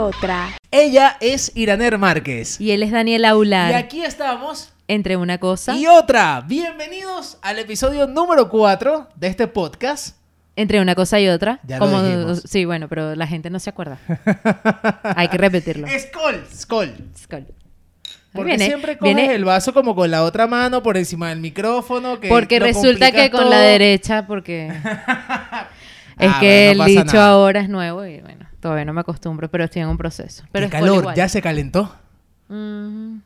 y 0.00 0.02
otra. 0.02 0.48
Ella 0.70 1.16
es 1.20 1.52
Iraner 1.54 1.98
Márquez. 1.98 2.60
Y 2.60 2.70
él 2.70 2.82
es 2.82 2.90
Daniel 2.90 3.22
Y 3.22 3.24
Aular. 3.26 3.74
aquí 3.74 4.02
estamos. 4.02 4.72
Entre 4.88 5.16
una 5.16 5.38
cosa, 5.38 5.76
Y 5.76 5.86
otra. 5.86 6.42
Bienvenidos 6.46 7.38
al 7.42 7.58
episodio 7.60 8.06
número 8.08 8.48
4 8.48 9.08
de 9.14 9.26
este 9.28 9.46
podcast. 9.46 10.16
entre 10.56 10.80
una 10.80 10.94
cosa 10.94 11.20
y 11.20 11.28
otra. 11.28 11.60
Ya 11.64 11.78
lo 11.78 12.02
dijimos. 12.02 12.42
Sí, 12.46 12.64
bueno, 12.64 12.88
pero 12.88 13.14
la 13.14 13.26
gente 13.26 13.50
no 13.50 13.58
se 13.60 13.70
acuerda. 13.70 13.98
Hay 15.16 15.28
que 15.28 15.38
repetirlo. 15.38 15.86
Skol, 15.98 16.44
skol. 16.54 16.94
Skull. 17.16 17.46
Porque 18.32 18.50
Viene- 18.50 18.66
siempre 18.66 18.96
coges 18.98 19.14
viene- 19.14 19.34
el 19.34 19.44
vaso 19.44 19.72
como 19.74 19.94
con 19.94 20.10
la 20.10 20.22
otra 20.24 20.46
mano 20.46 20.82
por 20.82 20.96
encima 20.96 21.28
del 21.30 21.40
micrófono. 21.40 22.18
Que 22.20 22.28
Porque 22.28 22.58
lo 22.60 22.66
resulta 22.66 23.10
que 23.12 23.30
con 23.30 23.48
la 23.50 23.60
derecha, 23.60 24.26
porque 24.26 24.66
es 26.18 26.30
Ah, 26.30 26.38
que 26.40 26.66
bueno, 26.74 26.78
no 26.78 26.84
el 26.84 26.90
dicho 27.04 27.16
nada. 27.16 27.28
ahora 27.30 27.60
es 27.60 27.68
nuevo 27.68 28.04
y 28.06 28.20
bueno, 28.20 28.39
todavía 28.60 28.84
no 28.84 28.92
me 28.92 29.00
acostumbro, 29.00 29.50
pero 29.50 29.64
estoy 29.64 29.82
en 29.82 29.88
un 29.88 29.96
proceso. 29.98 30.44
Pero 30.52 30.66
Skull 30.68 30.80
calor, 30.80 30.98
igual. 31.00 31.16
ya 31.16 31.28
se 31.28 31.40
calentó. 31.42 31.94
Ujú. 32.48 33.20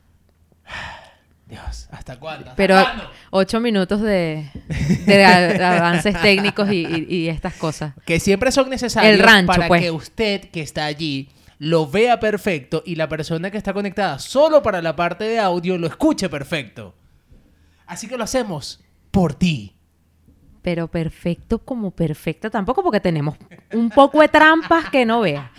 Dios, 1.47 1.89
¿hasta 1.91 2.19
cuándo? 2.19 2.45
¿Hasta 2.47 2.57
Pero 2.57 2.75
cuándo? 2.81 3.05
ocho 3.31 3.61
minutos 3.61 4.01
de, 4.01 4.49
avances 5.63 6.21
técnicos 6.23 6.71
y, 6.73 6.87
y- 6.87 7.07
y 7.15 7.29
estas 7.29 7.55
cosas. 7.55 7.93
Que 8.07 8.19
siempre 8.19 8.51
son 8.51 8.71
necesarios 8.71 9.13
El 9.13 9.21
rancho, 9.21 9.47
para 9.49 9.69
pues. 9.69 9.83
que 9.83 9.91
usted 9.91 10.51
que 10.51 10.63
está 10.63 10.87
allí 10.87 11.29
lo 11.59 11.87
vea 11.87 12.19
perfecto 12.19 12.83
y 12.85 12.97
la 12.97 13.09
persona 13.09 13.51
que 13.51 13.59
está 13.59 13.73
conectada 13.73 14.19
solo 14.19 14.63
para 14.63 14.81
la 14.83 14.97
parte 14.97 15.25
de 15.25 15.39
audio 15.39 15.77
lo 15.79 15.87
escuche 15.87 16.29
perfecto. 16.29 16.95
Así 17.87 18.09
que 18.09 18.17
lo 18.17 18.25
hacemos 18.25 18.81
por 19.11 19.35
ti. 19.35 19.74
Pero 20.65 20.89
perfecto 20.89 21.59
como 21.59 21.91
perfecto 21.91 22.51
tampoco 22.51 22.83
porque 22.83 22.99
tenemos 22.99 23.37
un 23.75 23.91
poco 23.91 24.23
de 24.23 24.29
trampas 24.29 24.89
que 24.89 25.05
no 25.05 25.21
vea. 25.21 25.51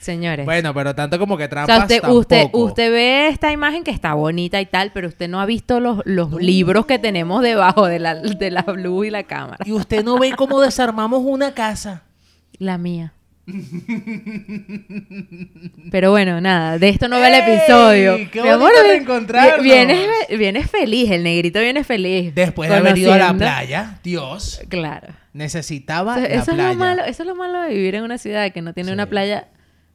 Señores. 0.00 0.46
Bueno, 0.46 0.72
pero 0.72 0.94
tanto 0.94 1.18
como 1.18 1.36
que 1.36 1.44
o 1.44 1.48
trampas 1.50 1.88
sea, 1.88 2.10
usted, 2.10 2.40
tampoco. 2.40 2.64
usted 2.64 2.90
ve 2.90 3.28
esta 3.28 3.52
imagen 3.52 3.84
que 3.84 3.90
está 3.90 4.14
bonita 4.14 4.62
y 4.62 4.66
tal, 4.66 4.92
pero 4.92 5.08
usted 5.08 5.28
no 5.28 5.42
ha 5.42 5.46
visto 5.46 5.78
los, 5.78 6.00
los 6.06 6.32
libros 6.32 6.86
que 6.86 6.98
tenemos 6.98 7.42
debajo 7.42 7.86
de 7.86 7.98
la, 7.98 8.14
de 8.14 8.50
la 8.50 8.64
luz 8.74 9.08
y 9.08 9.10
la 9.10 9.24
cámara. 9.24 9.58
Y 9.66 9.72
usted 9.72 10.02
no 10.02 10.18
ve 10.18 10.32
cómo 10.36 10.62
desarmamos 10.62 11.20
una 11.22 11.52
casa. 11.52 12.04
La 12.58 12.78
mía. 12.78 13.12
Pero 15.90 16.10
bueno, 16.10 16.40
nada, 16.40 16.78
de 16.78 16.88
esto 16.88 17.08
no 17.08 17.18
va 17.20 17.28
el 17.28 17.34
episodio. 17.34 18.16
¡Qué 18.30 18.42
Mi 18.42 18.48
amor, 18.48 18.70
vi-! 18.84 19.62
Vienes, 19.62 20.08
vienes 20.38 20.70
feliz, 20.70 21.10
el 21.10 21.22
negrito 21.22 21.60
viene 21.60 21.84
feliz. 21.84 22.34
Después 22.34 22.70
de 22.70 22.76
haber 22.76 22.96
ido 22.98 23.12
a 23.12 23.18
la 23.18 23.34
playa, 23.34 23.98
Dios, 24.02 24.62
Claro. 24.68 25.08
necesitaba 25.32 26.18
Eso, 26.18 26.28
la 26.28 26.34
eso 26.34 26.50
es 26.52 26.56
lo 26.56 26.74
malo, 26.74 27.04
eso 27.04 27.22
es 27.22 27.26
lo 27.26 27.34
malo 27.34 27.62
de 27.62 27.68
vivir 27.74 27.94
en 27.96 28.04
una 28.04 28.18
ciudad 28.18 28.50
que 28.52 28.62
no 28.62 28.72
tiene 28.72 28.88
Sí. 28.88 28.94
una 28.94 29.06
playa 29.06 29.48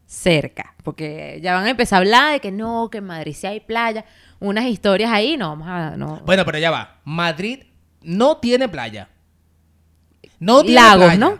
cerca. 0.05 0.73
Porque 0.83 1.39
ya 1.43 1.53
van 1.53 1.65
a 1.65 1.69
empezar 1.69 1.97
a 1.97 1.99
hablar 1.99 2.33
de 2.33 2.39
que 2.39 2.51
no, 2.51 2.89
que 2.89 2.99
en 2.99 3.05
Madrid 3.05 3.33
sí 3.37 3.45
hay 3.47 3.59
playa. 3.59 4.05
Unas 4.39 4.65
historias 4.65 5.11
ahí, 5.11 5.35
no, 5.35 5.49
vamos 5.49 5.67
a. 5.67 5.97
No. 5.97 6.21
Bueno, 6.25 6.45
pero 6.45 6.57
ya 6.59 6.71
va. 6.71 6.99
Madrid 7.03 7.63
no 8.03 8.37
tiene 8.37 8.69
playa. 8.69 9.09
No 10.39 10.61
tiene 10.61 10.75
Lagos, 10.75 11.05
playa. 11.05 11.19
¿no? 11.19 11.39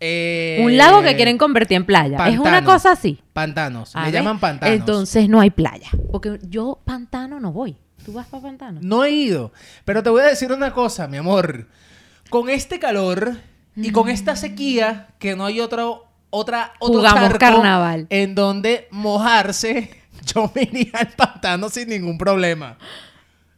Eh, 0.00 0.60
Un 0.62 0.76
lago 0.76 1.02
que 1.02 1.16
quieren 1.16 1.38
convertir 1.38 1.76
en 1.76 1.84
playa. 1.84 2.28
Es 2.28 2.38
una 2.38 2.64
cosa 2.64 2.92
así. 2.92 3.20
Pantanos. 3.32 3.94
Le 3.94 4.02
ver, 4.02 4.12
llaman 4.12 4.38
pantanos. 4.38 4.74
Entonces 4.76 5.28
no 5.28 5.40
hay 5.40 5.50
playa. 5.50 5.88
Porque 6.12 6.38
yo 6.48 6.78
pantano 6.84 7.40
no 7.40 7.52
voy. 7.52 7.76
¿Tú 8.04 8.12
vas 8.12 8.26
para 8.28 8.42
pantano? 8.44 8.80
No 8.82 9.04
he 9.04 9.10
ido. 9.10 9.52
Pero 9.84 10.02
te 10.02 10.10
voy 10.10 10.22
a 10.22 10.26
decir 10.26 10.52
una 10.52 10.72
cosa, 10.72 11.08
mi 11.08 11.16
amor. 11.16 11.66
Con 12.30 12.48
este 12.48 12.78
calor 12.78 13.36
y 13.74 13.90
con 13.90 14.08
esta 14.08 14.36
sequía, 14.36 15.08
que 15.18 15.36
no 15.36 15.44
hay 15.46 15.60
otro, 15.60 16.04
otra, 16.30 16.72
otro 16.78 16.98
Jugamos 16.98 17.22
charco 17.22 17.38
carnaval. 17.38 18.06
en 18.10 18.34
donde 18.34 18.88
mojarse, 18.90 19.90
yo 20.34 20.50
me 20.54 20.62
iría 20.62 20.92
al 20.94 21.08
pantano 21.08 21.68
sin 21.68 21.88
ningún 21.88 22.18
problema. 22.18 22.78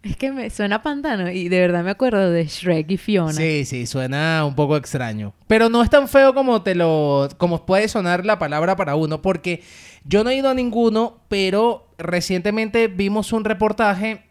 Es 0.03 0.17
que 0.17 0.33
me 0.33 0.49
suena 0.49 0.83
pantano 0.83 1.31
y 1.31 1.51
de 1.51 1.61
verdad 1.61 1.85
me 1.85 1.91
acuerdo 1.91 2.31
de 2.31 2.47
Shrek 2.47 2.91
y 2.91 2.97
Fiona. 2.97 3.33
Sí, 3.33 3.67
sí, 3.67 3.87
suena 3.87 4.47
un 4.47 4.55
poco 4.55 4.77
extraño. 4.79 5.35
Pero 5.47 5.69
no 5.69 5.83
es 5.83 5.91
tan 5.91 6.09
feo 6.09 6.33
como 6.33 6.63
te 6.63 6.75
lo. 6.75 7.29
como 7.37 7.67
puede 7.67 7.87
sonar 7.87 8.25
la 8.25 8.39
palabra 8.39 8.77
para 8.77 8.95
uno. 8.97 9.21
Porque 9.21 9.63
yo 10.05 10.25
no 10.25 10.31
he 10.31 10.37
ido 10.37 10.49
a 10.49 10.55
ninguno, 10.55 11.21
pero 11.29 11.93
recientemente 11.99 12.89
vimos 12.89 13.35
un 13.35 13.45
reportaje 13.45 14.25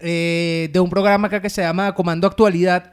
eh, 0.00 0.68
de 0.70 0.80
un 0.80 0.90
programa 0.90 1.28
acá 1.28 1.40
que 1.40 1.48
se 1.48 1.62
llama 1.62 1.94
Comando 1.94 2.26
Actualidad. 2.26 2.92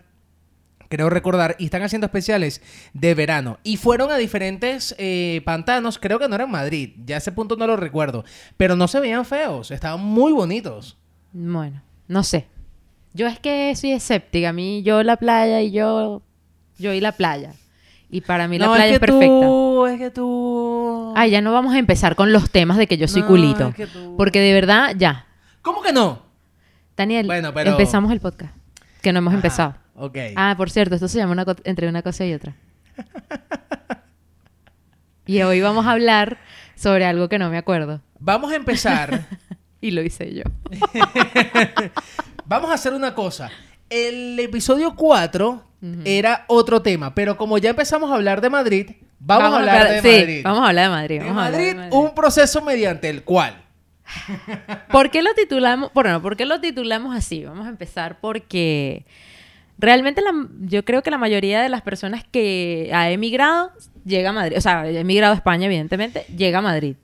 Creo 0.88 1.10
recordar, 1.10 1.56
y 1.58 1.66
están 1.66 1.84
haciendo 1.84 2.06
especiales 2.06 2.62
de 2.94 3.16
verano. 3.16 3.60
Y 3.64 3.78
fueron 3.78 4.12
a 4.12 4.18
diferentes 4.18 4.94
eh, 4.98 5.42
pantanos, 5.46 5.98
creo 5.98 6.20
que 6.20 6.28
no 6.28 6.36
era 6.36 6.44
en 6.44 6.52
Madrid, 6.52 6.92
ya 7.06 7.16
a 7.16 7.18
ese 7.20 7.32
punto 7.32 7.56
no 7.56 7.66
lo 7.66 7.78
recuerdo. 7.78 8.26
Pero 8.58 8.76
no 8.76 8.90
se 8.90 9.00
veían 9.00 9.26
feos, 9.26 9.72
estaban 9.72 10.02
muy 10.02 10.34
bonitos. 10.34 10.98
Bueno, 11.34 11.82
no 12.08 12.24
sé. 12.24 12.48
Yo 13.14 13.28
es 13.28 13.40
que 13.40 13.76
soy 13.76 13.92
escéptica. 13.92 14.50
A 14.50 14.54
mí, 14.54 14.84
yo 14.84 15.04
la 15.04 15.18
playa 15.18 15.62
y 15.62 15.72
yo. 15.72 16.22
Yo 16.78 16.94
y 16.94 17.02
la 17.02 17.12
playa. 17.14 17.54
Y 18.10 18.22
para 18.22 18.48
mí 18.48 18.58
la 18.60 18.66
No, 18.68 18.74
playa 18.74 18.88
es, 18.88 18.94
que 18.94 19.00
perfecta. 19.00 19.28
Tú, 19.28 19.86
es 19.88 19.98
que 20.00 20.10
tú. 20.12 21.14
Ay, 21.16 21.32
ya 21.32 21.42
no 21.42 21.54
vamos 21.54 21.74
a 21.74 21.80
empezar 21.80 22.16
con 22.16 22.34
los 22.34 22.50
temas 22.50 22.78
de 22.78 22.88
que 22.88 22.98
yo 22.98 23.08
soy 23.08 23.22
No, 23.22 23.28
culito. 23.28 23.68
es 23.70 23.76
que 23.76 23.88
tú- 23.88 24.16
Porque 24.18 24.40
de 24.40 24.54
verdad, 24.54 24.94
ya. 24.98 25.26
¿Cómo 25.62 25.82
que 25.82 25.94
no? 25.94 26.22
Daniel, 26.98 27.26
Bueno, 27.28 27.54
pero- 27.54 27.72
empezamos 27.72 28.12
el 28.12 28.20
podcast. 28.20 28.54
Que 29.02 29.14
no 29.14 29.20
hemos 29.20 29.34
empezado. 29.34 29.76
Ok. 29.96 30.18
Ah, 30.36 30.54
por 30.58 30.70
cierto, 30.70 30.96
esto 30.96 31.08
se 31.08 31.18
llama 31.20 31.32
una 31.34 31.46
entre 31.64 31.88
una 31.88 32.02
cosa 32.02 32.26
y 32.26 32.34
otra. 32.34 32.56
y 35.26 35.42
hoy 35.42 35.62
vamos 35.62 35.86
a 35.86 35.92
hablar 35.92 36.38
sobre 36.76 37.06
algo 37.06 37.30
que 37.30 37.40
no 37.40 37.50
me 37.50 37.58
acuerdo. 37.58 38.02
Vamos 38.20 38.52
a 38.52 38.56
empezar. 38.56 39.26
Y 39.82 39.92
lo 39.92 40.02
hice 40.04 40.34
yo. 40.34 40.44
vamos 42.46 42.70
a 42.70 42.74
hacer 42.76 42.94
una 42.94 43.14
cosa. 43.14 43.50
El 43.90 44.40
episodio 44.40 44.96
4 44.96 45.64
era 46.06 46.46
otro 46.48 46.82
tema, 46.82 47.14
pero 47.16 47.36
como 47.38 47.58
ya 47.58 47.72
empezamos 47.72 48.12
a 48.12 48.14
hablar 48.16 48.40
de 48.40 48.50
Madrid, 48.52 48.92
vamos, 49.20 49.52
a 49.54 49.58
hablar 49.58 49.90
de 49.90 50.02
sí, 50.02 50.20
Madrid. 50.20 50.42
vamos 50.44 50.64
a 50.64 50.68
hablar 50.68 50.84
de 50.86 50.90
Madrid. 50.92 51.20
De 51.20 51.26
vamos 51.26 51.42
a 51.42 51.46
hablar 51.48 51.62
de 51.62 51.76
Madrid, 51.76 51.94
un 51.94 52.14
proceso 52.14 52.62
mediante 52.62 53.10
el 53.10 53.24
cual. 53.24 53.62
¿Por 54.92 55.10
qué 55.10 55.22
lo 55.22 55.34
titulamos? 55.34 55.92
Bueno, 55.94 56.22
¿por 56.22 56.38
qué 56.38 56.46
lo 56.46 56.62
titulamos 56.62 57.16
así? 57.16 57.44
Vamos 57.44 57.66
a 57.66 57.70
empezar 57.70 58.20
porque 58.22 59.06
realmente 59.80 60.22
la- 60.22 60.48
yo 60.62 60.86
creo 60.86 61.02
que 61.02 61.10
la 61.12 61.18
mayoría 61.18 61.62
de 61.62 61.70
las 61.70 61.82
personas 61.82 62.24
que 62.30 62.92
ha 62.94 63.10
emigrado 63.10 63.72
llega 64.06 64.30
a 64.30 64.34
Madrid. 64.34 64.58
O 64.58 64.62
sea, 64.62 64.82
ha 64.82 64.90
emigrado 64.90 65.34
a 65.34 65.38
España, 65.38 65.66
evidentemente, 65.66 66.26
llega 66.38 66.60
a 66.60 66.62
Madrid. 66.62 66.96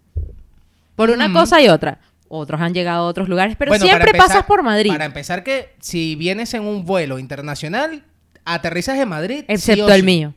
Por 0.96 1.10
una 1.12 1.32
cosa 1.34 1.62
y 1.62 1.68
otra. 1.70 2.00
Otros 2.30 2.60
han 2.62 2.74
llegado 2.74 3.06
a 3.06 3.08
otros 3.08 3.30
lugares, 3.30 3.56
pero 3.58 3.72
Bueno, 3.72 3.86
siempre 3.86 4.12
empezar- 4.12 4.28
pasas 4.28 4.44
por 4.46 4.64
Madrid. 4.64 4.90
Para 4.90 5.06
empezar 5.06 5.44
que 5.44 5.70
si 5.80 6.16
vienes 6.16 6.54
en 6.54 6.64
un 6.64 6.86
vuelo 6.86 7.20
internacional, 7.20 8.04
aterrizas 8.46 8.98
en 9.00 9.10
Madrid. 9.10 9.40
sí 9.40 9.46
Excepto 9.54 9.86
o 9.86 9.90
el 9.90 10.02
sí. 10.02 10.06
mío. 10.06 10.34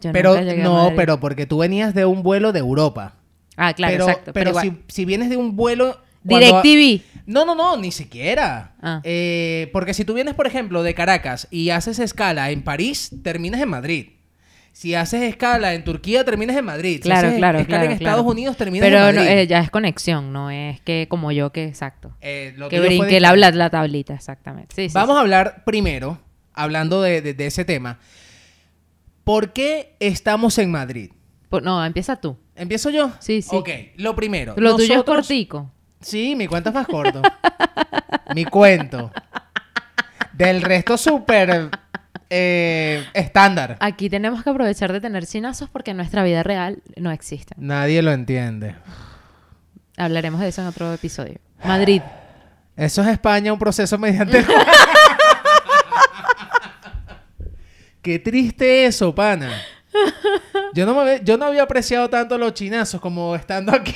Yo 0.00 0.12
Pero 0.12 0.40
no, 0.56 0.92
pero 0.96 1.20
porque 1.20 1.46
tú 1.46 1.58
venías 1.58 1.94
de 1.94 2.04
un 2.04 2.22
vuelo 2.22 2.52
de 2.52 2.58
Europa. 2.60 3.14
Ah, 3.56 3.72
claro, 3.74 3.92
pero 3.92 4.08
exacto. 4.08 4.32
Pero, 4.32 4.60
si, 4.60 4.72
si 4.88 5.04
vienes 5.04 5.30
de 5.30 5.36
un 5.36 5.54
vuelo... 5.56 6.00
DirecTV. 6.24 7.02
No, 7.26 7.44
no, 7.44 7.54
no, 7.54 7.76
ni 7.76 7.92
siquiera. 7.92 8.74
Ah. 8.82 9.00
Eh, 9.04 9.68
porque 9.74 9.92
si 9.94 10.04
tú 10.06 10.14
vienes, 10.14 10.34
por 10.34 10.46
ejemplo, 10.46 10.82
de 10.82 10.94
Caracas 10.94 11.46
y 11.50 11.68
haces 11.70 11.98
escala 11.98 12.50
en 12.50 12.62
París, 12.62 13.10
terminas 13.22 13.60
en 13.60 13.68
Madrid. 13.68 14.08
Si 14.76 14.92
haces 14.96 15.22
escala 15.22 15.72
en 15.74 15.84
Turquía, 15.84 16.24
terminas 16.24 16.56
en 16.56 16.64
Madrid. 16.64 17.00
Claro, 17.00 17.20
si 17.20 17.26
haces 17.28 17.38
claro, 17.38 17.58
escala 17.60 17.78
claro, 17.78 17.92
en 17.92 17.98
claro. 17.98 18.10
Estados 18.16 18.32
Unidos, 18.32 18.56
terminas 18.56 18.84
Pero 18.88 19.08
en 19.08 19.14
no, 19.14 19.20
Madrid. 19.22 19.38
eh, 19.38 19.46
ya 19.46 19.60
es 19.60 19.70
conexión, 19.70 20.32
no 20.32 20.50
es 20.50 20.80
que 20.80 21.06
como 21.08 21.30
yo 21.30 21.52
que 21.52 21.64
exacto. 21.64 22.10
Eh, 22.20 22.54
lo 22.56 22.68
que 22.68 22.80
brinqué 22.80 23.20
la, 23.20 23.36
la, 23.36 23.70
tablita, 23.70 24.14
exactamente. 24.14 24.74
Sí, 24.74 24.92
Vamos 24.92 25.14
sí. 25.14 25.18
a 25.18 25.20
hablar 25.20 25.62
primero, 25.64 26.18
hablando 26.54 27.02
de, 27.02 27.22
de- 27.22 27.34
de 27.34 27.46
ese 27.46 27.64
tema. 27.64 28.00
¿Por 29.22 29.52
qué 29.52 29.94
estamos 30.00 30.58
en 30.58 30.72
Madrid? 30.72 31.12
No, 31.62 31.84
empieza 31.84 32.16
tú. 32.16 32.36
¿Empiezo 32.56 32.90
yo? 32.90 33.12
Sí, 33.20 33.42
sí. 33.42 33.54
Ok, 33.54 33.68
lo 33.98 34.16
primero. 34.16 34.54
Lo 34.56 34.74
tuyo 34.74 34.96
es 34.98 35.02
cortico. 35.04 35.70
Sí, 36.00 36.34
mi 36.34 36.48
cuento 36.48 36.70
es 36.70 36.74
más 36.74 36.88
corto. 36.88 37.22
mi 38.34 38.44
cuento. 38.44 39.12
Del 40.32 40.62
resto 40.62 40.96
súper 40.98 41.70
eh, 42.30 43.04
estándar. 43.14 43.76
Aquí 43.80 44.08
tenemos 44.10 44.42
que 44.42 44.50
aprovechar 44.50 44.92
de 44.92 45.00
tener 45.00 45.26
chinazos 45.26 45.68
porque 45.68 45.90
en 45.92 45.96
nuestra 45.98 46.22
vida 46.22 46.42
real 46.42 46.82
no 46.96 47.10
existen. 47.10 47.56
Nadie 47.60 48.02
lo 48.02 48.12
entiende. 48.12 48.74
Hablaremos 49.96 50.40
de 50.40 50.48
eso 50.48 50.62
en 50.62 50.68
otro 50.68 50.92
episodio. 50.92 51.38
Madrid. 51.64 52.02
Eso 52.76 53.02
es 53.02 53.08
España, 53.08 53.52
un 53.52 53.58
proceso 53.58 53.96
mediante 53.98 54.44
Qué 58.02 58.18
triste 58.18 58.84
eso, 58.86 59.14
pana. 59.14 59.50
Yo 60.74 60.84
no, 60.84 60.94
me 60.94 61.00
había, 61.02 61.22
yo 61.22 61.38
no 61.38 61.46
había 61.46 61.62
apreciado 61.62 62.10
tanto 62.10 62.36
los 62.36 62.52
chinazos 62.52 63.00
como 63.00 63.34
estando 63.34 63.72
aquí. 63.72 63.94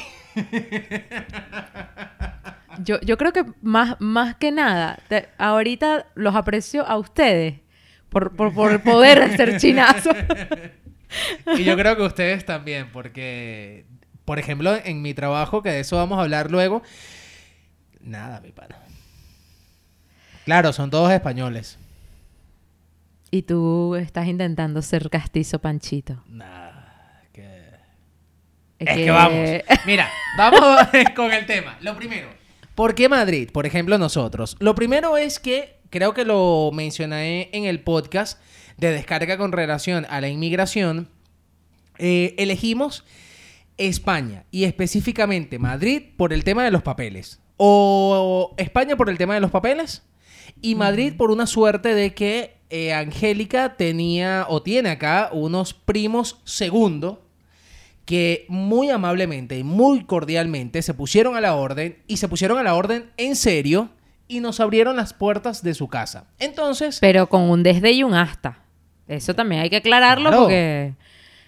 Yo, 2.84 3.00
yo 3.00 3.18
creo 3.18 3.32
que 3.32 3.44
más, 3.60 3.96
más 3.98 4.36
que 4.36 4.52
nada, 4.52 4.98
te- 5.08 5.28
ahorita 5.36 6.06
los 6.14 6.34
aprecio 6.36 6.86
a 6.86 6.96
ustedes 6.96 7.54
por, 8.10 8.34
por, 8.36 8.52
por 8.54 8.72
el 8.72 8.80
poder 8.80 9.22
hacer 9.22 9.58
chinazos. 9.58 10.14
Y 11.56 11.64
yo 11.64 11.74
creo 11.74 11.96
que 11.96 12.02
ustedes 12.02 12.44
también, 12.44 12.90
porque, 12.92 13.86
por 14.26 14.38
ejemplo, 14.38 14.76
en 14.84 15.00
mi 15.00 15.14
trabajo, 15.14 15.62
que 15.62 15.70
de 15.70 15.80
eso 15.80 15.96
vamos 15.96 16.18
a 16.18 16.20
hablar 16.20 16.50
luego, 16.50 16.82
nada, 18.02 18.42
mi 18.42 18.52
pana. 18.52 18.76
Claro, 20.44 20.74
son 20.74 20.90
todos 20.90 21.10
españoles. 21.12 21.78
Y 23.30 23.42
tú 23.42 23.94
estás 23.96 24.26
intentando 24.26 24.82
ser 24.82 25.08
castizo 25.08 25.58
panchito. 25.60 26.22
Nada, 26.28 27.22
que... 27.32 27.42
Es 28.78 28.88
Es 28.88 28.94
que... 28.96 29.04
que- 29.04 29.10
vamos. 29.10 29.48
Mira, 29.86 30.10
vamos 30.36 30.78
con 31.16 31.32
el 31.32 31.46
tema. 31.46 31.78
Lo 31.80 31.96
primero, 31.96 32.28
¿por 32.74 32.94
qué 32.94 33.08
Madrid? 33.08 33.48
Por 33.50 33.64
ejemplo, 33.64 33.96
nosotros. 33.96 34.56
Lo 34.60 34.74
primero 34.74 35.16
es 35.16 35.38
que, 35.38 35.77
creo 35.90 36.14
que 36.14 36.24
lo 36.24 36.70
mencioné 36.72 37.50
en 37.52 37.64
el 37.64 37.80
podcast 37.80 38.40
de 38.76 38.92
descarga 38.92 39.36
con 39.36 39.52
relación 39.52 40.06
a 40.08 40.20
la 40.20 40.28
inmigración, 40.28 41.08
eh, 41.98 42.34
elegimos 42.38 43.04
España 43.76 44.44
y 44.50 44.64
específicamente 44.64 45.58
Madrid 45.58 46.02
por 46.16 46.32
el 46.32 46.44
tema 46.44 46.64
de 46.64 46.70
los 46.70 46.82
papeles. 46.82 47.40
O 47.56 48.54
España 48.56 48.96
por 48.96 49.10
el 49.10 49.18
tema 49.18 49.34
de 49.34 49.40
los 49.40 49.50
papeles 49.50 50.02
y 50.62 50.74
Madrid 50.74 51.14
por 51.16 51.30
una 51.30 51.46
suerte 51.46 51.94
de 51.94 52.14
que 52.14 52.58
eh, 52.70 52.92
Angélica 52.92 53.76
tenía 53.76 54.46
o 54.48 54.62
tiene 54.62 54.90
acá 54.90 55.30
unos 55.32 55.74
primos 55.74 56.40
segundo 56.44 57.24
que 58.04 58.46
muy 58.48 58.90
amablemente 58.90 59.58
y 59.58 59.64
muy 59.64 60.04
cordialmente 60.04 60.82
se 60.82 60.94
pusieron 60.94 61.36
a 61.36 61.40
la 61.40 61.54
orden 61.54 61.98
y 62.06 62.18
se 62.18 62.28
pusieron 62.28 62.58
a 62.58 62.62
la 62.62 62.74
orden 62.74 63.10
en 63.16 63.36
serio 63.36 63.90
y 64.28 64.40
nos 64.40 64.60
abrieron 64.60 64.96
las 64.96 65.14
puertas 65.14 65.62
de 65.62 65.74
su 65.74 65.88
casa. 65.88 66.24
Entonces, 66.38 66.98
Pero 67.00 67.28
con 67.28 67.42
un 67.50 67.62
desde 67.62 67.90
y 67.92 68.02
un 68.02 68.14
hasta. 68.14 68.58
Eso 69.08 69.34
también 69.34 69.62
hay 69.62 69.70
que 69.70 69.76
aclararlo 69.78 70.28
Claro. 70.28 70.42
porque... 70.44 70.94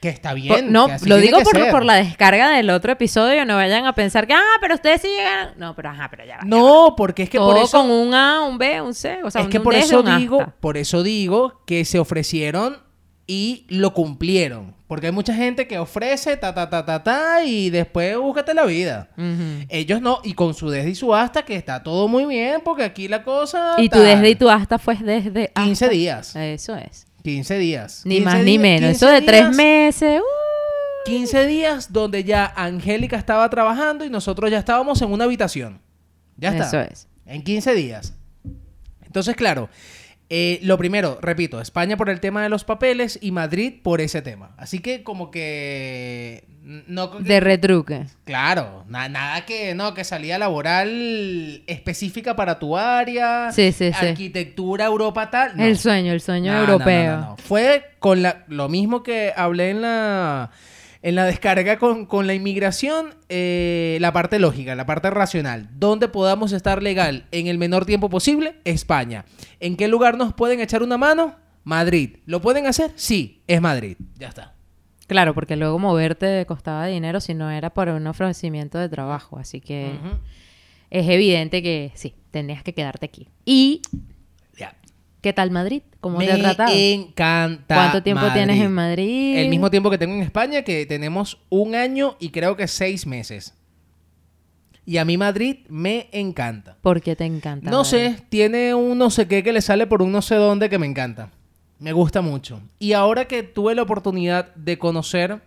que 0.00 0.08
está 0.08 0.30
por- 0.30 0.40
bien. 0.40 0.72
no, 0.72 0.88
lo 1.04 1.16
digo 1.18 1.40
por, 1.42 1.70
por 1.70 1.84
la 1.84 1.94
descarga 1.96 2.48
del 2.50 2.70
otro 2.70 2.90
episodio. 2.92 3.44
No 3.44 3.56
vayan 3.56 3.84
a 3.84 3.92
pensar 3.94 4.26
que, 4.26 4.32
ah, 4.32 4.56
pero 4.62 4.74
ustedes 4.76 5.02
sí 5.02 5.08
llegan... 5.08 5.50
No, 5.58 5.76
pero 5.76 5.90
ajá, 5.90 6.08
pero 6.10 6.24
ya 6.24 6.38
va. 6.38 6.42
ya 6.42 6.44
va. 6.44 6.56
No, 6.58 6.94
porque 6.96 7.24
es 7.24 7.28
que 7.30 7.36
Todo 7.36 7.52
por 7.52 7.62
eso 7.62 7.82
con 7.82 7.90
un 7.90 8.14
A, 8.14 8.40
un 8.40 8.56
B, 8.56 8.80
un 8.80 8.94
C. 8.94 9.18
O 9.24 9.30
sea, 9.30 9.42
es 9.42 9.46
un- 9.46 9.50
que 9.52 9.60
por 9.60 9.74
eso 9.74 10.02
digo, 10.02 10.54
por 10.60 10.78
eso 10.78 11.02
digo 11.02 11.60
que 11.66 11.84
se 11.84 11.98
ofrecieron 11.98 12.78
y 13.32 13.64
lo 13.68 13.94
cumplieron, 13.94 14.74
porque 14.88 15.06
hay 15.06 15.12
mucha 15.12 15.32
gente 15.32 15.68
que 15.68 15.78
ofrece 15.78 16.36
ta 16.36 16.52
ta 16.52 16.68
ta 16.68 16.84
ta 16.84 17.00
ta 17.04 17.44
y 17.44 17.70
después 17.70 18.18
búscate 18.18 18.54
la 18.54 18.64
vida. 18.66 19.08
Ellos 19.68 20.02
no, 20.02 20.18
y 20.24 20.32
con 20.32 20.52
su 20.52 20.68
desde 20.68 20.90
y 20.90 20.94
su 20.96 21.14
hasta, 21.14 21.44
que 21.44 21.54
está 21.54 21.80
todo 21.84 22.08
muy 22.08 22.24
bien, 22.24 22.60
porque 22.64 22.82
aquí 22.82 23.06
la 23.06 23.22
cosa. 23.22 23.76
Y 23.78 23.88
tu 23.88 24.00
desde 24.00 24.30
y 24.30 24.34
tu 24.34 24.50
hasta 24.50 24.80
fue 24.80 24.96
desde 24.96 25.52
15 25.54 25.84
hasta. 25.84 25.88
días. 25.88 26.34
Eso 26.34 26.74
es. 26.74 27.06
15 27.22 27.58
días. 27.58 28.02
Ni 28.04 28.16
15 28.16 28.24
más 28.24 28.42
ni 28.42 28.58
menos. 28.58 28.90
15 28.90 28.96
Eso 29.06 29.14
de 29.14 29.20
tres 29.20 29.56
meses. 29.56 30.20
uh. 30.20 31.04
15 31.08 31.46
días 31.46 31.92
donde 31.92 32.24
ya 32.24 32.52
Angélica 32.56 33.16
estaba 33.16 33.48
trabajando 33.48 34.04
y 34.04 34.10
nosotros 34.10 34.50
ya 34.50 34.58
estábamos 34.58 35.00
en 35.02 35.12
una 35.12 35.22
habitación. 35.22 35.80
Ya 36.36 36.48
está. 36.48 36.66
Eso 36.66 36.80
es. 36.80 37.06
En 37.26 37.44
15 37.44 37.74
días. 37.74 38.14
Entonces, 39.06 39.36
claro, 39.36 39.68
eh, 40.30 40.60
lo 40.62 40.78
primero, 40.78 41.18
repito, 41.20 41.60
España 41.60 41.96
por 41.96 42.08
el 42.08 42.20
tema 42.20 42.42
de 42.42 42.48
los 42.48 42.62
papeles 42.64 43.18
y 43.20 43.32
Madrid 43.32 43.74
por 43.82 44.00
ese 44.00 44.22
tema. 44.22 44.52
Así 44.56 44.78
que 44.78 45.02
como 45.02 45.30
que... 45.30 46.44
No, 46.86 47.08
De 47.08 47.40
retruque. 47.40 48.04
Claro, 48.24 48.84
na- 48.86 49.08
nada 49.08 49.44
que 49.46 49.74
no, 49.74 49.92
que 49.94 50.04
salida 50.04 50.38
laboral 50.38 51.62
específica 51.66 52.36
para 52.36 52.58
tu 52.58 52.76
área, 52.76 53.50
Sí, 53.50 53.72
sí, 53.72 53.90
sí. 53.92 54.06
arquitectura, 54.06 54.84
Europa 54.84 55.30
tal. 55.30 55.56
no. 55.56 55.64
El 55.64 55.78
sueño, 55.78 56.12
el 56.12 56.20
sueño 56.20 56.52
No, 56.52 56.60
europeo. 56.60 57.36
Fue 57.44 57.90
con 57.98 58.22
la, 58.22 58.44
lo 58.48 58.68
mismo 58.68 59.02
que 59.02 59.32
hablé 59.34 59.70
en 59.70 59.82
la, 59.82 60.50
en 61.02 61.14
la 61.14 61.24
descarga 61.24 61.78
con, 61.78 62.06
con 62.06 62.26
la 62.26 62.34
inmigración, 62.34 63.14
eh, 63.28 63.98
la 64.00 64.12
parte 64.12 64.38
lógica, 64.38 64.74
la 64.74 64.86
parte 64.86 65.10
racional. 65.10 65.68
¿Dónde 65.72 66.08
podamos 66.08 66.52
estar 66.52 66.82
legal 66.82 67.26
en 67.30 67.46
el 67.46 67.58
menor 67.58 67.86
tiempo 67.86 68.10
posible? 68.10 68.56
España. 68.64 69.24
¿En 69.60 69.76
qué 69.76 69.88
lugar 69.88 70.18
nos 70.18 70.34
pueden 70.34 70.60
echar 70.60 70.82
una 70.82 70.98
mano? 70.98 71.36
Madrid. 71.64 72.16
¿Lo 72.26 72.40
pueden 72.40 72.66
hacer? 72.66 72.92
Sí, 72.96 73.42
es 73.46 73.60
Madrid. 73.60 73.96
Ya 74.18 74.28
está. 74.28 74.54
Claro, 75.06 75.34
porque 75.34 75.56
luego 75.56 75.78
moverte 75.78 76.44
costaba 76.46 76.86
dinero 76.86 77.20
si 77.20 77.34
no 77.34 77.50
era 77.50 77.70
por 77.70 77.88
un 77.88 78.06
ofrecimiento 78.06 78.78
de 78.78 78.88
trabajo. 78.88 79.38
Así 79.38 79.60
que 79.60 79.98
es 80.90 81.08
evidente 81.08 81.62
que 81.62 81.92
sí, 81.94 82.14
tenías 82.30 82.62
que 82.62 82.74
quedarte 82.74 83.06
aquí. 83.06 83.28
¿Y. 83.44 83.82
qué 85.20 85.32
tal 85.32 85.50
Madrid? 85.50 85.82
¿Cómo 86.00 86.18
Me 86.18 86.26
te 86.26 86.32
ha 86.32 86.38
tratado? 86.38 86.72
encanta. 86.74 87.74
¿Cuánto 87.74 88.02
tiempo 88.02 88.22
Madrid. 88.22 88.34
tienes 88.38 88.64
en 88.64 88.72
Madrid? 88.72 89.36
El 89.38 89.48
mismo 89.48 89.70
tiempo 89.70 89.90
que 89.90 89.98
tengo 89.98 90.14
en 90.14 90.22
España, 90.22 90.62
que 90.62 90.86
tenemos 90.86 91.38
un 91.48 91.74
año 91.74 92.16
y 92.20 92.30
creo 92.30 92.56
que 92.56 92.66
seis 92.68 93.06
meses. 93.06 93.54
Y 94.86 94.96
a 94.96 95.04
mí 95.04 95.16
Madrid 95.16 95.58
me 95.68 96.08
encanta. 96.12 96.76
¿Por 96.80 97.00
qué 97.00 97.14
te 97.14 97.24
encanta? 97.24 97.70
No 97.70 97.78
Madrid? 97.78 97.90
sé, 97.90 98.16
tiene 98.28 98.74
un 98.74 98.98
no 98.98 99.10
sé 99.10 99.28
qué 99.28 99.42
que 99.42 99.52
le 99.52 99.60
sale 99.60 99.86
por 99.86 100.02
un 100.02 100.10
no 100.10 100.22
sé 100.22 100.34
dónde 100.36 100.68
que 100.68 100.78
me 100.78 100.86
encanta. 100.86 101.30
Me 101.78 101.92
gusta 101.92 102.20
mucho. 102.22 102.60
Y 102.78 102.92
ahora 102.92 103.26
que 103.26 103.42
tuve 103.42 103.74
la 103.74 103.82
oportunidad 103.82 104.54
de 104.54 104.78
conocer 104.78 105.40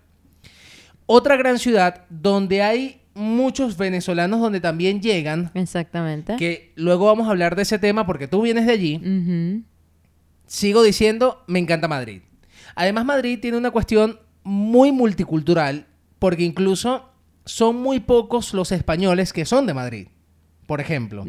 otra 1.06 1.36
gran 1.36 1.60
ciudad 1.60 2.06
donde 2.10 2.62
hay 2.64 3.02
muchos 3.16 3.78
venezolanos 3.78 4.40
donde 4.42 4.60
también 4.60 5.02
llegan, 5.02 5.52
Exactamente. 5.54 6.36
que 6.38 6.72
luego 6.76 7.06
vamos 7.06 7.28
a 7.28 7.32
hablar 7.32 7.56
de 7.56 7.62
ese 7.62 7.80
tema 7.80 8.06
porque 8.06 8.28
tú 8.28 8.42
vienes 8.42 8.66
de 8.66 8.74
allí, 8.74 9.64
sigo 10.48 10.84
diciendo, 10.84 11.44
me 11.48 11.60
encanta 11.60 11.88
Madrid. 11.88 12.22
Además, 12.76 13.06
Madrid 13.06 13.40
tiene 13.40 13.58
una 13.58 13.72
cuestión 13.72 14.20
muy 14.44 14.92
multicultural, 14.92 15.88
porque 16.20 16.44
incluso 16.44 17.10
son 17.46 17.76
muy 17.82 18.00
pocos 18.00 18.54
los 18.54 18.72
españoles 18.72 19.34
que 19.34 19.46
son 19.46 19.66
de 19.66 19.74
Madrid, 19.74 20.08
por 20.66 20.82
ejemplo. 20.82 21.26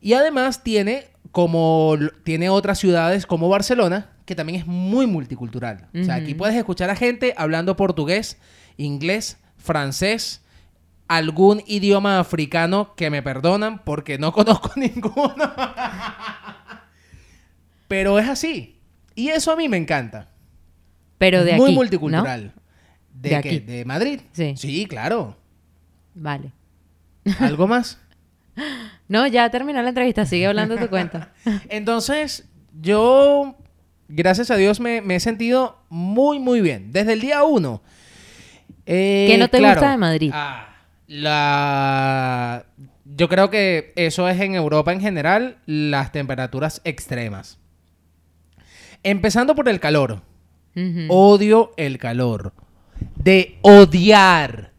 Y 0.00 0.12
además 0.12 0.62
tiene, 0.62 1.06
como 1.32 1.96
tiene 2.24 2.48
otras 2.48 2.78
ciudades 2.78 3.26
como 3.26 3.48
Barcelona, 3.48 4.12
que 4.24 4.34
también 4.34 4.60
es 4.60 4.66
muy 4.66 5.06
multicultural. 5.06 5.88
O 5.98 6.04
sea, 6.04 6.16
aquí 6.16 6.34
puedes 6.34 6.56
escuchar 6.56 6.90
a 6.90 6.96
gente 6.96 7.34
hablando 7.36 7.76
portugués, 7.76 8.38
inglés, 8.76 9.38
francés, 9.56 10.42
algún 11.08 11.62
idioma 11.66 12.20
africano 12.20 12.94
que 12.94 13.10
me 13.10 13.22
perdonan 13.22 13.82
porque 13.84 14.18
no 14.18 14.32
conozco 14.34 14.72
ninguno. 14.76 15.34
Pero 17.88 18.18
es 18.18 18.28
así. 18.28 18.78
Y 19.14 19.28
eso 19.30 19.50
a 19.52 19.56
mí 19.56 19.68
me 19.68 19.76
encanta. 19.76 20.28
Pero 21.16 21.44
de 21.44 21.54
muy 21.54 21.70
aquí, 21.70 21.74
multicultural. 21.74 22.52
¿De, 23.12 23.28
De 23.28 23.28
qué? 23.30 23.36
aquí. 23.36 23.58
¿De 23.60 23.84
Madrid? 23.84 24.20
Sí. 24.32 24.54
Sí, 24.56 24.86
claro. 24.86 25.36
Vale. 26.14 26.52
¿Algo 27.40 27.66
más? 27.66 27.98
No, 29.08 29.26
ya 29.26 29.48
terminó 29.50 29.80
la 29.80 29.88
entrevista. 29.88 30.26
Sigue 30.26 30.46
hablando 30.46 30.76
tu 30.76 30.88
cuenta. 30.88 31.32
Entonces, 31.70 32.46
yo, 32.78 33.56
gracias 34.08 34.50
a 34.50 34.56
Dios, 34.56 34.80
me, 34.80 35.00
me 35.00 35.14
he 35.14 35.20
sentido 35.20 35.78
muy, 35.88 36.38
muy 36.38 36.60
bien. 36.60 36.92
Desde 36.92 37.14
el 37.14 37.20
día 37.22 37.42
uno. 37.44 37.80
Eh, 38.84 39.26
¿Qué 39.30 39.38
no 39.38 39.48
te 39.48 39.58
claro, 39.58 39.76
gusta 39.80 39.92
de 39.92 39.96
Madrid? 39.96 40.30
ah, 40.34 40.67
la... 41.08 42.66
Yo 43.04 43.28
creo 43.28 43.50
que 43.50 43.92
eso 43.96 44.28
es 44.28 44.38
en 44.40 44.54
Europa 44.54 44.92
en 44.92 45.00
general, 45.00 45.58
las 45.66 46.12
temperaturas 46.12 46.80
extremas. 46.84 47.58
Empezando 49.02 49.54
por 49.54 49.68
el 49.68 49.80
calor. 49.80 50.22
Odio 51.08 51.72
el 51.76 51.98
calor. 51.98 52.52
De 53.16 53.58
odiar 53.62 54.72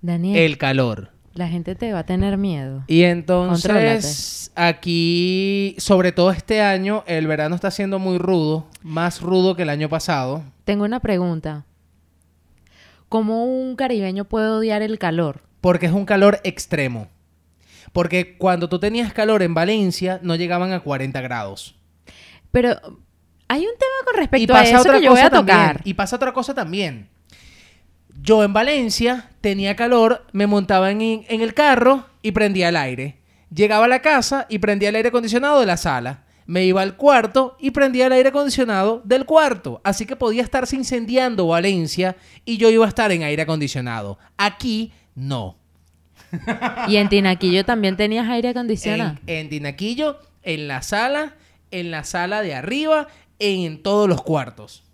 Daniel, 0.00 0.38
el 0.38 0.58
calor. 0.58 1.12
la 1.34 1.48
gente 1.48 1.76
te 1.76 1.92
va 1.92 2.00
a 2.00 2.06
tener 2.06 2.36
miedo. 2.36 2.82
Y 2.88 3.02
entonces, 3.02 4.50
aquí, 4.56 5.76
sobre 5.78 6.10
todo 6.10 6.32
este 6.32 6.62
año, 6.62 7.04
el 7.06 7.28
verano 7.28 7.54
está 7.54 7.70
siendo 7.70 8.00
muy 8.00 8.18
rudo, 8.18 8.66
más 8.82 9.20
rudo 9.20 9.54
que 9.54 9.62
el 9.62 9.68
año 9.68 9.88
pasado. 9.88 10.42
Tengo 10.64 10.84
una 10.84 10.98
pregunta. 10.98 11.64
¿Cómo 13.08 13.44
un 13.44 13.76
caribeño 13.76 14.24
puede 14.24 14.48
odiar 14.48 14.82
el 14.82 14.98
calor? 14.98 15.45
Porque 15.60 15.86
es 15.86 15.92
un 15.92 16.04
calor 16.04 16.40
extremo. 16.44 17.08
Porque 17.92 18.36
cuando 18.36 18.68
tú 18.68 18.78
tenías 18.78 19.12
calor 19.12 19.42
en 19.42 19.54
Valencia, 19.54 20.20
no 20.22 20.36
llegaban 20.36 20.72
a 20.72 20.80
40 20.80 21.20
grados. 21.20 21.76
Pero 22.50 22.78
hay 23.48 23.60
un 23.60 23.72
tema 23.72 24.04
con 24.04 24.16
respecto 24.16 24.54
a 24.54 24.62
eso 24.62 24.92
que 24.92 25.02
yo 25.02 25.12
voy 25.12 25.20
a 25.20 25.30
tocar. 25.30 25.80
Y 25.84 25.94
pasa 25.94 26.16
otra 26.16 26.32
cosa 26.32 26.54
también. 26.54 27.08
Yo 28.20 28.42
en 28.42 28.52
Valencia 28.52 29.30
tenía 29.40 29.76
calor, 29.76 30.26
me 30.32 30.46
montaba 30.46 30.90
en, 30.90 31.00
en 31.00 31.40
el 31.40 31.54
carro 31.54 32.06
y 32.22 32.32
prendía 32.32 32.70
el 32.70 32.76
aire. 32.76 33.20
Llegaba 33.54 33.84
a 33.84 33.88
la 33.88 34.02
casa 34.02 34.46
y 34.48 34.58
prendía 34.58 34.88
el 34.88 34.96
aire 34.96 35.10
acondicionado 35.10 35.60
de 35.60 35.66
la 35.66 35.76
sala. 35.76 36.24
Me 36.46 36.64
iba 36.64 36.82
al 36.82 36.96
cuarto 36.96 37.56
y 37.60 37.72
prendía 37.72 38.06
el 38.06 38.12
aire 38.12 38.30
acondicionado 38.30 39.02
del 39.04 39.26
cuarto. 39.26 39.80
Así 39.84 40.06
que 40.06 40.16
podía 40.16 40.42
estarse 40.42 40.76
incendiando 40.76 41.46
Valencia 41.46 42.16
y 42.44 42.56
yo 42.56 42.70
iba 42.70 42.84
a 42.84 42.88
estar 42.88 43.12
en 43.12 43.22
aire 43.22 43.42
acondicionado. 43.42 44.18
Aquí 44.36 44.92
no. 45.16 45.56
Y 46.88 46.96
en 46.96 47.08
Tinaquillo 47.08 47.64
también 47.64 47.96
tenías 47.96 48.28
aire 48.28 48.50
acondicionado. 48.50 49.16
En, 49.26 49.38
en 49.38 49.48
Tinaquillo, 49.48 50.20
en 50.42 50.68
la 50.68 50.82
sala, 50.82 51.34
en 51.72 51.90
la 51.90 52.04
sala 52.04 52.42
de 52.42 52.54
arriba, 52.54 53.08
en 53.40 53.82
todos 53.82 54.08
los 54.08 54.22
cuartos. 54.22 54.84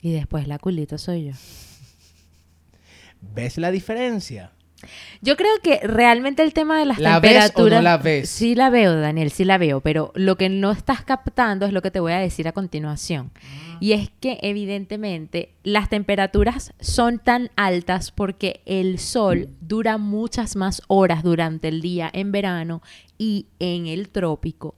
Y 0.00 0.12
después 0.12 0.46
la 0.46 0.58
culito 0.58 0.96
soy 0.98 1.26
yo. 1.26 1.32
¿Ves 3.20 3.58
la 3.58 3.70
diferencia? 3.70 4.52
Yo 5.20 5.36
creo 5.36 5.50
que 5.62 5.80
realmente 5.82 6.42
el 6.42 6.52
tema 6.52 6.78
de 6.78 6.84
las 6.86 6.98
¿La 6.98 7.18
ves 7.18 7.30
o 7.30 7.34
no 7.34 7.40
temperaturas. 7.40 7.82
la 7.82 7.98
ves? 7.98 8.28
Sí 8.28 8.54
la 8.54 8.70
veo, 8.70 8.94
Daniel, 8.94 9.30
sí 9.30 9.44
la 9.44 9.58
veo, 9.58 9.80
pero 9.80 10.12
lo 10.14 10.36
que 10.36 10.48
no 10.48 10.70
estás 10.70 11.02
captando 11.02 11.66
es 11.66 11.72
lo 11.72 11.82
que 11.82 11.90
te 11.90 12.00
voy 12.00 12.12
a 12.12 12.18
decir 12.18 12.46
a 12.46 12.52
continuación. 12.52 13.32
Y 13.80 13.92
es 13.92 14.10
que 14.20 14.38
evidentemente 14.42 15.54
las 15.62 15.88
temperaturas 15.88 16.72
son 16.80 17.18
tan 17.18 17.50
altas 17.56 18.10
porque 18.10 18.60
el 18.66 18.98
sol 18.98 19.48
dura 19.60 19.98
muchas 19.98 20.56
más 20.56 20.82
horas 20.88 21.22
durante 21.22 21.68
el 21.68 21.80
día 21.80 22.10
en 22.12 22.32
verano 22.32 22.82
y 23.18 23.46
en 23.58 23.86
el 23.86 24.08
trópico 24.08 24.74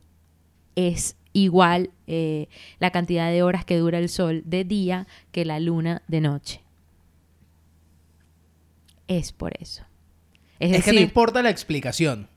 es 0.76 1.16
igual 1.32 1.90
eh, 2.06 2.48
la 2.78 2.90
cantidad 2.90 3.30
de 3.30 3.42
horas 3.42 3.64
que 3.64 3.76
dura 3.78 3.98
el 3.98 4.08
sol 4.08 4.42
de 4.44 4.64
día 4.64 5.06
que 5.32 5.44
la 5.44 5.60
luna 5.60 6.02
de 6.08 6.20
noche. 6.20 6.62
Es 9.08 9.32
por 9.32 9.52
eso. 9.60 9.84
Es, 10.60 10.72
Es, 10.72 10.84
que 10.84 10.92
no 10.92 11.00
importa 11.00 11.42
la 11.42 11.50
explicación. 11.50 12.28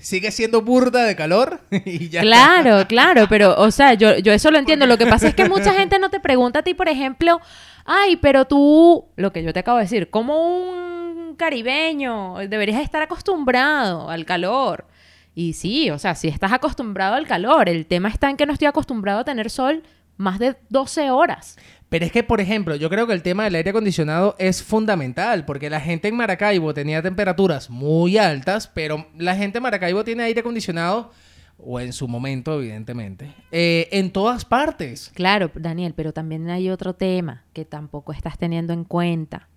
Sigue 0.00 0.30
siendo 0.30 0.62
burda 0.62 1.04
de 1.04 1.14
calor 1.14 1.60
y 1.84 2.08
ya. 2.08 2.22
Claro, 2.22 2.86
claro, 2.88 3.26
pero, 3.28 3.54
o 3.56 3.70
sea, 3.70 3.94
yo, 3.94 4.18
yo 4.18 4.32
eso 4.32 4.50
lo 4.50 4.58
entiendo. 4.58 4.86
Lo 4.86 4.96
que 4.96 5.06
pasa 5.06 5.28
es 5.28 5.34
que 5.34 5.48
mucha 5.48 5.74
gente 5.74 5.98
no 5.98 6.08
te 6.08 6.20
pregunta 6.20 6.60
a 6.60 6.62
ti, 6.62 6.74
por 6.74 6.88
ejemplo, 6.88 7.40
ay, 7.84 8.16
pero 8.16 8.46
tú, 8.46 9.06
lo 9.16 9.32
que 9.32 9.42
yo 9.42 9.52
te 9.52 9.60
acabo 9.60 9.78
de 9.78 9.84
decir, 9.84 10.10
como 10.10 10.38
un 10.38 11.36
caribeño, 11.36 12.36
deberías 12.48 12.80
estar 12.80 13.02
acostumbrado 13.02 14.08
al 14.08 14.24
calor. 14.24 14.86
Y 15.34 15.54
sí, 15.54 15.90
o 15.90 15.98
sea, 15.98 16.14
si 16.14 16.28
estás 16.28 16.52
acostumbrado 16.52 17.14
al 17.14 17.26
calor, 17.26 17.68
el 17.68 17.86
tema 17.86 18.08
está 18.08 18.28
en 18.28 18.36
que 18.36 18.46
no 18.46 18.52
estoy 18.52 18.68
acostumbrado 18.68 19.20
a 19.20 19.24
tener 19.24 19.50
sol 19.50 19.82
más 20.16 20.38
de 20.38 20.56
12 20.68 21.10
horas. 21.10 21.56
Pero 21.92 22.06
es 22.06 22.12
que, 22.12 22.22
por 22.22 22.40
ejemplo, 22.40 22.74
yo 22.74 22.88
creo 22.88 23.06
que 23.06 23.12
el 23.12 23.20
tema 23.20 23.44
del 23.44 23.54
aire 23.54 23.68
acondicionado 23.68 24.34
es 24.38 24.62
fundamental, 24.62 25.44
porque 25.44 25.68
la 25.68 25.78
gente 25.78 26.08
en 26.08 26.16
Maracaibo 26.16 26.72
tenía 26.72 27.02
temperaturas 27.02 27.68
muy 27.68 28.16
altas, 28.16 28.66
pero 28.66 29.08
la 29.18 29.36
gente 29.36 29.58
en 29.58 29.62
Maracaibo 29.64 30.02
tiene 30.02 30.22
aire 30.22 30.40
acondicionado, 30.40 31.12
o 31.58 31.80
en 31.80 31.92
su 31.92 32.08
momento, 32.08 32.58
evidentemente, 32.58 33.34
eh, 33.50 33.90
en 33.92 34.10
todas 34.10 34.46
partes. 34.46 35.10
Claro, 35.12 35.50
Daniel, 35.54 35.92
pero 35.94 36.14
también 36.14 36.48
hay 36.48 36.70
otro 36.70 36.94
tema 36.94 37.44
que 37.52 37.66
tampoco 37.66 38.14
estás 38.14 38.38
teniendo 38.38 38.72
en 38.72 38.84
cuenta. 38.84 39.50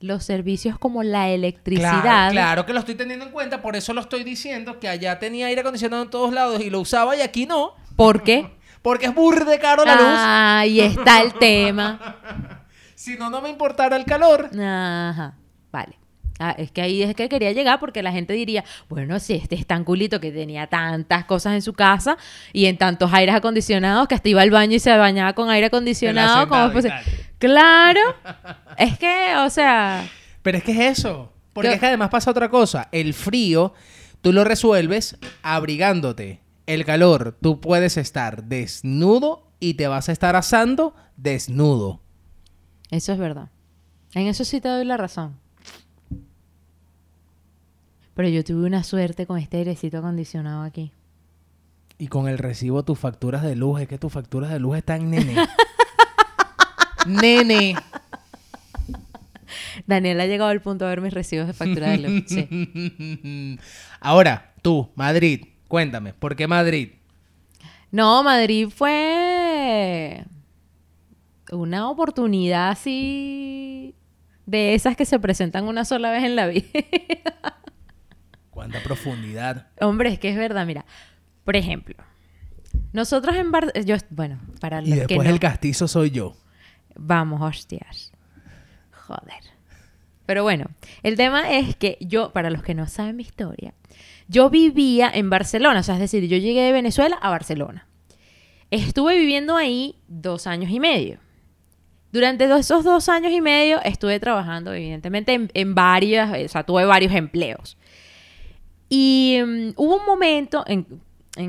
Los 0.00 0.22
servicios 0.22 0.78
como 0.78 1.02
la 1.02 1.30
electricidad. 1.30 2.02
Claro, 2.02 2.32
claro 2.32 2.66
que 2.66 2.74
lo 2.74 2.80
estoy 2.80 2.96
teniendo 2.96 3.24
en 3.24 3.32
cuenta, 3.32 3.62
por 3.62 3.74
eso 3.74 3.94
lo 3.94 4.02
estoy 4.02 4.22
diciendo, 4.22 4.78
que 4.80 4.88
allá 4.88 5.18
tenía 5.18 5.46
aire 5.46 5.62
acondicionado 5.62 6.02
en 6.02 6.10
todos 6.10 6.34
lados 6.34 6.60
y 6.60 6.68
lo 6.68 6.80
usaba 6.80 7.16
y 7.16 7.22
aquí 7.22 7.46
no, 7.46 7.72
¿Por 7.96 8.22
qué? 8.22 8.50
porque 8.84 9.06
es 9.06 9.14
burde 9.14 9.58
caro 9.58 9.82
la 9.82 9.94
luz. 9.94 10.04
Ahí 10.06 10.80
está 10.80 11.22
el 11.22 11.32
tema. 11.32 12.18
Si 12.94 13.16
no, 13.16 13.28
no 13.28 13.42
me 13.42 13.50
importara 13.50 13.96
el 13.96 14.04
calor. 14.06 14.48
Ajá, 14.58 15.34
vale. 15.70 15.98
Ah, 16.38 16.54
es 16.56 16.70
que 16.70 16.80
ahí 16.80 17.02
es 17.02 17.14
que 17.14 17.28
quería 17.28 17.52
llegar 17.52 17.78
porque 17.78 18.02
la 18.02 18.12
gente 18.12 18.32
diría, 18.32 18.64
bueno, 18.88 19.18
si 19.18 19.34
este 19.34 19.56
es 19.56 19.66
tan 19.66 19.84
culito 19.84 20.20
que 20.20 20.30
tenía 20.30 20.68
tantas 20.68 21.26
cosas 21.26 21.54
en 21.54 21.60
su 21.60 21.74
casa 21.74 22.16
y 22.52 22.64
en 22.64 22.78
tantos 22.78 23.12
aires 23.12 23.34
acondicionados 23.34 24.08
que 24.08 24.14
hasta 24.14 24.28
iba 24.28 24.40
al 24.40 24.50
baño 24.50 24.76
y 24.76 24.78
se 24.78 24.96
bañaba 24.96 25.34
con 25.34 25.50
aire 25.50 25.66
acondicionado, 25.66 26.48
¿cómo 26.48 26.66
es 26.68 26.82
sentado 26.82 27.00
y 27.00 27.04
posible? 27.04 27.26
Claro. 27.38 28.00
es 28.78 28.96
que, 28.98 29.34
o 29.38 29.50
sea, 29.50 30.08
Pero 30.42 30.58
es 30.58 30.64
que 30.64 30.72
es 30.72 30.98
eso. 30.98 31.32
Porque 31.52 31.68
Yo- 31.68 31.74
es 31.74 31.80
que 31.80 31.86
además 31.86 32.08
pasa 32.08 32.30
otra 32.30 32.48
cosa. 32.48 32.88
El 32.90 33.12
frío, 33.12 33.74
tú 34.22 34.32
lo 34.32 34.44
resuelves 34.44 35.18
abrigándote. 35.42 36.43
El 36.66 36.84
calor, 36.84 37.36
tú 37.40 37.60
puedes 37.60 37.96
estar 37.96 38.44
desnudo 38.44 39.50
y 39.60 39.74
te 39.74 39.86
vas 39.86 40.08
a 40.08 40.12
estar 40.12 40.34
asando 40.36 40.94
desnudo. 41.16 42.00
eso 42.90 43.12
es 43.12 43.18
verdad. 43.18 43.50
En 44.14 44.26
eso 44.28 44.44
sí 44.44 44.60
te 44.60 44.68
doy 44.68 44.84
la 44.84 44.96
razón. 44.96 45.36
Pero 48.14 48.28
yo 48.28 48.44
tuve 48.44 48.66
una 48.66 48.84
suerte 48.84 49.26
con 49.26 49.38
este 49.38 49.58
airecito 49.58 49.98
acondicionado 49.98 50.62
aquí. 50.62 50.92
Y 51.98 52.08
con 52.08 52.28
el 52.28 52.38
recibo 52.38 52.84
tus 52.84 52.98
facturas 52.98 53.42
de 53.42 53.56
luz, 53.56 53.80
es 53.80 53.88
que 53.88 53.98
tus 53.98 54.12
facturas 54.12 54.50
de 54.50 54.60
luz 54.60 54.78
están 54.78 55.10
nene. 55.10 55.36
nene. 57.06 57.74
Daniel 59.86 60.20
ha 60.20 60.26
llegado 60.26 60.50
al 60.50 60.62
punto 60.62 60.84
de 60.84 60.90
ver 60.90 61.00
mis 61.00 61.12
recibos 61.12 61.46
de 61.46 61.52
factura 61.52 61.90
de 61.90 61.98
luz. 61.98 62.24
Sí. 62.28 63.58
Ahora, 64.00 64.54
tú, 64.62 64.90
Madrid, 64.94 65.53
cuéntame, 65.74 66.12
¿por 66.14 66.36
qué 66.36 66.46
Madrid? 66.46 66.90
No, 67.90 68.22
Madrid 68.22 68.68
fue 68.68 70.24
una 71.50 71.90
oportunidad 71.90 72.70
así 72.70 73.96
de 74.46 74.74
esas 74.74 74.96
que 74.96 75.04
se 75.04 75.18
presentan 75.18 75.64
una 75.66 75.84
sola 75.84 76.12
vez 76.12 76.22
en 76.22 76.36
la 76.36 76.46
vida. 76.46 76.62
¿Cuánta 78.50 78.80
profundidad? 78.84 79.66
Hombre, 79.80 80.10
es 80.12 80.20
que 80.20 80.28
es 80.28 80.36
verdad, 80.36 80.64
mira. 80.64 80.84
Por 81.44 81.56
ejemplo, 81.56 81.96
nosotros 82.92 83.34
en 83.34 83.50
Bar 83.50 83.72
yo 83.84 83.96
bueno, 84.10 84.38
para 84.60 84.78
los 84.80 84.88
Y 84.90 84.92
que 84.92 84.98
después 85.08 85.26
no- 85.26 85.34
el 85.34 85.40
castizo 85.40 85.88
soy 85.88 86.12
yo. 86.12 86.36
Vamos, 86.94 87.42
hostias. 87.42 88.12
Joder. 88.92 89.42
Pero 90.24 90.44
bueno, 90.44 90.66
el 91.02 91.16
tema 91.16 91.50
es 91.50 91.74
que 91.74 91.98
yo, 92.00 92.32
para 92.32 92.48
los 92.50 92.62
que 92.62 92.74
no 92.74 92.86
saben 92.86 93.16
mi 93.16 93.24
historia, 93.24 93.74
yo 94.28 94.50
vivía 94.50 95.10
en 95.12 95.30
Barcelona, 95.30 95.80
o 95.80 95.82
sea, 95.82 95.94
es 95.94 96.00
decir, 96.00 96.24
yo 96.26 96.36
llegué 96.36 96.62
de 96.62 96.72
Venezuela 96.72 97.16
a 97.20 97.30
Barcelona. 97.30 97.86
Estuve 98.70 99.18
viviendo 99.18 99.56
ahí 99.56 99.96
dos 100.08 100.46
años 100.46 100.70
y 100.70 100.80
medio. 100.80 101.18
Durante 102.12 102.44
esos 102.44 102.84
dos 102.84 103.08
años 103.08 103.32
y 103.32 103.40
medio 103.40 103.80
estuve 103.82 104.18
trabajando, 104.20 104.72
evidentemente, 104.72 105.34
en, 105.34 105.50
en 105.52 105.74
varias, 105.74 106.30
o 106.32 106.48
sea, 106.48 106.64
tuve 106.64 106.84
varios 106.84 107.12
empleos. 107.12 107.76
Y 108.88 109.38
mm, 109.44 109.70
hubo 109.76 109.96
un 109.96 110.06
momento 110.06 110.64
en, 110.66 110.86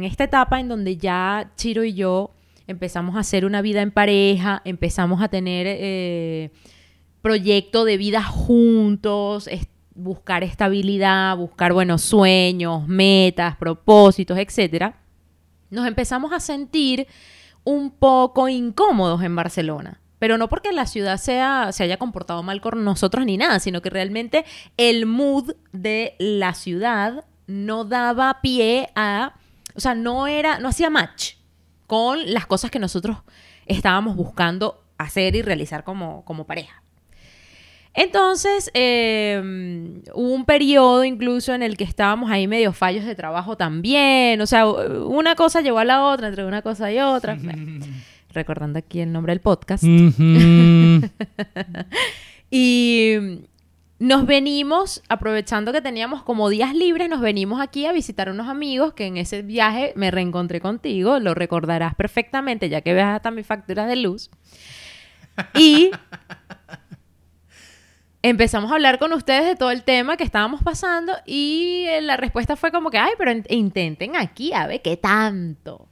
esta 0.03 0.23
etapa 0.23 0.59
en 0.59 0.67
donde 0.67 0.97
ya 0.97 1.51
Chiro 1.55 1.83
y 1.83 1.93
yo 1.93 2.31
empezamos 2.67 3.15
a 3.15 3.19
hacer 3.19 3.45
una 3.45 3.61
vida 3.61 3.81
en 3.83 3.91
pareja, 3.91 4.61
empezamos 4.65 5.21
a 5.21 5.27
tener 5.27 5.67
eh, 5.69 6.49
proyecto 7.21 7.85
de 7.85 7.97
vida 7.97 8.23
juntos, 8.23 9.47
es- 9.47 9.67
buscar 9.95 10.43
estabilidad, 10.43 11.37
buscar 11.37 11.73
buenos 11.73 12.01
sueños, 12.01 12.87
metas, 12.87 13.55
propósitos, 13.55 14.37
etcétera. 14.37 14.97
Nos 15.69 15.87
empezamos 15.87 16.31
a 16.33 16.39
sentir 16.39 17.07
un 17.63 17.89
poco 17.91 18.47
incómodos 18.47 19.23
en 19.23 19.35
Barcelona. 19.35 20.01
Pero 20.19 20.37
no 20.37 20.47
porque 20.47 20.71
la 20.71 20.85
ciudad 20.85 21.17
sea, 21.17 21.71
se 21.71 21.83
haya 21.83 21.97
comportado 21.97 22.41
mal 22.41 22.61
con 22.61 22.83
nosotros 22.83 23.25
ni 23.25 23.37
nada, 23.37 23.59
sino 23.59 23.81
que 23.81 23.89
realmente 23.89 24.45
el 24.77 25.05
mood 25.05 25.53
de 25.73 26.15
la 26.19 26.53
ciudad 26.53 27.25
no 27.47 27.83
daba 27.85 28.39
pie 28.41 28.89
a. 28.95 29.35
O 29.75 29.79
sea, 29.79 29.93
no 29.93 30.27
era. 30.27 30.59
no 30.59 30.69
hacía 30.69 30.89
match 30.89 31.33
con 31.85 32.33
las 32.33 32.45
cosas 32.45 32.71
que 32.71 32.79
nosotros 32.79 33.17
estábamos 33.65 34.15
buscando 34.15 34.83
hacer 34.97 35.35
y 35.35 35.41
realizar 35.41 35.83
como, 35.83 36.23
como 36.25 36.45
pareja. 36.45 36.81
Entonces, 37.95 38.69
eh, 38.73 39.41
hubo 40.13 40.33
un 40.33 40.45
periodo 40.45 41.03
incluso 41.03 41.53
en 41.53 41.63
el 41.63 41.77
que 41.77 41.85
estábamos 41.85 42.29
ahí 42.29 42.47
medio 42.47 42.73
fallos 42.73 43.05
de 43.05 43.15
trabajo 43.15 43.55
también. 43.55 44.41
O 44.41 44.45
sea, 44.45 44.67
una 44.67 45.35
cosa 45.35 45.61
llevó 45.61 45.79
a 45.79 45.85
la 45.85 46.03
otra, 46.03 46.27
entre 46.27 46.45
una 46.45 46.61
cosa 46.61 46.91
y 46.91 46.99
otra. 46.99 47.37
Recordando 48.33 48.79
aquí 48.79 48.99
el 48.99 49.13
nombre 49.13 49.31
del 49.31 49.39
podcast. 49.39 49.83
Y 52.51 53.15
nos 53.99 54.25
venimos, 54.25 55.01
aprovechando 55.09 55.71
que 55.71 55.81
teníamos 55.81 56.23
como 56.23 56.49
días 56.49 56.73
libres, 56.73 57.09
nos 57.09 57.21
venimos 57.21 57.59
aquí 57.59 57.85
a 57.85 57.91
visitar 57.91 58.29
unos 58.29 58.47
amigos 58.47 58.93
que 58.93 59.07
en 59.07 59.17
ese 59.17 59.41
viaje 59.41 59.93
me 59.95 60.11
reencontré 60.11 60.61
contigo, 60.61 61.19
lo 61.19 61.33
recordarás 61.33 61.95
perfectamente 61.95 62.69
ya 62.69 62.81
que 62.81 62.93
ves 62.93 63.05
hasta 63.05 63.31
mis 63.31 63.47
facturas 63.47 63.87
de 63.87 63.95
luz. 63.95 64.29
Y 65.53 65.91
empezamos 68.29 68.71
a 68.71 68.75
hablar 68.75 68.97
con 68.99 69.13
ustedes 69.13 69.45
de 69.45 69.55
todo 69.55 69.71
el 69.71 69.83
tema 69.83 70.17
que 70.17 70.23
estábamos 70.23 70.63
pasando 70.63 71.13
y 71.25 71.85
eh, 71.87 72.01
la 72.01 72.17
respuesta 72.17 72.55
fue 72.55 72.71
como 72.71 72.89
que, 72.89 72.97
ay, 72.97 73.11
pero 73.17 73.31
in- 73.31 73.45
intenten 73.49 74.15
aquí 74.15 74.53
a 74.53 74.67
ver 74.67 74.81
qué 74.81 74.97
tanto. 74.97 75.87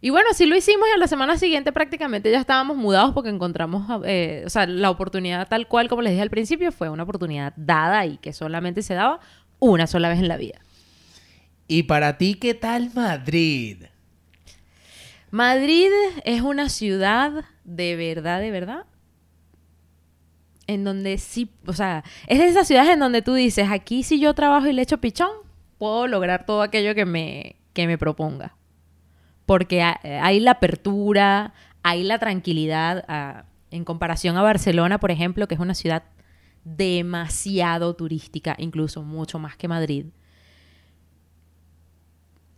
Y 0.00 0.10
bueno, 0.10 0.28
así 0.30 0.46
lo 0.46 0.56
hicimos 0.56 0.86
y 0.88 0.94
a 0.94 0.98
la 0.98 1.06
semana 1.06 1.38
siguiente 1.38 1.72
prácticamente 1.72 2.30
ya 2.30 2.40
estábamos 2.40 2.76
mudados 2.76 3.12
porque 3.14 3.30
encontramos, 3.30 4.02
eh, 4.04 4.42
o 4.44 4.50
sea, 4.50 4.66
la 4.66 4.90
oportunidad 4.90 5.46
tal 5.48 5.68
cual 5.68 5.88
como 5.88 6.02
les 6.02 6.10
dije 6.12 6.22
al 6.22 6.30
principio 6.30 6.72
fue 6.72 6.90
una 6.90 7.04
oportunidad 7.04 7.52
dada 7.56 8.04
y 8.06 8.18
que 8.18 8.32
solamente 8.32 8.82
se 8.82 8.94
daba 8.94 9.20
una 9.60 9.86
sola 9.86 10.08
vez 10.08 10.18
en 10.18 10.28
la 10.28 10.36
vida. 10.36 10.60
¿Y 11.68 11.84
para 11.84 12.18
ti 12.18 12.34
qué 12.34 12.52
tal 12.54 12.90
Madrid? 12.94 13.84
Madrid 15.30 15.88
es 16.24 16.42
una 16.42 16.68
ciudad 16.68 17.44
de 17.64 17.96
verdad, 17.96 18.40
de 18.40 18.50
verdad, 18.50 18.84
en 20.72 20.84
donde 20.84 21.18
sí, 21.18 21.50
o 21.66 21.72
sea, 21.72 22.04
es 22.26 22.38
de 22.38 22.46
esas 22.48 22.66
ciudades 22.66 22.90
en 22.90 22.98
donde 23.00 23.22
tú 23.22 23.34
dices, 23.34 23.68
aquí 23.70 24.02
si 24.02 24.18
yo 24.20 24.34
trabajo 24.34 24.66
y 24.68 24.72
le 24.72 24.82
echo 24.82 24.98
pichón, 24.98 25.30
puedo 25.78 26.06
lograr 26.06 26.46
todo 26.46 26.62
aquello 26.62 26.94
que 26.94 27.04
me, 27.06 27.56
que 27.72 27.86
me 27.86 27.98
proponga. 27.98 28.56
Porque 29.46 29.82
ha- 29.82 30.00
hay 30.22 30.40
la 30.40 30.52
apertura, 30.52 31.52
hay 31.82 32.02
la 32.04 32.18
tranquilidad. 32.18 33.04
ah, 33.08 33.44
en 33.70 33.84
comparación 33.84 34.36
a 34.36 34.42
Barcelona, 34.42 35.00
por 35.00 35.10
ejemplo, 35.10 35.48
que 35.48 35.54
es 35.54 35.60
una 35.60 35.74
ciudad 35.74 36.02
demasiado 36.64 37.94
turística, 37.96 38.54
incluso 38.58 39.02
mucho 39.02 39.38
más 39.38 39.56
que 39.56 39.66
Madrid, 39.66 40.06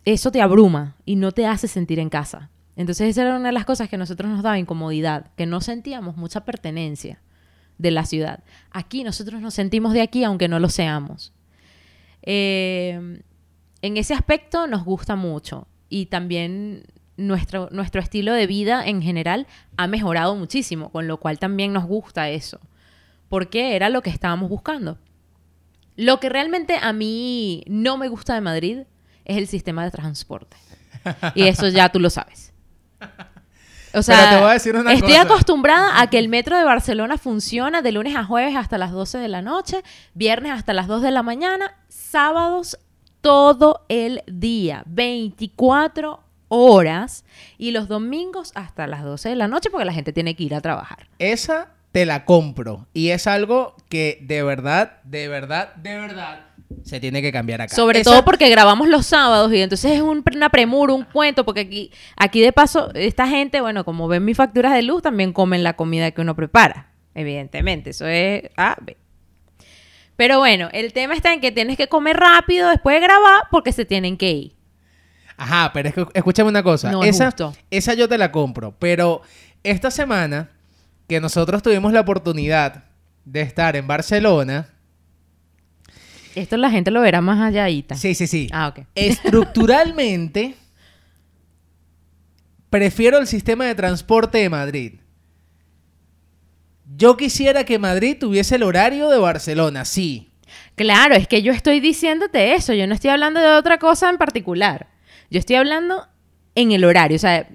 eso 0.03 0.31
te 0.31 0.41
abruma 0.41 0.95
y 1.05 1.15
no 1.15 1.31
te 1.31 1.47
hace 1.47 1.67
sentir 1.67 1.99
en 1.99 2.09
casa. 2.09 2.49
Entonces 2.75 3.09
esa 3.09 3.21
era 3.23 3.35
una 3.37 3.47
de 3.47 3.53
las 3.53 3.65
cosas 3.65 3.89
que 3.89 3.95
a 3.95 3.99
nosotros 3.99 4.29
nos 4.29 4.43
daba 4.43 4.59
incomodidad, 4.59 5.31
que 5.35 5.45
no 5.45 5.61
sentíamos 5.61 6.17
mucha 6.17 6.43
pertenencia 6.45 7.21
de 7.77 7.91
la 7.91 8.05
ciudad. 8.05 8.43
Aquí 8.71 9.03
nosotros 9.03 9.41
nos 9.41 9.53
sentimos 9.53 9.93
de 9.93 10.01
aquí 10.01 10.23
aunque 10.23 10.47
no 10.47 10.59
lo 10.59 10.69
seamos. 10.69 11.33
Eh, 12.21 13.21
en 13.81 13.97
ese 13.97 14.13
aspecto 14.13 14.67
nos 14.67 14.83
gusta 14.83 15.15
mucho 15.15 15.67
y 15.89 16.07
también 16.07 16.85
nuestro, 17.17 17.69
nuestro 17.71 18.01
estilo 18.01 18.33
de 18.33 18.47
vida 18.47 18.85
en 18.85 19.01
general 19.01 19.47
ha 19.77 19.87
mejorado 19.87 20.35
muchísimo, 20.35 20.91
con 20.91 21.07
lo 21.07 21.17
cual 21.17 21.39
también 21.39 21.73
nos 21.73 21.85
gusta 21.85 22.29
eso, 22.29 22.59
porque 23.29 23.75
era 23.75 23.89
lo 23.89 24.01
que 24.01 24.09
estábamos 24.09 24.49
buscando. 24.49 24.97
Lo 25.95 26.19
que 26.19 26.29
realmente 26.29 26.77
a 26.81 26.91
mí 26.93 27.63
no 27.67 27.97
me 27.97 28.09
gusta 28.09 28.33
de 28.33 28.41
Madrid 28.41 28.79
es 29.23 29.37
el 29.37 29.47
sistema 29.47 29.83
de 29.85 29.91
transporte. 29.91 30.57
Y 31.35 31.43
eso 31.43 31.67
ya 31.69 31.89
tú 31.89 31.99
lo 31.99 32.09
sabes. 32.09 32.53
O 33.95 34.03
sea, 34.03 34.17
Pero 34.17 34.29
te 34.29 34.41
voy 34.41 34.49
a 34.49 34.53
decir 34.53 34.75
una 34.75 34.93
estoy 34.93 35.09
cosa. 35.13 35.21
acostumbrada 35.21 36.01
a 36.01 36.09
que 36.09 36.19
el 36.19 36.27
metro 36.29 36.57
de 36.57 36.63
Barcelona 36.63 37.17
funciona 37.17 37.81
de 37.81 37.91
lunes 37.93 38.15
a 38.15 38.23
jueves 38.25 38.55
hasta 38.55 38.77
las 38.77 38.91
12 38.91 39.17
de 39.17 39.27
la 39.29 39.41
noche, 39.41 39.83
viernes 40.13 40.51
hasta 40.51 40.73
las 40.73 40.87
2 40.87 41.01
de 41.01 41.11
la 41.11 41.23
mañana, 41.23 41.75
sábados 41.87 42.77
todo 43.21 43.85
el 43.89 44.21
día, 44.27 44.83
24 44.85 46.21
horas 46.47 47.25
y 47.57 47.71
los 47.71 47.87
domingos 47.87 48.51
hasta 48.55 48.85
las 48.87 49.03
12 49.03 49.29
de 49.29 49.35
la 49.35 49.47
noche 49.47 49.69
porque 49.69 49.85
la 49.85 49.93
gente 49.93 50.13
tiene 50.13 50.35
que 50.35 50.43
ir 50.43 50.55
a 50.55 50.61
trabajar. 50.61 51.07
Esa 51.19 51.69
te 51.91 52.05
la 52.05 52.25
compro. 52.25 52.87
Y 52.93 53.09
es 53.09 53.25
algo 53.27 53.75
que 53.89 54.19
de 54.21 54.43
verdad, 54.43 55.01
de 55.03 55.27
verdad, 55.27 55.73
de 55.75 55.97
verdad 55.97 56.41
se 56.83 56.99
tiene 56.99 57.21
que 57.21 57.31
cambiar 57.31 57.61
acá. 57.61 57.75
Sobre 57.75 58.01
Esa- 58.01 58.11
todo 58.11 58.25
porque 58.25 58.49
grabamos 58.49 58.87
los 58.87 59.05
sábados 59.05 59.51
y 59.53 59.61
entonces 59.61 59.91
es 59.91 60.01
un- 60.01 60.23
una 60.35 60.49
premura, 60.49 60.93
un 60.93 61.03
cuento, 61.05 61.45
porque 61.45 61.61
aquí, 61.61 61.91
aquí 62.15 62.41
de 62.41 62.51
paso, 62.53 62.91
esta 62.93 63.27
gente, 63.27 63.61
bueno, 63.61 63.85
como 63.85 64.07
ven 64.07 64.25
mis 64.25 64.37
facturas 64.37 64.73
de 64.73 64.81
luz, 64.81 65.01
también 65.01 65.33
comen 65.33 65.63
la 65.63 65.73
comida 65.73 66.11
que 66.11 66.21
uno 66.21 66.35
prepara, 66.35 66.91
evidentemente. 67.13 67.91
Eso 67.91 68.07
es 68.07 68.43
A, 68.57 68.77
B. 68.81 68.97
Pero 70.15 70.39
bueno, 70.39 70.69
el 70.71 70.93
tema 70.93 71.13
está 71.13 71.33
en 71.33 71.41
que 71.41 71.51
tienes 71.51 71.75
que 71.77 71.87
comer 71.87 72.17
rápido 72.17 72.69
después 72.69 72.95
de 72.95 73.01
grabar 73.05 73.43
porque 73.51 73.71
se 73.73 73.83
tienen 73.85 74.15
que 74.17 74.31
ir. 74.31 74.55
Ajá, 75.37 75.71
pero 75.73 75.89
es 75.89 75.95
que 75.95 76.05
escúchame 76.13 76.49
una 76.49 76.63
cosa. 76.63 76.89
No, 76.91 77.03
es 77.03 77.15
esa, 77.15 77.25
justo. 77.25 77.53
esa 77.69 77.93
yo 77.93 78.07
te 78.07 78.17
la 78.17 78.31
compro. 78.31 78.73
Pero 78.79 79.21
esta 79.63 79.91
semana 79.91 80.51
que 81.09 81.19
nosotros 81.19 81.61
tuvimos 81.61 81.91
la 81.91 81.99
oportunidad 81.99 82.85
de 83.25 83.41
estar 83.41 83.75
en 83.75 83.85
Barcelona. 83.87 84.69
Esto 86.35 86.57
la 86.57 86.69
gente 86.69 86.91
lo 86.91 87.01
verá 87.01 87.21
más 87.21 87.39
alláita. 87.39 87.95
Sí, 87.95 88.13
sí, 88.13 88.27
sí. 88.27 88.47
Ah, 88.51 88.67
ok. 88.67 88.85
Estructuralmente, 88.95 90.55
prefiero 92.69 93.17
el 93.17 93.27
sistema 93.27 93.65
de 93.65 93.75
transporte 93.75 94.37
de 94.39 94.49
Madrid. 94.49 94.93
Yo 96.97 97.17
quisiera 97.17 97.63
que 97.63 97.79
Madrid 97.79 98.17
tuviese 98.19 98.55
el 98.55 98.63
horario 98.63 99.09
de 99.09 99.17
Barcelona, 99.17 99.85
sí. 99.85 100.29
Claro, 100.75 101.15
es 101.15 101.27
que 101.27 101.41
yo 101.41 101.51
estoy 101.51 101.79
diciéndote 101.79 102.53
eso. 102.53 102.73
Yo 102.73 102.85
no 102.87 102.93
estoy 102.93 103.09
hablando 103.09 103.39
de 103.39 103.47
otra 103.47 103.79
cosa 103.79 104.09
en 104.09 104.17
particular. 104.17 104.87
Yo 105.31 105.39
estoy 105.39 105.55
hablando 105.55 106.07
en 106.53 106.71
el 106.71 106.83
horario. 106.83 107.15
O 107.15 107.19
sea, 107.19 107.47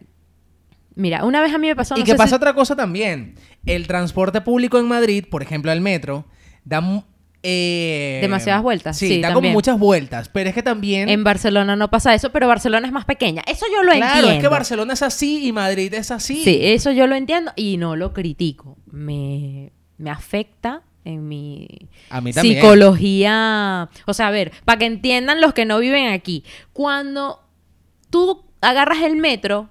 mira, 0.94 1.24
una 1.24 1.40
vez 1.40 1.54
a 1.54 1.58
mí 1.58 1.68
me 1.68 1.76
pasó. 1.76 1.94
y 1.96 2.00
no 2.00 2.04
que 2.04 2.12
sé 2.12 2.16
pasa 2.16 2.30
si- 2.30 2.34
otra 2.34 2.54
cosa 2.54 2.74
también. 2.74 3.36
El 3.66 3.86
transporte 3.86 4.40
público 4.40 4.78
en 4.78 4.88
Madrid, 4.88 5.24
por 5.30 5.42
ejemplo, 5.42 5.70
el 5.70 5.80
metro, 5.80 6.26
da 6.64 6.80
eh, 7.42 8.18
Demasiadas 8.22 8.62
vueltas, 8.62 8.98
Sí, 8.98 9.08
sí, 9.08 9.20
da 9.20 9.28
como 9.28 9.36
también. 9.38 9.54
muchas 9.54 9.78
vueltas. 9.78 10.28
Pero 10.28 10.48
es 10.50 10.54
que 10.54 10.62
también. 10.62 11.08
En 11.08 11.24
Barcelona 11.24 11.74
no 11.76 11.88
pasa 11.90 12.14
eso, 12.14 12.30
pero 12.32 12.46
Barcelona 12.48 12.86
es 12.86 12.92
más 12.92 13.04
pequeña. 13.06 13.42
Eso 13.46 13.66
yo 13.74 13.82
lo 13.82 13.92
claro, 13.92 14.06
entiendo. 14.16 14.30
es 14.32 14.40
que 14.42 14.48
Barcelona 14.48 14.92
es 14.92 15.02
así 15.02 15.46
y 15.46 15.52
Madrid 15.52 15.92
es 15.94 16.10
así. 16.10 16.44
Sí, 16.44 16.58
eso 16.62 16.90
yo 16.92 17.06
lo 17.06 17.14
entiendo 17.14 17.52
y 17.56 17.76
no 17.78 17.96
lo 17.96 18.12
critico. 18.12 18.76
Me, 18.90 19.72
me 19.96 20.10
afecta 20.10 20.82
en 21.04 21.26
mi 21.28 21.66
A 22.10 22.20
mí 22.20 22.32
también. 22.32 22.56
psicología. 22.56 23.88
O 24.06 24.12
sea, 24.14 24.28
a 24.28 24.30
ver, 24.30 24.52
para 24.66 24.78
que 24.78 24.84
entiendan 24.86 25.40
los 25.40 25.54
que 25.54 25.64
no 25.64 25.78
viven 25.78 26.08
aquí. 26.08 26.44
Cuando 26.74 27.40
tú 28.10 28.44
agarras 28.60 29.02
el 29.02 29.16
metro, 29.16 29.70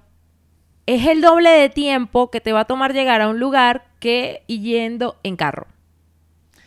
es 0.86 1.06
el 1.06 1.20
doble 1.20 1.50
de 1.50 1.68
tiempo 1.68 2.30
que 2.32 2.40
te 2.40 2.52
va 2.52 2.60
a 2.60 2.64
tomar 2.64 2.92
llegar 2.92 3.20
a 3.20 3.28
un 3.28 3.38
lugar 3.38 3.84
que 4.00 4.42
yendo 4.48 5.18
en 5.22 5.36
carro. 5.36 5.68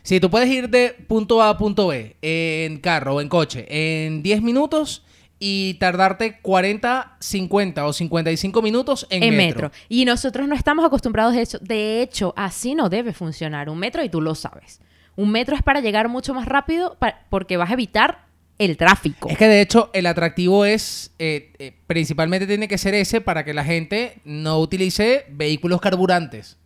Sí, 0.04 0.20
tú 0.20 0.30
puedes 0.30 0.50
ir 0.50 0.70
de 0.70 0.96
punto 1.08 1.42
A 1.42 1.50
a 1.50 1.58
punto 1.58 1.88
B 1.88 2.18
en 2.22 2.78
carro 2.78 3.16
o 3.16 3.22
en 3.22 3.30
coche 3.30 3.66
en 3.70 4.22
10 4.22 4.42
minutos 4.42 5.04
y 5.40 5.74
tardarte 5.76 6.40
40, 6.42 7.18
50 7.20 7.86
o 7.86 7.92
55 7.92 8.62
minutos 8.62 9.08
en, 9.10 9.24
en 9.24 9.36
metro. 9.36 9.70
metro. 9.70 9.72
Y 9.90 10.06
nosotros 10.06 10.48
no 10.48 10.56
estamos 10.56 10.86
acostumbrados 10.86 11.36
a 11.36 11.42
eso. 11.42 11.58
De 11.60 12.02
hecho, 12.02 12.34
así 12.38 12.76
no 12.76 12.90
debe 12.90 13.14
funcionar 13.14 13.70
un 13.70 13.78
metro 13.78 14.04
y 14.04 14.10
tú 14.10 14.22
lo 14.22 14.36
sabes. 14.36 14.80
Un 15.16 15.32
metro 15.32 15.56
es 15.56 15.62
para 15.62 15.82
llegar 15.82 16.08
mucho 16.08 16.34
más 16.34 16.46
rápido 16.46 16.98
porque 17.30 17.58
vas 17.58 17.70
a 17.70 17.74
evitar 17.74 18.26
el 18.58 18.78
tráfico. 18.78 19.30
Es 19.30 19.38
que 19.38 19.48
de 19.48 19.62
hecho 19.62 19.90
el 19.94 20.06
atractivo 20.06 20.66
es, 20.66 21.12
eh, 21.20 21.52
eh, 21.60 21.74
principalmente 21.88 22.48
tiene 22.48 22.68
que 22.68 22.78
ser 22.78 22.94
ese 22.94 23.20
para 23.20 23.44
que 23.44 23.54
la 23.54 23.66
gente 23.66 24.22
no 24.24 24.60
utilice 24.60 25.26
vehículos 25.30 25.82
carburantes. 25.82 26.58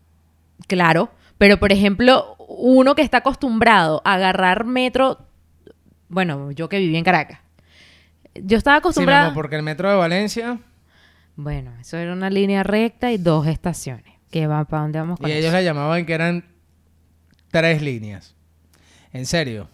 Claro. 0.67 1.11
Pero, 1.37 1.59
por 1.59 1.71
ejemplo, 1.71 2.36
uno 2.47 2.95
que 2.95 3.01
está 3.01 3.17
acostumbrado 3.17 4.01
a 4.05 4.13
agarrar 4.13 4.65
metro, 4.65 5.19
bueno, 6.09 6.51
yo 6.51 6.69
que 6.69 6.79
viví 6.79 6.95
en 6.95 7.03
Caracas. 7.03 7.39
Yo 8.35 8.57
estaba 8.57 8.77
Sí, 8.77 8.79
mi 8.79 8.81
acostumbrada... 8.81 9.21
amor, 9.25 9.33
porque 9.35 9.55
el 9.57 9.63
metro 9.63 9.89
de 9.89 9.95
Valencia 9.95 10.59
Bueno, 11.35 11.73
eso 11.79 11.97
era 11.97 12.13
una 12.13 12.29
línea 12.29 12.63
recta 12.63 13.11
y 13.11 13.17
dos 13.17 13.47
estaciones. 13.47 14.13
Que 14.31 14.45
va 14.47 14.63
para 14.65 14.83
dónde 14.83 14.99
vamos 14.99 15.19
con 15.19 15.29
y 15.29 15.33
ellos 15.33 15.51
la 15.53 15.61
llamaban 15.61 16.05
que 16.05 16.13
eran 16.13 16.45
tres 17.49 17.81
líneas. 17.81 18.35
En 19.13 19.25
serio. 19.25 19.69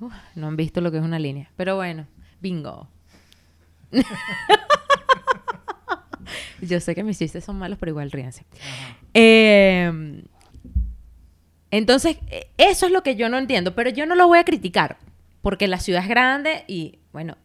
Uf, 0.00 0.12
no 0.34 0.48
han 0.48 0.56
visto 0.56 0.80
lo 0.80 0.90
que 0.90 0.96
es 0.98 1.02
una 1.04 1.18
línea. 1.18 1.50
Pero 1.56 1.76
bueno, 1.76 2.06
bingo. 2.40 2.88
Yo 6.60 6.80
sé 6.80 6.94
que 6.94 7.02
mis 7.04 7.18
chistes 7.18 7.44
son 7.44 7.58
malos, 7.58 7.78
pero 7.78 7.90
igual 7.90 8.10
ríanse. 8.10 8.46
Eh, 9.12 10.22
entonces, 11.76 12.18
eh, 12.30 12.46
eso 12.56 12.86
es 12.86 12.92
lo 12.92 13.02
que 13.02 13.16
yo 13.16 13.28
no 13.28 13.38
entiendo, 13.38 13.74
pero 13.74 13.90
yo 13.90 14.06
no 14.06 14.14
lo 14.14 14.28
voy 14.28 14.38
a 14.38 14.44
criticar, 14.44 14.98
porque 15.42 15.68
la 15.68 15.80
ciudad 15.80 16.02
es 16.02 16.08
grande 16.08 16.64
y, 16.68 16.98
bueno, 17.12 17.36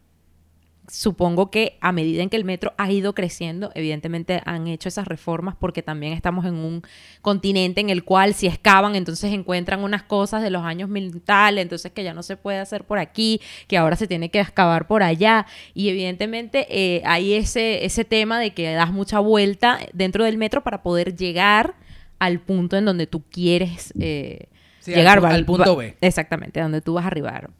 supongo 0.90 1.50
que 1.50 1.78
a 1.80 1.92
medida 1.92 2.22
en 2.22 2.30
que 2.30 2.36
el 2.36 2.44
metro 2.44 2.72
ha 2.76 2.90
ido 2.90 3.14
creciendo, 3.14 3.70
evidentemente 3.74 4.40
han 4.44 4.66
hecho 4.66 4.88
esas 4.88 5.06
reformas 5.06 5.54
porque 5.58 5.82
también 5.82 6.12
estamos 6.12 6.44
en 6.44 6.54
un 6.54 6.82
continente 7.22 7.80
en 7.80 7.90
el 7.90 8.04
cual 8.04 8.34
si 8.34 8.46
excavan, 8.46 8.96
entonces 8.96 9.32
encuentran 9.32 9.84
unas 9.84 10.02
cosas 10.02 10.42
de 10.42 10.50
los 10.50 10.64
años 10.64 10.88
mil 10.88 11.22
tal, 11.22 11.58
entonces 11.58 11.92
que 11.92 12.02
ya 12.02 12.12
no 12.12 12.22
se 12.22 12.36
puede 12.36 12.58
hacer 12.58 12.84
por 12.84 12.98
aquí, 12.98 13.40
que 13.68 13.78
ahora 13.78 13.96
se 13.96 14.08
tiene 14.08 14.30
que 14.30 14.40
excavar 14.40 14.86
por 14.86 15.02
allá. 15.02 15.46
Y 15.74 15.88
evidentemente 15.88 16.66
eh, 16.68 17.02
hay 17.04 17.34
ese, 17.34 17.84
ese 17.84 18.04
tema 18.04 18.40
de 18.40 18.52
que 18.52 18.72
das 18.72 18.92
mucha 18.92 19.20
vuelta 19.20 19.78
dentro 19.92 20.24
del 20.24 20.38
metro 20.38 20.62
para 20.62 20.82
poder 20.82 21.16
llegar 21.16 21.74
al 22.20 22.38
punto 22.40 22.76
en 22.76 22.84
donde 22.84 23.06
tú 23.08 23.24
quieres 23.28 23.92
eh, 23.98 24.46
Sí, 24.78 24.92
al 24.92 24.98
llegar. 25.00 25.24
va- 25.24 25.30
al 25.30 25.44
punto 25.44 25.74
B. 25.76 25.96
Exactamente, 26.00 26.60
donde 26.60 26.80
tú 26.80 26.94
vas 26.94 27.04
a 27.04 27.08
arribar. 27.08 27.50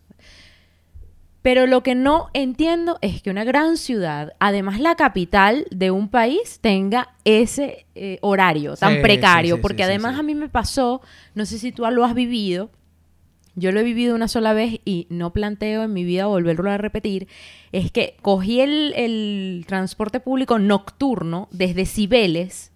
Pero 1.43 1.67
lo 1.67 1.83
que 1.83 1.95
no 1.95 2.29
entiendo 2.35 2.99
es 3.01 3.23
que 3.23 3.31
una 3.31 3.45
gran 3.45 3.79
ciudad, 3.79 4.35
además 4.41 4.79
la 4.79 4.95
capital 4.95 5.67
de 5.71 5.91
un 5.91 6.09
país, 6.11 6.59
tenga 6.61 7.15
ese 7.25 7.87
eh, 7.95 8.19
horario 8.21 8.77
tan 8.77 8.97
Sí, 8.97 9.01
precario. 9.03 9.57
sí, 9.57 9.63
porque 9.63 9.83
además 9.85 10.19
a 10.19 10.23
mí 10.23 10.35
me 10.35 10.51
pasó, 10.51 11.01
no 11.35 11.47
sé 11.47 11.59
si 11.59 11.73
tú 11.73 11.85
lo 11.91 12.05
has 12.05 12.15
vivido, 12.15 12.71
yo 13.55 13.73
lo 13.73 13.81
he 13.81 13.85
vivido 13.85 14.15
una 14.15 14.29
sola 14.29 14.53
vez 14.53 14.81
y 14.85 15.07
no 15.09 15.33
planteo 15.33 15.83
en 15.83 15.95
mi 15.95 16.05
vida 16.05 16.27
volverlo 16.27 16.71
a 16.71 16.77
repetir, 16.77 17.27
es 17.73 17.91
que 17.91 18.17
cogí 18.21 18.61
el, 18.61 18.93
el 18.95 19.65
transporte 19.67 20.21
público 20.21 20.59
nocturno 20.59 21.49
desde 21.53 21.87
Cibeles 21.87 22.71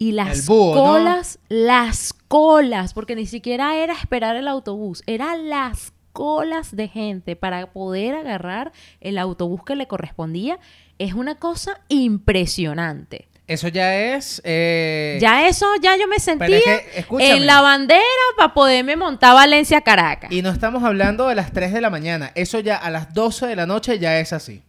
y 0.00 0.12
las 0.12 0.46
colas, 0.46 1.38
las 1.50 2.14
colas, 2.26 2.94
porque 2.94 3.14
ni 3.14 3.26
siquiera 3.26 3.76
era 3.76 3.92
esperar 3.92 4.34
el 4.34 4.48
autobús, 4.48 5.02
eran 5.06 5.50
las 5.50 5.92
colas 6.12 6.74
de 6.74 6.88
gente 6.88 7.36
para 7.36 7.70
poder 7.70 8.14
agarrar 8.14 8.72
el 9.02 9.18
autobús 9.18 9.62
que 9.62 9.76
le 9.76 9.86
correspondía, 9.86 10.58
es 10.98 11.12
una 11.12 11.34
cosa 11.34 11.82
impresionante. 11.88 13.28
Eso 13.46 13.68
ya 13.68 13.94
es... 13.94 14.40
eh, 14.44 15.18
Ya 15.20 15.48
eso, 15.48 15.66
ya 15.82 15.98
yo 15.98 16.08
me 16.08 16.18
sentía 16.18 16.56
es 16.94 17.04
que, 17.06 17.32
en 17.36 17.46
la 17.46 17.60
bandera 17.60 18.00
para 18.38 18.54
poderme 18.54 18.96
montar 18.96 19.34
Valencia-Caracas. 19.34 20.32
Y 20.32 20.40
no 20.40 20.48
estamos 20.50 20.82
hablando 20.82 21.28
de 21.28 21.34
las 21.34 21.52
3 21.52 21.74
de 21.74 21.80
la 21.82 21.90
mañana. 21.90 22.32
Eso 22.34 22.58
ya 22.60 22.76
a 22.76 22.90
las 22.90 23.12
12 23.12 23.48
de 23.48 23.56
la 23.56 23.66
noche 23.66 23.98
ya 23.98 24.18
es 24.18 24.32
así. 24.32 24.62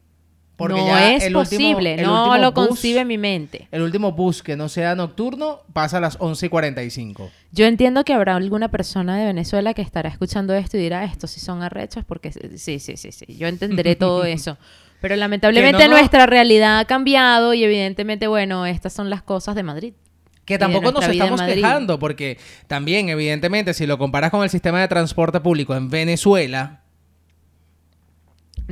Porque 0.61 0.79
no 0.81 0.87
ya 0.87 1.13
es 1.15 1.23
el 1.23 1.35
último- 1.35 1.59
posible, 1.59 1.93
el 1.95 2.03
no 2.03 2.37
lo 2.37 2.51
bus- 2.51 2.67
concibe 2.67 3.03
mi 3.05 3.17
mente. 3.17 3.67
El 3.71 3.81
último 3.81 4.11
bus 4.11 4.41
que 4.43 4.55
no 4.55 4.69
sea 4.69 4.95
nocturno 4.95 5.61
pasa 5.73 5.97
a 5.97 6.01
las 6.01 6.17
11 6.19 6.45
y 6.45 6.49
45. 6.49 7.29
Yo 7.51 7.65
entiendo 7.65 8.03
que 8.03 8.13
habrá 8.13 8.35
alguna 8.35 8.69
persona 8.71 9.17
de 9.17 9.25
Venezuela 9.25 9.73
que 9.73 9.81
estará 9.81 10.09
escuchando 10.09 10.53
esto 10.53 10.77
y 10.77 10.81
dirá, 10.81 11.03
estos 11.03 11.31
sí 11.31 11.39
son 11.39 11.61
arrechos, 11.63 12.05
porque 12.05 12.31
sí, 12.31 12.79
sí, 12.79 12.95
sí, 12.97 13.11
sí, 13.11 13.25
yo 13.37 13.47
entenderé 13.47 13.95
todo 13.95 14.23
eso. 14.25 14.57
Pero 15.01 15.15
lamentablemente 15.15 15.85
no. 15.87 15.95
nuestra 15.95 16.27
realidad 16.27 16.77
ha 16.79 16.85
cambiado 16.85 17.53
y 17.55 17.63
evidentemente, 17.63 18.27
bueno, 18.27 18.65
estas 18.67 18.93
son 18.93 19.09
las 19.09 19.21
cosas 19.23 19.55
de 19.55 19.63
Madrid. 19.63 19.93
Que 20.45 20.55
de 20.55 20.59
tampoco 20.59 20.91
nos 20.91 21.07
estamos 21.07 21.41
quejando, 21.41 21.97
porque 21.99 22.37
también, 22.67 23.09
evidentemente, 23.09 23.73
si 23.73 23.85
lo 23.87 23.97
comparas 23.97 24.31
con 24.31 24.43
el 24.43 24.49
sistema 24.49 24.79
de 24.81 24.87
transporte 24.87 25.39
público 25.39 25.75
en 25.75 25.89
Venezuela, 25.89 26.80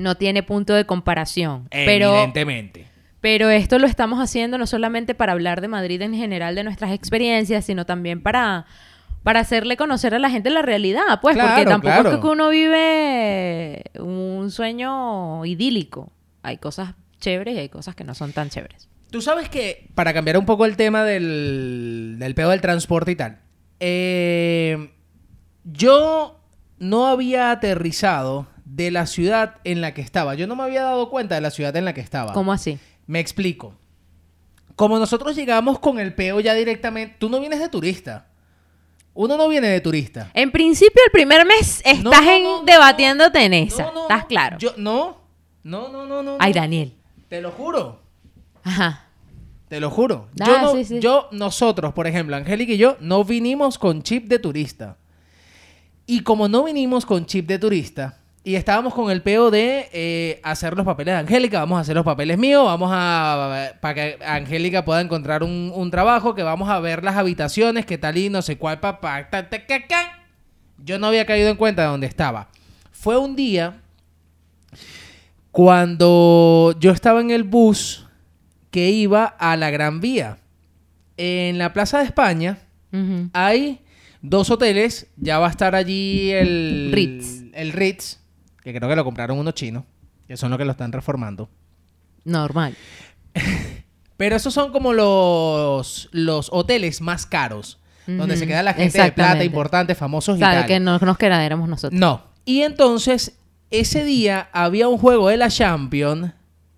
No 0.01 0.15
tiene 0.15 0.43
punto 0.43 0.73
de 0.73 0.85
comparación. 0.85 1.67
Evidentemente. 1.71 2.87
pero 3.21 3.49
esto 3.49 3.79
lo 3.79 3.87
estamos 3.87 4.19
haciendo 4.19 4.57
no 4.57 4.65
solamente 4.65 5.13
para 5.13 5.33
hablar 5.33 5.61
de 5.61 5.67
Madrid 5.67 6.01
en 6.01 6.13
general, 6.13 6.55
de 6.55 6.63
nuestras 6.63 6.91
experiencias, 6.91 7.65
sino 7.65 7.85
también 7.85 8.21
para, 8.21 8.65
para 9.23 9.41
hacerle 9.41 9.77
conocer 9.77 10.15
a 10.15 10.19
la 10.19 10.29
gente 10.29 10.49
la 10.49 10.61
realidad, 10.61 11.19
pues, 11.21 11.37
porque 11.37 11.65
tampoco 11.65 11.93
claro. 11.93 12.11
es 12.13 12.17
que 12.19 12.27
uno 12.27 12.49
vive 12.49 13.83
un 13.99 14.51
sueño 14.51 15.45
idílico. 15.45 16.11
Hay 16.43 16.57
cosas 16.57 16.93
chéveres 17.19 17.55
y 17.55 17.59
hay 17.59 17.69
cosas 17.69 17.95
que 17.95 18.03
no 18.03 18.15
son 18.15 18.31
tan 18.31 18.49
chéveres. 18.49 18.87
Tú 19.11 19.21
sabes 19.21 19.49
que, 19.49 19.87
para 19.95 20.13
cambiar 20.13 20.37
un 20.37 20.45
poco 20.45 20.65
el 20.65 20.77
tema 20.77 21.03
del, 21.03 22.15
del 22.19 22.35
pedo 22.35 22.51
del 22.51 22.61
transporte 22.61 23.11
y 23.11 23.15
tal, 23.15 23.39
eh, 23.79 24.91
yo 25.63 26.39
no 26.77 27.07
había 27.07 27.51
aterrizado 27.51 28.47
de 28.71 28.91
la 28.91 29.07
ciudad 29.07 29.55
en 29.63 29.81
la 29.81 29.93
que 29.93 30.01
estaba. 30.01 30.35
Yo 30.35 30.45
no 30.47 30.55
me 30.55 30.63
había 30.63 30.83
dado 30.83 31.09
cuenta 31.09 31.35
de 31.35 31.41
la 31.41 31.49
ciudad 31.51 31.75
en 31.75 31.85
la 31.85 31.93
que 31.93 32.01
estaba. 32.01 32.33
¿Cómo 32.33 32.53
así? 32.53 32.77
Me 33.07 33.19
explico. 33.19 33.73
Como 34.75 34.97
nosotros 34.99 35.35
llegamos 35.35 35.79
con 35.79 35.99
el 35.99 36.13
peo 36.13 36.39
ya 36.39 36.53
directamente, 36.53 37.15
tú 37.19 37.29
no 37.29 37.39
vienes 37.39 37.59
de 37.59 37.67
turista. 37.69 38.27
Uno 39.13 39.35
no 39.35 39.49
viene 39.49 39.67
de 39.67 39.81
turista. 39.81 40.29
En 40.33 40.51
principio, 40.51 41.01
el 41.05 41.11
primer 41.11 41.45
mes 41.45 41.81
estás 41.83 42.03
No, 42.03 42.11
no, 42.11 42.31
en- 42.31 42.43
no, 42.43 42.63
debatiéndote 42.63 43.43
en 43.43 43.53
esa. 43.55 43.83
No, 43.85 43.93
no, 43.93 44.01
¿Estás 44.03 44.25
claro? 44.25 44.57
Yo, 44.59 44.73
no, 44.77 45.17
no, 45.63 45.89
no, 45.89 46.05
no, 46.05 46.23
no. 46.23 46.37
Ay. 46.39 46.53
Daniel. 46.53 46.93
Te 47.27 47.41
lo 47.41 47.51
juro. 47.51 48.01
Ajá. 48.63 49.07
Te 49.67 49.79
lo 49.79 49.89
juro. 49.89 50.29
Ah, 50.39 50.71
yo, 50.73 50.83
sí. 50.83 50.99
yo, 50.99 51.27
nosotros, 51.31 51.93
por 51.93 52.07
ejemplo, 52.07 52.35
Angélica 52.35 52.71
y 52.73 52.77
yo, 52.77 52.95
no 53.01 53.23
vinimos 53.23 53.77
con 53.77 54.03
chip 54.03 54.27
de 54.27 54.39
turista. 54.39 54.97
Y 56.05 56.21
como 56.21 56.47
no 56.47 56.63
vinimos 56.63 57.05
con 57.05 57.25
chip 57.25 57.45
de 57.47 57.59
turista, 57.59 58.18
y 58.49 58.55
estábamos 58.55 58.95
con 58.95 59.11
el 59.11 59.21
peo 59.21 59.51
de 59.51 59.89
eh, 59.93 60.39
hacer 60.41 60.75
los 60.75 60.83
papeles 60.83 61.13
de 61.13 61.19
Angélica, 61.19 61.59
vamos 61.59 61.77
a 61.77 61.81
hacer 61.81 61.93
los 61.93 62.03
papeles 62.03 62.35
míos, 62.39 62.65
vamos 62.65 62.89
a. 62.91 63.73
para 63.79 63.93
que 63.93 64.17
Angélica 64.25 64.83
pueda 64.83 65.01
encontrar 65.01 65.43
un, 65.43 65.71
un 65.71 65.91
trabajo, 65.91 66.33
que 66.33 66.41
vamos 66.41 66.67
a 66.67 66.79
ver 66.79 67.03
las 67.03 67.15
habitaciones, 67.15 67.85
que 67.85 67.99
tal 67.99 68.17
y 68.17 68.31
no 68.31 68.41
sé 68.41 68.57
cuál, 68.57 68.79
papá. 68.79 69.29
ta, 69.29 69.47
ta, 69.47 69.67
ca, 69.67 69.85
ca. 69.85 70.23
Yo 70.83 70.97
no 70.97 71.05
había 71.05 71.27
caído 71.27 71.51
en 71.51 71.57
cuenta 71.57 71.83
de 71.83 71.89
dónde 71.89 72.07
estaba. 72.07 72.49
Fue 72.91 73.19
un 73.19 73.35
día 73.35 73.81
cuando 75.51 76.75
yo 76.79 76.91
estaba 76.91 77.21
en 77.21 77.29
el 77.29 77.43
bus 77.43 78.07
que 78.71 78.89
iba 78.89 79.25
a 79.25 79.57
la 79.57 79.69
Gran 79.69 79.99
Vía. 80.01 80.39
En 81.17 81.59
la 81.59 81.71
Plaza 81.71 81.99
de 81.99 82.05
España 82.05 82.57
hay 83.31 83.81
dos 84.23 84.49
hoteles. 84.49 85.05
Ya 85.17 85.37
va 85.37 85.45
a 85.45 85.51
estar 85.51 85.75
allí 85.75 86.31
el 86.31 86.89
Ritz. 86.91 87.43
El 87.53 87.73
Ritz, 87.73 88.18
que 88.63 88.73
creo 88.73 88.89
que 88.89 88.95
lo 88.95 89.03
compraron 89.03 89.37
unos 89.37 89.53
chinos, 89.53 89.83
que 90.27 90.37
son 90.37 90.49
los 90.49 90.57
que 90.57 90.65
lo 90.65 90.71
están 90.71 90.91
reformando. 90.91 91.49
Normal. 92.25 92.75
Pero 94.17 94.35
esos 94.35 94.53
son 94.53 94.71
como 94.71 94.93
los, 94.93 96.09
los 96.11 96.49
hoteles 96.51 97.01
más 97.01 97.25
caros, 97.25 97.79
donde 98.05 98.37
se 98.37 98.47
queda 98.47 98.63
la 98.63 98.73
gente 98.73 99.01
de 99.01 99.11
plata, 99.11 99.43
importante, 99.43 99.93
famosos 99.93 100.37
y 100.37 100.39
tal. 100.39 100.65
que 100.65 100.79
no 100.79 100.97
nos 100.97 101.17
quedáramos 101.17 101.69
nosotros. 101.69 101.99
No. 101.99 102.23
Y 102.43 102.61
entonces, 102.61 103.37
ese 103.69 104.03
día 104.03 104.49
había 104.51 104.87
un 104.87 104.97
juego 104.97 105.29
de 105.29 105.37
la 105.37 105.49
Champions, 105.49 106.31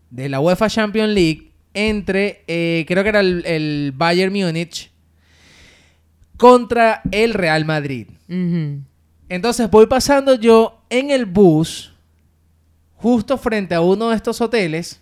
de 0.10 0.28
la 0.28 0.42
UEFA 0.42 0.70
Champions 0.70 1.14
League, 1.14 1.54
entre, 1.74 2.44
eh, 2.48 2.84
creo 2.88 3.02
que 3.02 3.10
era 3.10 3.22
el, 3.22 3.46
el 3.46 3.94
Bayern 3.96 4.34
Múnich, 4.34 4.92
contra 6.42 7.02
el 7.12 7.36
Real 7.36 7.66
Madrid. 7.66 8.08
Entonces 9.30 9.70
voy 9.70 9.86
pasando 9.86 10.36
yo 10.36 10.81
en 10.92 11.10
el 11.10 11.26
bus, 11.26 11.92
justo 12.96 13.38
frente 13.40 13.74
a 13.74 13.82
uno 13.82 14.10
de 14.10 14.16
estos 14.16 14.40
hoteles, 14.42 15.02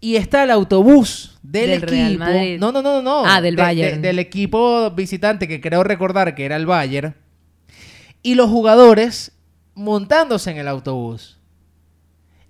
y 0.00 0.16
está 0.16 0.42
el 0.42 0.50
autobús 0.50 1.38
del, 1.42 1.70
Del 1.70 1.78
equipo. 1.78 1.92
Real 1.92 2.18
Madrid. 2.18 2.58
No, 2.58 2.72
no, 2.72 2.82
no, 2.82 3.00
no. 3.00 3.22
Ah, 3.24 3.40
del 3.40 3.54
De- 3.56 3.62
de- 3.62 3.66
Bayern. 3.66 4.02
del 4.02 4.18
equipo 4.18 4.90
visitante, 4.90 5.46
que 5.48 5.60
creo 5.60 5.82
recordar 5.84 6.34
que 6.34 6.44
era 6.44 6.56
el 6.56 6.66
Bayern. 6.66 7.14
Y 8.22 8.34
los 8.34 8.50
jugadores 8.50 9.32
montándose 9.74 10.50
en 10.50 10.58
el 10.58 10.68
autobús. 10.68 11.38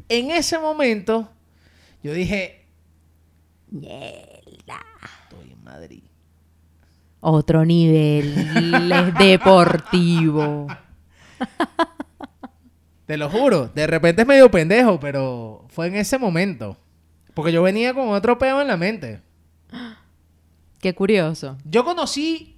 En 0.09 0.31
ese 0.31 0.59
momento, 0.59 1.31
yo 2.03 2.13
dije, 2.13 2.67
estoy 3.73 5.53
en 5.53 5.63
Madrid. 5.63 6.03
Otro 7.21 7.65
nivel 7.65 8.35
es 8.93 9.15
deportivo. 9.15 10.67
Te 13.13 13.19
lo 13.19 13.29
juro, 13.29 13.71
de 13.75 13.87
repente 13.87 14.23
es 14.23 14.27
medio 14.27 14.51
pendejo, 14.51 14.99
pero 14.99 15.67
fue 15.69 15.87
en 15.89 15.97
ese 15.97 16.17
momento. 16.19 16.79
Porque 17.35 17.53
yo 17.53 17.63
venía 17.63 17.93
con 17.93 18.09
otro 18.09 18.39
peo 18.39 18.63
en 18.63 18.69
la 18.69 18.79
mente. 18.79 19.21
Qué 20.81 20.95
curioso. 20.95 21.59
Yo 21.67 21.85
conocí 21.85 22.57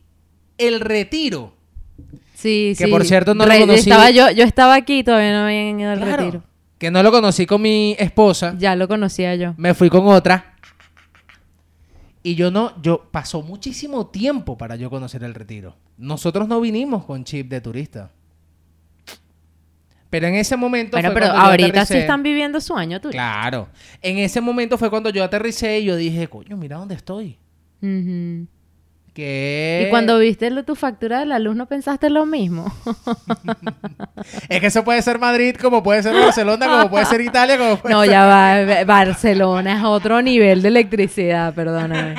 el 0.56 0.78
retiro. 0.78 1.54
Sí, 2.36 2.72
Que, 2.78 2.84
sí. 2.84 2.90
por 2.92 3.04
cierto, 3.04 3.34
no 3.34 3.44
lo 3.44 3.58
conocí. 3.58 3.80
Estaba 3.80 4.12
yo, 4.12 4.30
yo 4.30 4.44
estaba 4.44 4.76
aquí 4.76 5.00
y 5.00 5.02
todavía 5.02 5.32
no 5.32 5.44
habían 5.46 5.80
ido 5.80 5.90
al 5.90 5.98
Claro, 5.98 6.16
retiro. 6.24 6.42
Que 6.78 6.88
no 6.92 7.02
lo 7.02 7.10
conocí 7.10 7.46
con 7.46 7.60
mi 7.60 7.96
esposa. 7.98 8.54
Ya 8.56 8.76
lo 8.76 8.86
conocía 8.86 9.34
yo. 9.34 9.54
Me 9.56 9.74
fui 9.74 9.90
con 9.90 10.06
otra. 10.06 10.54
Y 12.22 12.36
yo 12.36 12.52
no, 12.52 12.80
yo 12.80 13.08
pasó 13.10 13.42
muchísimo 13.42 14.06
tiempo 14.06 14.56
para 14.56 14.76
yo 14.76 14.88
conocer 14.88 15.24
el 15.24 15.34
retiro. 15.34 15.74
Nosotros 15.98 16.46
no 16.46 16.60
vinimos 16.60 17.04
con 17.06 17.24
chip 17.24 17.48
de 17.50 17.60
turista. 17.60 18.12
Pero 20.14 20.28
en 20.28 20.36
ese 20.36 20.56
momento 20.56 20.92
Bueno, 20.96 21.08
fue 21.10 21.14
pero 21.20 21.26
cuando 21.32 21.42
yo 21.44 21.50
ahorita 21.64 21.84
sí 21.86 21.96
están 21.96 22.22
viviendo 22.22 22.60
su 22.60 22.76
año 22.76 23.00
tuyo. 23.00 23.10
Claro. 23.10 23.66
En 24.00 24.18
ese 24.18 24.40
momento 24.40 24.78
fue 24.78 24.88
cuando 24.88 25.10
yo 25.10 25.24
aterricé 25.24 25.80
y 25.80 25.86
yo 25.86 25.96
dije, 25.96 26.28
coño, 26.28 26.56
mira 26.56 26.76
dónde 26.76 26.94
estoy. 26.94 27.36
Que 29.12 29.84
Y 29.84 29.90
cuando 29.90 30.16
viste 30.20 30.50
lo- 30.50 30.62
tu 30.64 30.76
factura 30.76 31.18
de 31.18 31.26
la 31.26 31.40
luz, 31.40 31.56
¿no 31.56 31.66
pensaste 31.66 32.10
lo 32.10 32.26
mismo? 32.26 32.72
Es 34.48 34.60
que 34.60 34.66
eso 34.68 34.84
puede 34.84 35.02
ser 35.02 35.18
Madrid, 35.18 35.56
como 35.60 35.82
puede 35.82 36.00
ser 36.04 36.14
Barcelona, 36.14 36.66
como 36.68 36.90
puede 36.90 37.06
ser 37.06 37.20
Italia, 37.20 37.58
como 37.58 37.76
puede 37.76 37.92
no, 37.94 38.02
ser... 38.02 38.10
ya 38.12 38.24
va. 38.26 38.64
Ba- 38.64 38.84
Barcelona 38.84 39.78
es 39.78 39.84
otro 39.84 40.22
nivel 40.22 40.62
de 40.62 40.68
electricidad, 40.68 41.52
perdóname. 41.54 42.14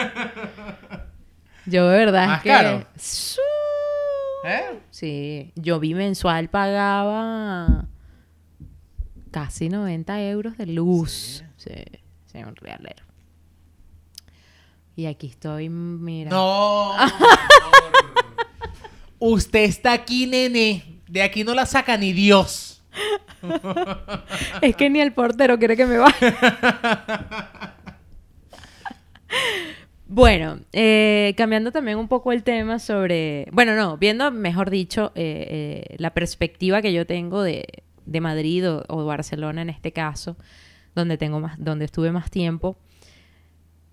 Yo 1.65 1.87
de 1.87 1.97
verdad 1.97 2.27
Más 2.27 2.37
es 2.39 2.43
que... 2.43 2.49
caro. 2.49 2.85
¿Eh? 4.47 4.79
Sí, 4.91 5.51
yo 5.55 5.79
vi 5.79 5.95
mensual 5.95 6.49
pagaba 6.49 7.87
casi 9.31 9.69
90 9.69 10.21
euros 10.21 10.57
de 10.57 10.67
luz. 10.67 11.43
Sí, 11.57 11.71
sí, 12.25 12.37
un 12.37 12.55
realero. 12.55 13.03
Y 14.95 15.07
aquí 15.07 15.27
estoy, 15.27 15.69
mira. 15.69 16.29
No. 16.29 16.93
Usted 19.19 19.63
está 19.63 19.93
aquí, 19.93 20.27
nene. 20.27 21.01
De 21.07 21.23
aquí 21.23 21.43
no 21.43 21.55
la 21.55 21.65
saca 21.65 21.97
ni 21.97 22.13
Dios. 22.13 22.83
Es 24.61 24.75
que 24.75 24.89
ni 24.89 25.01
el 25.01 25.13
portero 25.13 25.57
quiere 25.57 25.75
que 25.75 25.85
me 25.85 25.97
vaya. 25.97 27.49
bueno, 30.15 30.61
eh, 30.71 31.33
cambiando 31.35 31.73
también 31.73 31.97
un 31.97 32.07
poco 32.07 32.31
el 32.31 32.41
tema 32.43 32.79
sobre, 32.79 33.49
bueno, 33.51 33.75
no, 33.75 33.97
viendo, 33.97 34.31
mejor 34.31 34.69
dicho, 34.69 35.11
eh, 35.13 35.83
eh, 35.89 35.95
la 35.97 36.13
perspectiva 36.13 36.81
que 36.81 36.93
yo 36.93 37.05
tengo 37.05 37.43
de, 37.43 37.83
de 38.05 38.21
Madrid 38.21 38.65
o, 38.71 38.85
o 38.87 39.03
Barcelona 39.03 39.61
en 39.61 39.69
este 39.69 39.91
caso, 39.91 40.37
donde 40.95 41.17
tengo 41.17 41.41
más, 41.41 41.61
donde 41.61 41.83
estuve 41.83 42.13
más 42.13 42.31
tiempo. 42.31 42.77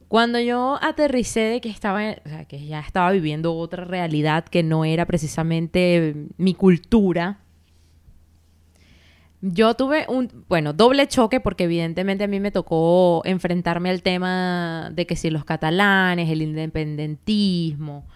Cuando 0.06 0.38
yo 0.38 0.78
aterricé 0.80 1.40
de 1.40 1.60
que 1.60 1.70
estaba, 1.70 2.12
o 2.24 2.28
sea, 2.28 2.44
que 2.44 2.66
ya 2.66 2.78
estaba 2.78 3.10
viviendo 3.10 3.56
otra 3.56 3.84
realidad 3.84 4.44
que 4.44 4.62
no 4.62 4.84
era 4.84 5.06
precisamente 5.06 6.14
mi 6.36 6.54
cultura, 6.54 7.40
yo 9.42 9.74
tuve 9.74 10.06
un, 10.08 10.44
bueno, 10.48 10.72
doble 10.72 11.08
choque 11.08 11.40
porque 11.40 11.64
evidentemente 11.64 12.24
a 12.24 12.28
mí 12.28 12.38
me 12.38 12.52
tocó 12.52 13.22
enfrentarme 13.24 13.90
al 13.90 14.02
tema 14.02 14.90
de 14.94 15.04
que 15.04 15.16
si 15.16 15.30
los 15.30 15.44
catalanes, 15.44 16.30
el 16.30 16.42
independentismo, 16.42 18.06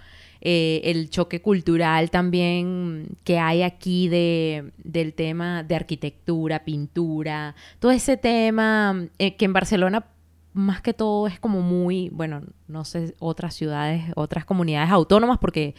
eh, 0.41 0.83
el 0.85 1.11
choque 1.11 1.43
cultural 1.43 2.11
también 2.11 3.17
que 3.25 3.41
hay 3.41 3.63
aquí 3.63 4.09
de, 4.09 4.71
del 4.79 5.15
tema 5.15 5.65
de 5.65 5.75
arquitectura, 5.75 6.65
pintura, 6.65 7.57
todo 7.81 7.91
ese 7.91 8.17
tema 8.17 9.09
eh, 9.19 9.35
que 9.35 9.47
en 9.47 9.53
Barcelona 9.53 10.07
más 10.53 10.81
que 10.81 10.95
todo 10.95 11.27
es 11.27 11.41
como 11.41 11.61
muy, 11.61 12.09
bueno, 12.11 12.43
no 12.69 12.85
sé, 12.85 13.15
otras 13.19 13.55
ciudades, 13.55 14.05
otras 14.15 14.45
comunidades 14.45 14.91
autónomas, 14.91 15.39
porque 15.39 15.75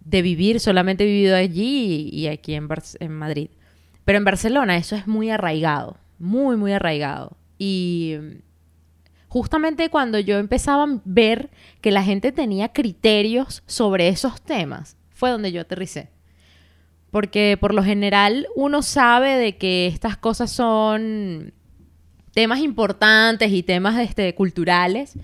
de 0.00 0.20
vivir 0.20 0.60
solamente 0.60 1.04
he 1.04 1.06
vivido 1.06 1.36
allí 1.36 2.10
y, 2.12 2.26
aquí 2.26 2.54
en, 2.54 2.68
en 3.00 3.12
Madrid. 3.12 3.48
Pero 4.06 4.18
en 4.18 4.24
Barcelona 4.24 4.76
eso 4.76 4.94
es 4.94 5.08
muy 5.08 5.30
arraigado, 5.30 5.96
muy, 6.20 6.56
muy 6.56 6.72
arraigado. 6.72 7.36
Y 7.58 8.14
justamente 9.26 9.90
cuando 9.90 10.20
yo 10.20 10.38
empezaba 10.38 10.84
a 10.84 11.00
ver 11.04 11.50
que 11.80 11.90
la 11.90 12.04
gente 12.04 12.30
tenía 12.30 12.72
criterios 12.72 13.64
sobre 13.66 14.06
esos 14.06 14.40
temas, 14.40 14.96
fue 15.10 15.30
donde 15.30 15.50
yo 15.50 15.60
aterricé. 15.60 16.08
Porque 17.10 17.58
por 17.60 17.74
lo 17.74 17.82
general 17.82 18.46
uno 18.54 18.80
sabe 18.82 19.36
de 19.38 19.56
que 19.56 19.88
estas 19.88 20.16
cosas 20.16 20.52
son 20.52 21.52
temas 22.32 22.60
importantes 22.60 23.50
y 23.50 23.64
temas 23.64 23.98
este, 23.98 24.36
culturales, 24.36 25.14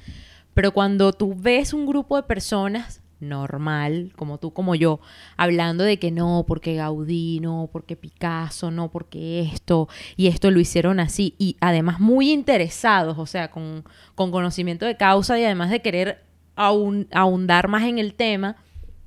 pero 0.55 0.73
cuando 0.73 1.12
tú 1.12 1.37
ves 1.37 1.73
un 1.73 1.87
grupo 1.87 2.16
de 2.16 2.25
personas 2.25 3.02
normal, 3.22 4.12
como 4.16 4.38
tú, 4.38 4.52
como 4.52 4.74
yo, 4.74 5.00
hablando 5.37 5.85
de 5.85 5.98
que 5.98 6.11
no, 6.11 6.44
porque 6.46 6.74
Gaudí, 6.74 7.40
no, 7.40 7.70
porque 7.72 7.96
Picasso, 7.96 8.70
no, 8.70 8.90
porque 8.90 9.40
esto, 9.42 9.88
y 10.16 10.26
esto 10.26 10.50
lo 10.50 10.61
hicieron 10.61 11.00
así, 11.00 11.35
y 11.38 11.56
además 11.61 12.00
muy 12.00 12.30
interesados, 12.30 13.18
o 13.18 13.26
sea, 13.26 13.50
con, 13.50 13.85
conocimiento 14.14 14.85
de 14.85 14.96
causa 14.96 15.38
y 15.38 15.44
además 15.44 15.70
de 15.70 15.80
querer 15.80 16.24
ahondar 16.56 17.68
más 17.68 17.85
en 17.85 17.98
el 17.98 18.14
tema, 18.14 18.56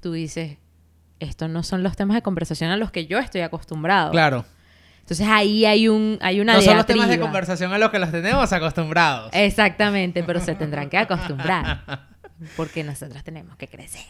tú 0.02 0.14
dices, 0.14 0.58
estos 1.20 1.50
no 1.50 1.64
son 1.64 1.84
los 1.84 1.96
temas 1.96 2.16
de 2.16 2.22
conversación 2.22 2.72
a 2.72 2.78
los 2.78 2.92
que 2.92 3.06
yo 3.06 3.20
estoy 3.20 3.42
acostumbrado. 3.42 4.12
Claro. 4.12 4.46
Entonces 5.06 5.28
ahí 5.28 5.66
hay 5.66 5.88
un 5.88 6.18
hay 6.20 6.40
una 6.42 6.56
No 6.56 6.62
son 6.62 6.78
los 6.78 6.86
temas 6.88 7.08
de 7.08 7.20
conversación 7.20 7.72
a 7.72 7.78
los 7.78 7.92
que 7.92 8.00
los 8.00 8.12
tenemos 8.12 8.52
acostumbrados. 8.52 9.30
Exactamente, 9.34 10.24
pero 10.24 10.40
se 10.40 10.56
tendrán 10.56 10.90
que 10.90 10.98
acostumbrar. 10.98 11.84
Porque 12.56 12.84
nosotros 12.84 13.24
tenemos 13.24 13.56
que 13.58 13.68
crecer. 13.68 14.02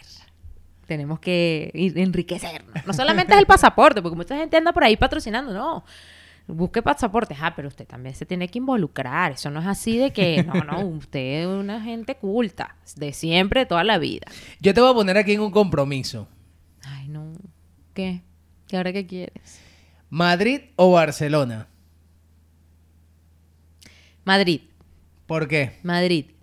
Tenemos 0.87 1.19
que 1.19 1.71
enriquecernos. 1.73 2.85
No 2.85 2.93
solamente 2.93 3.33
es 3.33 3.39
el 3.39 3.45
pasaporte, 3.45 4.01
porque 4.01 4.15
mucha 4.15 4.37
gente 4.37 4.57
anda 4.57 4.71
por 4.71 4.83
ahí 4.83 4.97
patrocinando, 4.97 5.53
no. 5.53 5.83
Busque 6.47 6.83
pasaportes. 6.83 7.37
Ah, 7.41 7.53
pero 7.55 7.67
usted 7.67 7.87
también 7.87 8.13
se 8.13 8.25
tiene 8.25 8.47
que 8.47 8.59
involucrar. 8.59 9.31
Eso 9.31 9.49
no 9.49 9.59
es 9.59 9.65
así 9.65 9.97
de 9.97 10.13
que, 10.13 10.43
no, 10.43 10.53
no, 10.63 10.79
usted 10.97 11.41
es 11.41 11.47
una 11.47 11.81
gente 11.81 12.15
culta. 12.15 12.75
De 12.95 13.13
siempre, 13.13 13.65
toda 13.65 13.83
la 13.83 13.97
vida. 13.97 14.27
Yo 14.59 14.73
te 14.73 14.81
voy 14.81 14.91
a 14.91 14.93
poner 14.93 15.17
aquí 15.17 15.33
en 15.33 15.41
un 15.41 15.51
compromiso. 15.51 16.27
Ay, 16.83 17.07
no. 17.07 17.33
¿Qué? 17.95 18.21
¿Qué 18.67 18.77
ahora 18.77 18.93
qué 18.93 19.07
quieres? 19.07 19.59
¿Madrid 20.09 20.61
o 20.75 20.91
Barcelona? 20.91 21.67
Madrid. 24.23 24.61
¿Por 25.25 25.47
qué? 25.47 25.79
Madrid. 25.81 26.34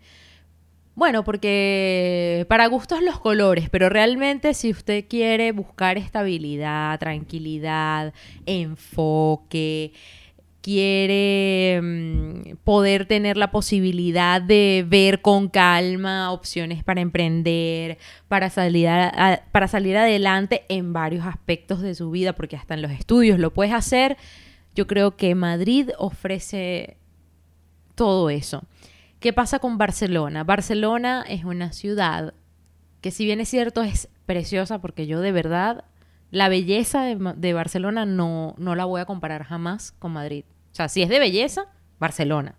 Bueno, 0.95 1.25
porque 1.25 2.45
para 2.49 2.67
gustos 2.67 3.03
los 3.03 3.19
colores, 3.19 3.71
pero 3.71 3.89
realmente 3.89 4.53
si 4.53 4.71
usted 4.71 5.07
quiere 5.09 5.53
buscar 5.53 5.97
estabilidad, 5.97 6.99
tranquilidad, 6.99 8.13
enfoque, 8.45 9.93
quiere 10.61 11.81
mm, 11.83 12.57
poder 12.65 13.07
tener 13.07 13.39
la 13.39 13.51
posibilidad 13.51 14.41
de 14.41 14.85
ver 14.87 15.23
con 15.23 15.49
calma 15.49 16.31
opciones 16.31 16.85
para 16.85 17.01
emprender, 17.01 17.99
para 18.29 18.51
salir, 18.51 18.89
para 19.51 19.69
salir 19.69 19.97
adelante 19.97 20.65
en 20.69 20.93
varios 20.93 21.27
aspectos 21.27 21.81
de 21.81 21.95
su 21.95 22.11
vida, 22.11 22.35
porque 22.35 22.57
hasta 22.57 22.75
en 22.75 22.83
los 22.83 22.93
estudios 22.93 23.39
lo 23.39 23.53
puedes 23.53 23.75
hacer, 23.75 24.17
yo 24.75 24.87
creo 24.87 25.17
que 25.17 25.35
Madrid 25.35 25.91
ofrece 25.99 26.97
todo 27.95 28.31
eso. 28.31 28.63
¿Qué 29.23 29.33
pasa 29.33 29.61
con 29.61 29.79
Barcelona? 29.79 30.43
Barcelona 30.43 31.25
es 31.29 31.45
una 31.45 31.73
ciudad 31.73 32.35
que 33.01 33.13
si 33.13 33.25
bien 33.25 33.41
es 33.41 33.49
cierto 33.49 33.85
es 33.85 34.09
preciosa 34.27 34.81
porque 34.81 35.07
yo 35.07 35.21
de 35.21 35.31
verdad 35.31 35.85
la 36.33 36.49
belleza 36.49 37.05
de, 37.05 37.53
Barcelona 37.53 38.05
no, 38.05 38.57
no 38.59 38.75
la 38.75 38.85
voy 38.85 39.01
a 39.01 39.05
comparar 39.05 39.45
jamás 39.45 39.93
con 39.93 40.13
Madrid. 40.13 40.45
O 40.73 40.75
sea, 40.75 40.89
si 40.89 41.03
es 41.03 41.09
de 41.09 41.21
belleza, 41.21 41.67
Barcelona. 42.01 42.57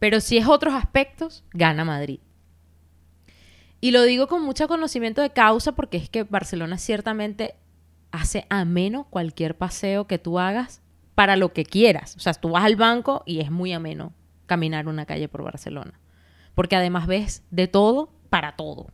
Pero 0.00 0.18
si 0.18 0.36
es 0.36 0.48
otros 0.48 0.74
aspectos, 0.74 1.44
gana 1.52 1.84
Madrid. 1.84 2.18
Y 3.80 3.92
lo 3.92 4.02
digo 4.02 4.26
con 4.26 4.42
mucho 4.42 4.66
conocimiento 4.66 5.22
de 5.22 5.30
causa 5.30 5.76
porque 5.76 5.98
es 5.98 6.10
que 6.10 6.24
Barcelona 6.24 6.76
ciertamente 6.76 7.54
hace 8.10 8.46
ameno 8.50 9.06
cualquier 9.10 9.56
paseo 9.56 10.08
que 10.08 10.18
tú 10.18 10.40
hagas 10.40 10.82
para 11.14 11.36
lo 11.36 11.52
que 11.52 11.64
quieras. 11.64 12.16
O 12.16 12.18
sea, 12.18 12.34
tú 12.34 12.50
vas 12.50 12.64
al 12.64 12.74
banco 12.74 13.22
y 13.26 13.38
es 13.38 13.52
muy 13.52 13.72
ameno 13.72 14.12
caminar 14.46 14.88
una 14.88 15.06
calle 15.06 15.28
por 15.28 15.42
Barcelona. 15.42 16.00
Porque 16.54 16.76
además 16.76 17.06
ves 17.06 17.42
de 17.50 17.68
todo 17.68 18.10
para 18.30 18.56
todo. 18.56 18.88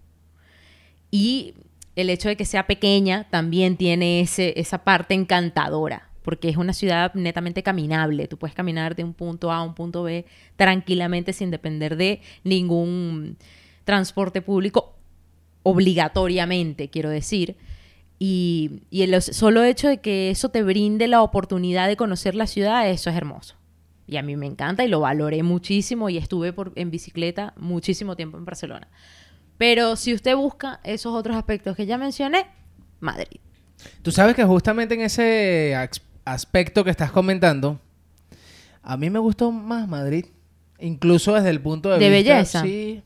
Y 1.11 1.55
el 1.97 2.11
hecho 2.11 2.29
de 2.29 2.37
que 2.37 2.45
sea 2.45 2.67
pequeña 2.67 3.29
también 3.31 3.77
tiene 3.77 4.21
ese, 4.21 4.59
esa 4.59 4.85
parte 4.85 5.15
encantadora, 5.15 6.09
porque 6.23 6.49
es 6.49 6.57
una 6.57 6.73
ciudad 6.73 7.13
netamente 7.15 7.63
caminable. 7.63 8.29
Tú 8.29 8.39
puedes 8.39 8.55
caminar 8.55 8.95
de 8.95 9.05
un 9.05 9.13
punto 9.13 9.51
A 9.51 9.59
a 9.59 9.63
un 9.63 9.75
punto 9.75 10.03
B 10.03 10.25
tranquilamente 10.57 11.33
sin 11.33 11.51
depender 11.51 11.97
de 11.97 12.21
ningún 12.45 13.37
transporte 13.85 14.41
público 14.41 14.95
obligatoriamente, 15.63 16.89
quiero 16.89 17.11
decir. 17.11 17.57
Y, 18.19 18.83
y 18.91 19.03
el 19.03 19.21
solo 19.23 19.65
hecho 19.65 19.89
de 19.89 19.99
que 19.99 20.31
eso 20.31 20.51
te 20.51 20.63
brinde 20.63 21.09
la 21.09 21.23
oportunidad 21.23 21.89
de 21.89 21.97
conocer 21.97 22.35
la 22.35 22.47
ciudad, 22.47 22.89
eso 22.89 23.11
es 23.11 23.17
hermoso. 23.17 23.57
Y 24.11 24.17
a 24.17 24.23
mí 24.23 24.37
me 24.37 24.47
encanta 24.47 24.85
y 24.85 24.89
lo 24.89 24.99
valoré 24.99 25.45
muchísimo 25.45 26.09
y 26.09 26.17
estuve 26.19 26.53
por, 26.53 26.73
en 26.75 26.91
bicicleta 26.91 27.55
muchísimo 27.57 28.17
tiempo 28.17 28.39
en 28.39 28.45
Barcelona. 28.45 28.89
Pero 29.57 29.95
si 29.95 30.13
usted 30.13 30.35
busca 30.35 30.81
esos 30.83 31.15
otros 31.15 31.37
aspectos 31.37 31.77
que 31.77 31.87
ya 31.87 31.97
mencioné, 31.97 32.49
Madrid. 32.99 33.39
Tú 34.03 34.11
sabes 34.11 34.35
que 34.35 34.45
justamente 34.45 34.95
en 34.95 35.03
ese 35.03 35.77
aspecto 36.25 36.83
que 36.83 36.91
estás 36.91 37.13
comentando, 37.13 37.81
a 38.83 38.97
mí 38.97 39.11
me 39.11 39.21
gustó 39.21 39.53
más 39.53 39.87
Madrid. 39.87 40.27
Incluso 40.81 41.35
desde 41.35 41.51
el 41.51 41.61
punto 41.61 41.91
de, 41.91 42.01
¿De 42.01 42.11
vista... 42.11 42.35
belleza? 42.35 42.63
Sí. 42.63 43.05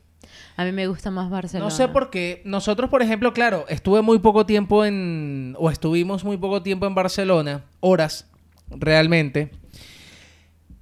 A 0.57 0.65
mí 0.65 0.71
me 0.71 0.87
gusta 0.87 1.11
más 1.11 1.29
Barcelona. 1.29 1.69
No 1.69 1.75
sé 1.75 1.87
por 1.87 2.09
qué. 2.09 2.41
Nosotros, 2.45 2.89
por 2.89 3.03
ejemplo, 3.03 3.31
claro, 3.31 3.65
estuve 3.69 4.01
muy 4.01 4.17
poco 4.17 4.47
tiempo 4.47 4.85
en... 4.85 5.55
O 5.59 5.69
estuvimos 5.69 6.23
muy 6.23 6.37
poco 6.37 6.63
tiempo 6.63 6.87
en 6.87 6.95
Barcelona. 6.95 7.65
Horas, 7.81 8.27
realmente. 8.71 9.51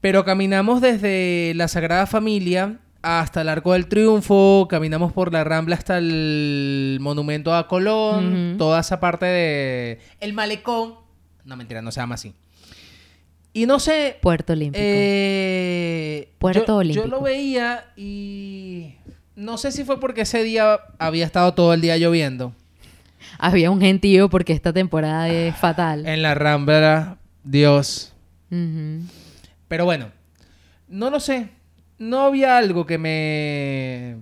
Pero 0.04 0.26
caminamos 0.26 0.82
desde 0.82 1.54
la 1.56 1.70
Sagrada 1.70 2.06
Familia 2.06 2.78
hasta 3.02 3.40
el 3.40 3.48
Arco 3.48 3.72
del 3.72 3.88
Triunfo, 3.88 4.68
caminamos 4.70 5.14
por 5.14 5.32
la 5.32 5.46
Rambla 5.46 5.78
hasta 5.78 5.98
el 5.98 6.98
Monumento 7.00 7.56
a 7.56 7.70
Colón, 7.70 8.56
toda 8.58 8.82
esa 8.82 9.00
parte 9.00 9.26
de... 9.26 10.00
El 10.20 10.34
Malecón. 10.34 10.96
No, 11.46 11.56
mentira, 11.56 11.82
no 11.82 11.90
se 11.94 12.02
llama 12.02 12.16
así. 12.16 12.34
Y 13.54 13.66
no 13.66 13.80
sé... 13.80 14.18
Puerto 14.22 14.52
Olímpico. 14.52 14.84
Eh, 14.86 16.34
Puerto 16.38 16.76
Olímpico. 16.76 17.06
Yo 17.06 17.10
lo 17.10 17.22
veía 17.22 17.86
y... 17.96 18.96
No 19.38 19.58
sé 19.58 19.72
si 19.72 19.86
fue 19.86 20.02
porque 20.02 20.24
ese 20.24 20.44
día 20.44 20.82
había 21.00 21.26
estado 21.26 21.54
todo 21.54 21.74
el 21.74 21.80
día 21.80 21.96
lloviendo. 21.96 22.54
Había 23.40 23.72
un 23.72 23.80
gentío 23.80 24.30
porque 24.30 24.52
esta 24.52 24.74
temporada 24.74 25.30
es 25.30 25.56
fatal. 25.56 26.06
En 26.06 26.22
la 26.22 26.36
Rambla, 26.36 27.20
Dios. 27.46 28.14
Pero 29.74 29.86
bueno, 29.86 30.12
no 30.88 31.10
lo 31.10 31.20
sé. 31.20 31.50
No 31.98 32.20
había 32.20 32.60
algo 32.60 32.86
que 32.86 33.00
me... 33.00 34.22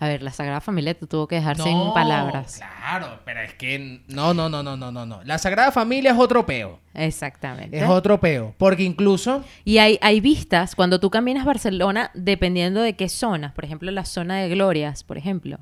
A 0.00 0.08
ver, 0.08 0.24
la 0.24 0.32
Sagrada 0.32 0.60
Familia 0.60 0.92
te 0.92 1.06
tuvo 1.06 1.28
que 1.28 1.36
dejar 1.36 1.56
sin 1.56 1.94
palabras. 1.94 2.56
Claro, 2.56 3.20
pero 3.24 3.42
es 3.42 3.54
que 3.54 4.02
no, 4.08 4.34
no, 4.34 4.48
no, 4.48 4.64
no, 4.64 4.76
no, 4.76 4.90
no, 4.90 5.06
no. 5.06 5.22
La 5.22 5.38
Sagrada 5.38 5.70
Familia 5.70 6.10
es 6.10 6.18
otro 6.18 6.46
peo. 6.46 6.80
Exactamente. 6.94 7.78
Es 7.78 7.88
otro 7.88 8.18
peo. 8.18 8.52
Porque 8.58 8.82
incluso. 8.82 9.44
Y 9.64 9.78
hay, 9.78 10.00
hay 10.02 10.20
vistas 10.20 10.74
cuando 10.74 10.98
tú 10.98 11.10
caminas 11.10 11.44
Barcelona, 11.44 12.10
dependiendo 12.14 12.80
de 12.82 12.96
qué 12.96 13.08
zonas. 13.08 13.52
Por 13.52 13.64
ejemplo, 13.64 13.92
la 13.92 14.04
zona 14.04 14.38
de 14.38 14.48
Glorias, 14.48 15.04
por 15.04 15.16
ejemplo, 15.16 15.60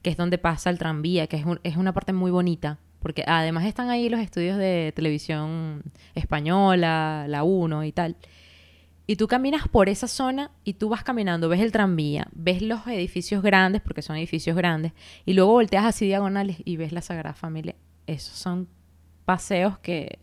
que 0.00 0.08
es 0.08 0.16
donde 0.16 0.38
pasa 0.38 0.70
el 0.70 0.78
tranvía, 0.78 1.26
que 1.26 1.36
es, 1.36 1.44
es 1.62 1.76
una 1.76 1.92
parte 1.92 2.14
muy 2.14 2.30
bonita 2.30 2.78
porque 3.04 3.22
además 3.26 3.66
están 3.66 3.90
ahí 3.90 4.08
los 4.08 4.18
estudios 4.18 4.56
de 4.56 4.90
televisión 4.96 5.82
española, 6.14 7.26
la 7.28 7.42
1 7.42 7.84
y 7.84 7.92
tal. 7.92 8.16
Y 9.06 9.16
tú 9.16 9.28
caminas 9.28 9.68
por 9.68 9.90
esa 9.90 10.08
zona 10.08 10.50
y 10.64 10.72
tú 10.72 10.88
vas 10.88 11.04
caminando, 11.04 11.50
ves 11.50 11.60
el 11.60 11.70
tranvía, 11.70 12.28
ves 12.32 12.62
los 12.62 12.86
edificios 12.86 13.42
grandes, 13.42 13.82
porque 13.82 14.00
son 14.00 14.16
edificios 14.16 14.56
grandes, 14.56 14.92
y 15.26 15.34
luego 15.34 15.52
volteas 15.52 15.84
así 15.84 16.06
diagonales 16.06 16.56
y 16.64 16.78
ves 16.78 16.92
la 16.92 17.02
Sagrada 17.02 17.34
Familia. 17.34 17.74
Esos 18.06 18.38
son 18.38 18.68
paseos 19.26 19.78
que... 19.80 20.20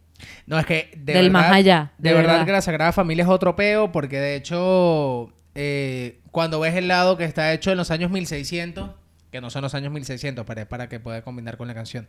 No, 0.47 0.57
es 0.57 0.65
que... 0.65 0.89
De 0.97 1.13
del 1.13 1.29
más 1.29 1.51
allá. 1.51 1.91
De, 1.99 2.15
verdad. 2.15 2.43
que 2.47 2.51
la 2.51 2.63
Sagrada 2.63 2.91
Familia 2.93 3.25
es 3.25 3.29
otro 3.29 3.55
peo, 3.55 3.91
porque 3.91 4.19
de 4.19 4.35
hecho, 4.35 5.31
eh, 5.53 6.19
cuando 6.31 6.59
ves 6.59 6.73
el 6.73 6.87
lado 6.87 7.15
que 7.15 7.25
está 7.25 7.53
hecho 7.53 7.69
en 7.69 7.77
los 7.77 7.91
años 7.91 8.09
1600 8.09 8.89
que 9.31 9.41
no 9.41 9.49
son 9.49 9.61
los 9.61 9.73
años 9.73 9.91
1600, 9.93 10.45
pero 10.45 10.61
es 10.61 10.67
para 10.67 10.89
que 10.89 10.99
pueda 10.99 11.21
combinar 11.21 11.57
con 11.57 11.67
la 11.67 11.73
canción. 11.73 12.07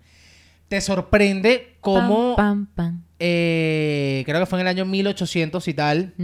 Te 0.72 0.80
sorprende 0.80 1.74
cómo, 1.82 2.34
Pam, 2.34 2.64
pam, 2.64 2.74
pam. 2.74 3.02
eh, 3.18 4.22
creo 4.24 4.40
que 4.40 4.46
fue 4.46 4.58
en 4.58 4.66
el 4.66 4.70
año 4.70 4.86
1800 4.86 5.68
y 5.68 5.74
tal, 5.74 6.14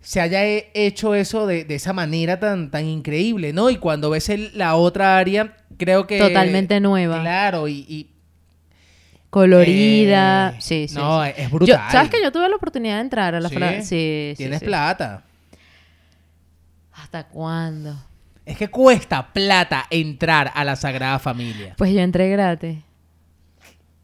se 0.00 0.20
haya 0.20 0.44
he- 0.44 0.72
hecho 0.74 1.14
eso 1.14 1.46
de, 1.46 1.64
de 1.64 1.76
esa 1.76 1.92
manera 1.92 2.40
tan, 2.40 2.72
tan 2.72 2.84
increíble, 2.86 3.52
¿no? 3.52 3.70
Y 3.70 3.76
cuando 3.76 4.10
ves 4.10 4.28
el- 4.28 4.50
la 4.58 4.74
otra 4.74 5.18
área, 5.18 5.56
creo 5.78 6.08
que... 6.08 6.18
Totalmente 6.18 6.80
nueva. 6.80 7.20
Claro, 7.20 7.68
y... 7.68 7.84
y, 7.88 8.10
Colorida. 9.30 10.50
eh, 10.50 10.56
sí, 10.60 10.88
sí. 10.88 10.96
No, 10.96 11.22
sí. 11.24 11.30
es 11.36 11.44
Yo- 11.44 11.54
brutal. 11.54 11.80
¿Sabes 11.92 12.10
que 12.10 12.20
yo 12.20 12.32
tuve 12.32 12.48
la 12.48 12.56
oportunidad 12.56 12.96
de 12.96 13.00
entrar 13.02 13.36
a 13.36 13.40
la 13.40 13.48
Sí, 13.50 13.54
fra- 13.54 13.72
Sí, 13.74 13.82
sí, 13.82 14.34
Tienes 14.36 14.58
sí. 14.58 14.64
plata. 14.66 15.22
¿Hasta 16.94 17.28
cuándo? 17.28 17.94
Es 18.44 18.56
que 18.56 18.66
cuesta 18.68 19.32
plata 19.32 19.86
entrar 19.90 20.50
a 20.54 20.64
la 20.64 20.74
Sagrada 20.74 21.20
Familia. 21.20 21.74
Pues 21.78 21.92
yo 21.92 22.00
entré 22.00 22.28
gratis. 22.30 22.78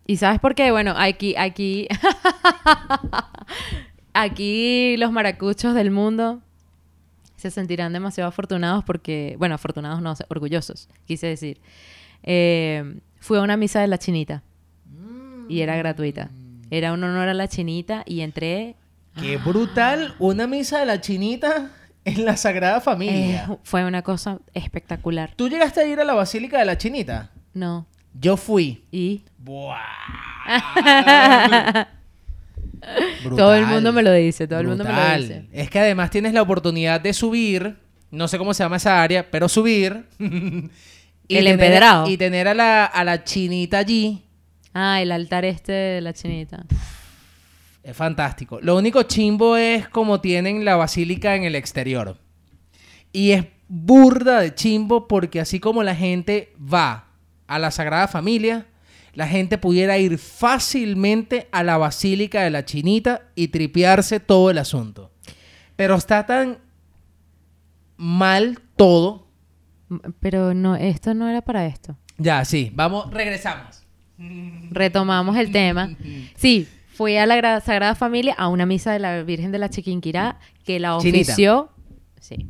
¿Y 0.07 0.17
sabes 0.19 0.39
por 0.39 0.55
qué? 0.55 0.71
Bueno, 0.71 0.95
aquí, 0.97 1.35
aquí, 1.37 1.89
aquí 4.15 4.97
los 4.99 5.11
maracuchos 5.11 5.75
del 5.75 5.91
mundo 5.91 6.41
se 7.37 7.51
sentirán 7.51 7.93
demasiado 7.93 8.29
afortunados 8.29 8.85
porque, 8.85 9.35
bueno, 9.39 9.57
afortunados 9.57 10.01
no, 10.01 10.15
orgullosos, 10.29 10.89
quise 11.07 11.27
decir. 11.27 11.61
Eh, 12.23 13.01
fui 13.21 13.39
a 13.39 13.43
una 13.43 13.57
misa 13.57 13.81
de 13.81 13.89
la 13.89 13.99
chinita 13.99 14.43
y 15.49 15.61
era 15.61 15.77
gratuita. 15.77 16.31
Era 16.71 16.93
un 16.93 17.03
honor 17.05 17.29
a 17.29 17.35
la 17.35 17.49
chinita 17.49 18.03
y 18.07 18.21
entré. 18.21 18.77
Qué 19.21 19.39
brutal 19.39 20.15
una 20.19 20.47
misa 20.47 20.81
de 20.81 20.87
la 20.87 21.01
chinita 21.01 21.71
en 22.05 22.25
la 22.25 22.37
Sagrada 22.37 22.81
Familia. 22.81 23.47
eh, 23.51 23.57
fue 23.65 23.85
una 23.85 24.03
cosa 24.03 24.39
espectacular. 24.55 25.33
¿Tú 25.37 25.49
llegaste 25.49 25.81
a 25.81 25.87
ir 25.87 26.01
a 26.01 26.05
la 26.05 26.15
Basílica 26.15 26.59
de 26.59 26.65
la 26.65 26.79
Chinita? 26.79 27.31
No. 27.55 27.87
Yo 28.19 28.37
fui. 28.37 28.85
Y 28.91 29.23
Buah. 29.39 29.79
todo 33.37 33.55
el 33.55 33.67
mundo 33.67 33.93
me 33.93 34.03
lo 34.03 34.13
dice, 34.13 34.47
todo 34.47 34.61
el 34.61 34.69
mundo 34.69 34.85
me 34.85 34.93
lo 34.93 35.17
dice. 35.19 35.47
Es 35.53 35.71
que 35.71 35.79
además 35.81 36.11
tienes 36.11 36.33
la 36.33 36.43
oportunidad 36.43 37.01
de 37.01 37.13
subir, 37.13 37.77
no 38.11 38.29
sé 38.29 38.39
cómo 38.39 38.55
se 38.55 38.63
llama 38.63 38.77
esa 38.77 39.03
área, 39.03 39.31
pero 39.31 39.49
subir. 39.49 40.05
y 40.19 40.27
El 40.27 40.71
tener- 41.29 41.49
empedrado. 41.53 42.09
Y 42.09 42.17
tener 42.17 42.49
a 42.49 42.55
la, 42.55 42.85
a 42.85 43.05
la 43.05 43.25
chinita 43.25 43.79
allí. 43.79 44.23
Ah, 44.73 45.01
el 45.01 45.11
altar 45.13 45.45
este 45.45 45.73
de 45.73 46.01
la 46.01 46.13
chinita. 46.13 46.65
Es 47.83 47.97
fantástico. 47.97 48.59
Lo 48.61 48.77
único 48.77 49.03
chimbo 49.05 49.57
es 49.57 49.89
como 49.89 50.21
tienen 50.21 50.65
la 50.65 50.77
basílica 50.77 51.35
en 51.35 51.45
el 51.45 51.55
exterior. 51.55 52.19
Y 53.13 53.31
es 53.33 53.47
burda 53.69 54.41
de 54.41 54.55
chimbo 54.55 55.09
porque 55.09 55.41
así 55.41 55.61
como 55.61 55.83
la 55.83 55.95
gente 55.95 56.53
va 56.61 57.06
a 57.47 57.59
la 57.59 57.71
Sagrada 57.71 58.09
Familia, 58.09 58.67
la 59.15 59.27
gente 59.27 59.57
pudiera 59.59 59.97
ir 59.99 60.19
fácilmente 60.19 61.49
a 61.53 61.63
la 61.63 61.79
basílica 61.79 62.43
de 62.43 62.51
la 62.51 62.65
Chinita 62.65 63.23
y 63.35 63.49
tripearse 63.49 64.21
todo 64.21 64.51
el 64.51 64.59
asunto. 64.59 65.11
Pero 65.77 65.95
está 65.95 66.27
tan 66.27 66.59
mal 67.97 68.59
todo. 68.77 69.27
Pero 70.21 70.53
no, 70.55 70.77
esto 70.77 71.15
no 71.15 71.29
era 71.29 71.43
para 71.43 71.67
esto. 71.67 71.97
Ya, 72.19 72.45
sí, 72.45 72.71
vamos, 72.75 73.11
regresamos. 73.13 73.85
Retomamos 74.71 75.37
el 75.37 75.53
tema. 75.53 75.91
Sí, 76.37 76.67
fui 76.95 77.17
a 77.17 77.27
la 77.27 77.37
Gra- 77.37 77.61
Sagrada 77.63 77.95
Familia 77.95 78.35
a 78.37 78.49
una 78.49 78.67
misa 78.67 78.93
de 78.93 78.99
la 78.99 79.23
Virgen 79.23 79.53
de 79.53 79.59
la 79.59 79.71
Chiquinquirá 79.71 80.39
que 80.65 80.79
la 80.81 80.97
Chinita. 81.01 81.33
ofició. 81.33 81.71
Sí. 82.21 82.49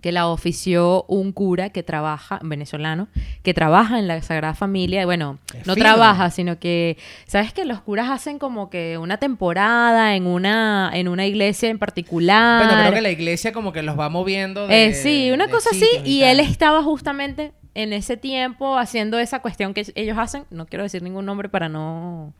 Que 0.00 0.12
la 0.12 0.28
ofició 0.28 1.04
un 1.08 1.32
cura 1.32 1.70
que 1.70 1.82
trabaja, 1.82 2.38
venezolano, 2.42 3.08
que 3.42 3.52
trabaja 3.52 3.98
en 3.98 4.06
la 4.06 4.22
Sagrada 4.22 4.54
Familia. 4.54 5.02
Y 5.02 5.04
Bueno, 5.06 5.38
no 5.66 5.74
fino. 5.74 5.84
trabaja, 5.84 6.30
sino 6.30 6.58
que, 6.60 6.96
¿sabes 7.26 7.52
que 7.52 7.64
Los 7.64 7.80
curas 7.80 8.08
hacen 8.08 8.38
como 8.38 8.70
que 8.70 8.96
una 8.98 9.16
temporada 9.16 10.14
en 10.14 10.26
una, 10.26 10.90
en 10.94 11.08
una 11.08 11.26
iglesia 11.26 11.68
en 11.68 11.78
particular. 11.80 12.64
Bueno, 12.64 12.80
creo 12.80 12.94
que 12.94 13.00
la 13.00 13.10
iglesia 13.10 13.52
como 13.52 13.72
que 13.72 13.82
los 13.82 13.98
va 13.98 14.08
moviendo 14.08 14.68
de 14.68 14.86
Eh, 14.86 14.94
sí, 14.94 15.30
una 15.32 15.46
de 15.46 15.52
cosa 15.52 15.70
así. 15.72 15.88
Y 16.04 16.20
tal. 16.20 16.30
él 16.30 16.40
estaba 16.40 16.82
justamente 16.84 17.52
en 17.74 17.92
ese 17.92 18.16
tiempo 18.16 18.78
haciendo 18.78 19.18
esa 19.18 19.40
cuestión 19.40 19.74
que 19.74 19.84
ellos 19.96 20.16
hacen. 20.18 20.44
No 20.50 20.66
quiero 20.66 20.84
decir 20.84 21.02
ningún 21.02 21.26
nombre 21.26 21.48
para 21.48 21.68
no 21.68 22.34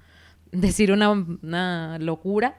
decir 0.53 0.93
una, 0.93 1.11
una 1.11 1.99
locura. 1.99 2.55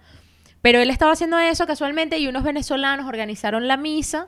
Pero 0.61 0.79
él 0.79 0.89
estaba 0.89 1.13
haciendo 1.13 1.39
eso 1.39 1.65
casualmente 1.65 2.17
y 2.19 2.27
unos 2.27 2.43
venezolanos 2.43 3.05
organizaron 3.07 3.67
la 3.69 3.77
misa 3.77 4.27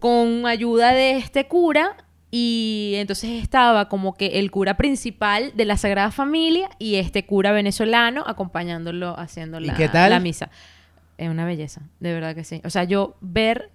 con 0.00 0.46
ayuda 0.46 0.92
de 0.92 1.16
este 1.16 1.46
cura. 1.46 1.96
Y 2.30 2.92
entonces 2.96 3.42
estaba 3.42 3.88
como 3.88 4.14
que 4.14 4.38
el 4.38 4.50
cura 4.50 4.76
principal 4.76 5.52
de 5.54 5.64
la 5.64 5.78
Sagrada 5.78 6.10
Familia 6.10 6.68
y 6.78 6.96
este 6.96 7.24
cura 7.24 7.52
venezolano 7.52 8.22
acompañándolo 8.26 9.18
haciendo 9.18 9.58
¿Y 9.60 9.66
la, 9.66 9.74
qué 9.74 9.88
tal? 9.88 10.10
la 10.10 10.20
misa. 10.20 10.50
Es 11.16 11.30
una 11.30 11.46
belleza, 11.46 11.80
de 12.00 12.12
verdad 12.12 12.34
que 12.34 12.44
sí. 12.44 12.60
O 12.64 12.70
sea, 12.70 12.84
yo 12.84 13.16
ver 13.22 13.70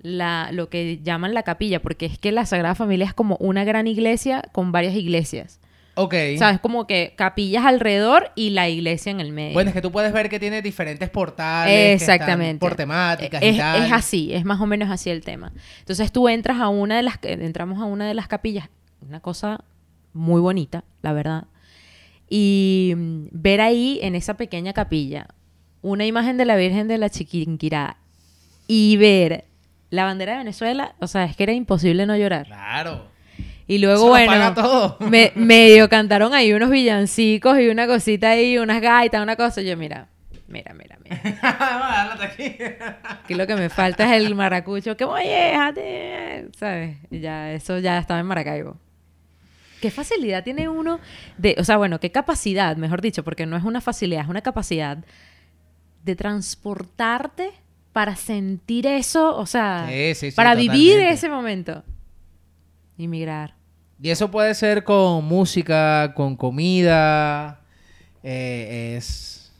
la, 0.00 0.50
lo 0.52 0.68
que 0.68 1.00
llaman 1.02 1.34
la 1.34 1.42
capilla, 1.42 1.82
porque 1.82 2.06
es 2.06 2.18
que 2.18 2.30
la 2.30 2.46
Sagrada 2.46 2.74
Familia 2.74 3.06
es 3.06 3.14
como 3.14 3.36
una 3.40 3.64
gran 3.64 3.86
iglesia 3.86 4.42
con 4.52 4.70
varias 4.70 4.94
iglesias. 4.94 5.60
Ok. 5.98 6.14
O 6.34 6.38
sea, 6.38 6.50
es 6.50 6.60
como 6.60 6.86
que 6.86 7.14
capillas 7.16 7.64
alrededor 7.64 8.30
y 8.36 8.50
la 8.50 8.68
iglesia 8.68 9.10
en 9.10 9.20
el 9.20 9.32
medio. 9.32 9.54
Bueno, 9.54 9.70
es 9.70 9.74
que 9.74 9.82
tú 9.82 9.90
puedes 9.90 10.12
ver 10.12 10.28
que 10.28 10.38
tiene 10.38 10.62
diferentes 10.62 11.10
portales. 11.10 11.72
que 11.72 11.92
están 11.94 12.14
Exactamente. 12.14 12.60
Por 12.60 12.76
temáticas 12.76 13.42
es, 13.42 13.56
y 13.56 13.58
tal. 13.58 13.84
es 13.84 13.92
así, 13.92 14.32
es 14.32 14.44
más 14.44 14.60
o 14.60 14.66
menos 14.66 14.90
así 14.90 15.10
el 15.10 15.22
tema. 15.24 15.52
Entonces 15.80 16.12
tú 16.12 16.28
entras 16.28 16.60
a 16.60 16.68
una 16.68 16.96
de 16.96 17.02
las, 17.02 17.18
entramos 17.22 17.80
a 17.80 17.84
una 17.84 18.06
de 18.06 18.14
las 18.14 18.28
capillas, 18.28 18.68
una 19.00 19.20
cosa 19.20 19.64
muy 20.12 20.40
bonita, 20.40 20.84
la 21.02 21.12
verdad. 21.12 21.44
Y 22.30 22.94
mm, 22.96 23.26
ver 23.32 23.60
ahí 23.60 23.98
en 24.02 24.14
esa 24.14 24.34
pequeña 24.34 24.72
capilla 24.72 25.26
una 25.82 26.06
imagen 26.06 26.36
de 26.36 26.44
la 26.44 26.56
Virgen 26.56 26.88
de 26.88 26.98
la 26.98 27.10
Chiquinquirá 27.10 27.96
y 28.66 28.96
ver 28.96 29.46
la 29.90 30.04
bandera 30.04 30.32
de 30.32 30.38
Venezuela, 30.38 30.94
o 31.00 31.06
sea, 31.06 31.24
es 31.24 31.36
que 31.36 31.44
era 31.44 31.52
imposible 31.52 32.06
no 32.06 32.16
llorar. 32.16 32.46
Claro. 32.46 33.06
Y 33.68 33.78
luego, 33.78 33.96
Eso 34.04 34.08
bueno, 34.08 34.32
paga 34.32 34.54
todo. 34.54 34.96
me- 35.10 35.30
medio 35.36 35.88
cantaron 35.88 36.32
ahí 36.34 36.52
unos 36.52 36.70
villancicos 36.70 37.58
y 37.60 37.68
una 37.68 37.86
cosita 37.86 38.30
ahí, 38.30 38.58
unas 38.58 38.80
gaitas, 38.80 39.22
una 39.22 39.36
cosa. 39.36 39.60
Yo, 39.60 39.76
mira, 39.76 40.08
mira, 40.48 40.72
mira, 40.74 40.98
mira. 41.04 41.20
Aquí. 42.22 42.56
Lo 43.34 43.46
que 43.46 43.54
me 43.56 43.68
falta 43.68 44.04
es 44.06 44.22
el 44.22 44.34
maracucho. 44.34 44.96
Que 44.96 45.04
déjate", 45.04 46.48
¿sabes? 46.56 46.96
Y 47.10 47.20
ya, 47.20 47.52
eso 47.52 47.78
ya 47.78 47.98
estaba 47.98 48.18
en 48.20 48.26
Maracaibo. 48.26 48.76
¿Qué 49.82 49.90
facilidad 49.92 50.42
tiene 50.42 50.68
uno 50.68 50.98
de, 51.36 51.54
o 51.58 51.62
sea, 51.62 51.76
bueno, 51.76 52.00
qué 52.00 52.10
capacidad, 52.10 52.76
mejor 52.76 53.00
dicho, 53.00 53.22
porque 53.22 53.46
no 53.46 53.56
es 53.56 53.62
una 53.62 53.80
facilidad, 53.80 54.22
es 54.22 54.28
una 54.28 54.40
capacidad 54.40 54.98
de 56.02 56.16
transportarte 56.16 57.50
para 57.92 58.16
sentir 58.16 58.86
eso, 58.86 59.36
o 59.36 59.46
sea, 59.46 59.86
Sí, 59.88 60.14
sí, 60.14 60.30
sí, 60.30 60.36
para 60.36 60.54
vivir 60.56 60.98
ese 60.98 61.28
momento. 61.28 61.84
Inmigrar. 62.96 63.54
Y 64.00 64.10
eso 64.10 64.30
puede 64.30 64.54
ser 64.54 64.84
con 64.84 65.24
música, 65.24 66.12
con 66.14 66.36
comida. 66.36 67.60
eh, 68.22 68.94
es, 68.96 69.52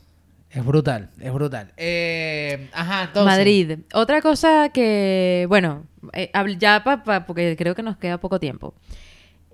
es 0.49 0.65
brutal, 0.65 1.09
es 1.19 1.31
brutal. 1.33 1.73
Eh, 1.77 2.69
ajá, 2.73 3.03
entonces. 3.03 3.25
Madrid. 3.25 3.79
Otra 3.93 4.21
cosa 4.21 4.69
que, 4.69 5.45
bueno, 5.49 5.85
eh, 6.13 6.31
ya 6.57 6.83
pa- 6.83 7.25
porque 7.25 7.55
creo 7.57 7.75
que 7.75 7.83
nos 7.83 7.97
queda 7.97 8.19
poco 8.19 8.39
tiempo. 8.39 8.73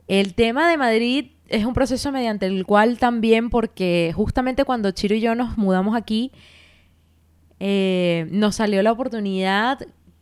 El 0.08 0.36
tema 0.36 0.70
de 0.70 0.78
Madrid 0.78 1.32
es 1.48 1.66
un 1.66 1.74
proceso 1.74 2.12
mediante 2.12 2.46
el 2.46 2.66
cual 2.66 3.00
también, 3.00 3.50
porque 3.50 4.12
justamente 4.16 4.66
cuando 4.66 4.92
Chiro 4.92 5.16
y 5.16 5.20
yo 5.22 5.34
nos 5.36 5.58
mudamos 5.58 5.96
aquí, 5.96 6.32
nos 7.60 8.56
salió 8.56 8.84
la 8.84 8.92
oportunidad 8.92 9.80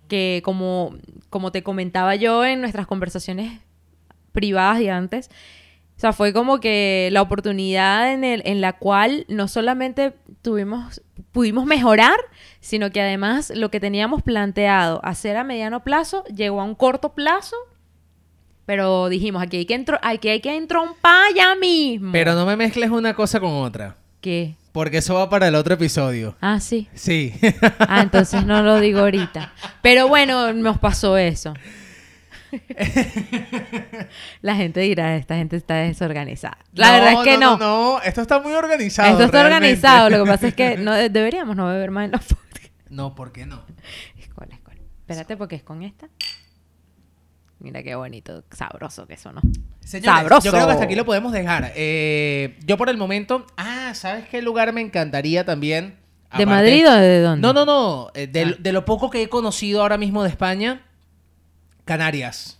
que, 0.07 0.41
como, 0.43 0.95
como 1.29 1.51
te 1.51 1.63
comentaba 1.63 2.15
yo 2.15 2.45
en 2.45 2.61
nuestras 2.61 2.87
conversaciones 2.87 3.59
privadas 4.33 4.81
y 4.81 4.89
antes, 4.89 5.29
o 5.95 5.99
sea, 5.99 6.11
fue 6.11 6.33
como 6.33 6.59
que 6.59 7.09
la 7.11 7.21
oportunidad 7.21 8.11
en, 8.11 8.23
el, 8.23 8.41
en 8.45 8.59
la 8.61 8.73
cual 8.73 9.25
no 9.29 9.47
solamente 9.47 10.13
tuvimos, 10.41 11.01
pudimos 11.31 11.65
mejorar, 11.65 12.17
sino 12.59 12.91
que 12.91 13.01
además 13.01 13.53
lo 13.55 13.69
que 13.69 13.79
teníamos 13.79 14.21
planteado 14.23 14.99
hacer 15.05 15.37
a 15.37 15.43
mediano 15.43 15.83
plazo 15.83 16.23
llegó 16.25 16.61
a 16.61 16.65
un 16.65 16.75
corto 16.75 17.13
plazo. 17.13 17.55
Pero 18.65 19.09
dijimos, 19.09 19.43
aquí 19.43 19.57
hay 19.57 19.65
que, 19.65 19.75
entro, 19.75 19.99
aquí 20.01 20.29
hay 20.29 20.39
que 20.39 20.55
entrompar 20.55 21.33
ya 21.35 21.53
mismo. 21.55 22.11
Pero 22.13 22.33
no 22.33 22.45
me 22.45 22.55
mezcles 22.55 22.89
una 22.89 23.13
cosa 23.13 23.39
con 23.39 23.51
otra. 23.51 23.97
¿Qué? 24.21 24.55
Porque 24.71 24.97
eso 24.97 25.13
va 25.15 25.29
para 25.29 25.49
el 25.49 25.55
otro 25.55 25.75
episodio. 25.75 26.35
Ah, 26.41 26.59
sí. 26.59 26.87
Sí. 26.93 27.33
Ah, 27.79 28.01
entonces 28.01 28.45
no 28.45 28.63
lo 28.63 28.79
digo 28.79 29.01
ahorita. 29.01 29.53
Pero 29.81 30.07
bueno, 30.07 30.53
nos 30.53 30.79
pasó 30.79 31.17
eso. 31.17 31.53
La 34.41 34.55
gente 34.55 34.79
dirá, 34.81 35.15
esta 35.15 35.35
gente 35.35 35.55
está 35.55 35.75
desorganizada. 35.75 36.57
La 36.73 36.87
No, 36.87 36.93
verdad 36.93 37.11
es 37.13 37.19
que 37.23 37.37
no. 37.37 37.57
no. 37.57 37.93
No, 37.95 38.01
esto 38.01 38.21
está 38.21 38.39
muy 38.39 38.53
organizado. 38.53 39.09
Esto 39.11 39.23
está 39.23 39.43
realmente. 39.43 39.65
organizado. 39.67 40.09
Lo 40.09 40.23
que 40.23 40.31
pasa 40.31 40.47
es 40.47 40.53
que 40.53 40.77
no, 40.77 40.93
deberíamos 40.93 41.55
no 41.55 41.67
beber 41.67 41.91
más 41.91 42.05
en 42.05 42.11
los 42.11 42.23
podcasts. 42.23 42.71
No, 42.89 43.15
¿por 43.15 43.31
qué 43.31 43.45
no? 43.45 43.61
Escola, 44.19 44.53
escola. 44.55 44.77
Espérate, 44.99 45.37
porque 45.37 45.55
es 45.55 45.63
con 45.63 45.81
esta. 45.83 46.07
Mira 47.59 47.81
qué 47.81 47.95
bonito, 47.95 48.43
sabroso 48.51 49.07
que 49.07 49.13
eso, 49.13 49.31
¿no? 49.31 49.41
Señores, 49.79 50.13
Sabroso. 50.13 50.45
yo 50.45 50.51
creo 50.51 50.65
que 50.65 50.71
hasta 50.73 50.83
aquí 50.83 50.95
lo 50.95 51.05
podemos 51.05 51.31
dejar. 51.31 51.71
Eh, 51.75 52.57
yo 52.65 52.77
por 52.77 52.89
el 52.89 52.97
momento... 52.97 53.45
Ah, 53.55 53.93
¿sabes 53.95 54.27
qué 54.27 54.41
lugar 54.41 54.73
me 54.73 54.81
encantaría 54.81 55.45
también? 55.45 55.95
¿De 56.37 56.45
Madrid 56.45 56.85
o 56.89 56.91
de 56.93 57.21
dónde? 57.21 57.41
No, 57.41 57.53
no, 57.53 57.65
no. 57.65 58.09
eh, 58.15 58.27
de, 58.27 58.43
Ah. 58.43 58.55
de 58.59 58.71
lo 58.73 58.83
poco 58.85 59.09
que 59.09 59.21
he 59.21 59.29
conocido 59.29 59.81
ahora 59.81 59.97
mismo 59.97 60.23
de 60.23 60.29
España, 60.29 60.81
Canarias. 61.85 62.59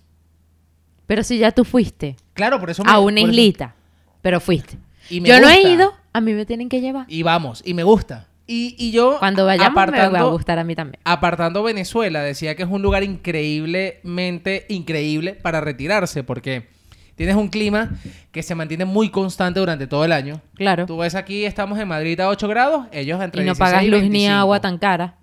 Pero 1.07 1.23
si 1.23 1.37
ya 1.37 1.51
tú 1.51 1.65
fuiste 1.65 2.15
Claro, 2.33 2.59
por 2.59 2.69
eso... 2.69 2.83
me- 2.83 2.91
a 2.91 2.99
una 2.99 3.19
eso- 3.19 3.29
islita, 3.29 3.75
pero 4.21 4.39
fuiste. 4.39 4.77
Y 5.09 5.19
me 5.21 5.29
Yo 5.29 5.39
no 5.39 5.49
he 5.49 5.61
ido, 5.61 5.93
a 6.13 6.21
mí 6.21 6.33
me 6.33 6.45
tienen 6.45 6.69
que 6.69 6.81
llevar. 6.81 7.05
Y 7.09 7.23
vamos, 7.23 7.61
y 7.65 7.73
me 7.73 7.83
gusta. 7.83 8.27
Y, 8.47 8.75
y 8.77 8.91
yo... 8.91 9.17
Cuando 9.19 9.45
vayamos 9.45 9.87
me 9.91 10.09
va 10.09 10.19
a 10.19 10.23
gustar 10.25 10.59
a 10.59 10.63
mí 10.63 10.75
también. 10.75 10.99
Apartando 11.05 11.63
Venezuela, 11.63 12.21
decía 12.21 12.55
que 12.55 12.63
es 12.63 12.69
un 12.69 12.81
lugar 12.81 13.03
increíblemente 13.03 14.65
increíble 14.69 15.33
para 15.33 15.61
retirarse, 15.61 16.23
porque 16.23 16.67
tienes 17.15 17.35
un 17.35 17.47
clima 17.49 17.91
que 18.31 18.43
se 18.43 18.55
mantiene 18.55 18.85
muy 18.85 19.09
constante 19.09 19.59
durante 19.59 19.87
todo 19.87 20.03
el 20.05 20.11
año. 20.11 20.41
Claro. 20.55 20.85
Tú 20.85 20.97
ves 20.97 21.15
aquí, 21.15 21.45
estamos 21.45 21.79
en 21.79 21.87
Madrid 21.87 22.19
a 22.19 22.29
8 22.29 22.47
grados, 22.47 22.87
ellos 22.91 23.21
entre 23.21 23.43
Y 23.43 23.45
no 23.45 23.53
16 23.53 23.57
pagas 23.71 23.83
y 23.83 23.87
luz 23.89 24.01
ni 24.03 24.09
25. 24.09 24.33
agua 24.35 24.59
tan 24.61 24.77
cara. 24.77 25.15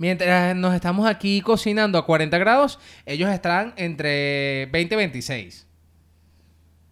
Mientras 0.00 0.56
nos 0.56 0.74
estamos 0.74 1.06
aquí 1.06 1.42
cocinando 1.42 1.98
a 1.98 2.06
40 2.06 2.38
grados, 2.38 2.78
ellos 3.04 3.28
están 3.28 3.74
entre 3.76 4.64
20 4.72 4.94
y 4.94 4.96
26. 4.96 5.66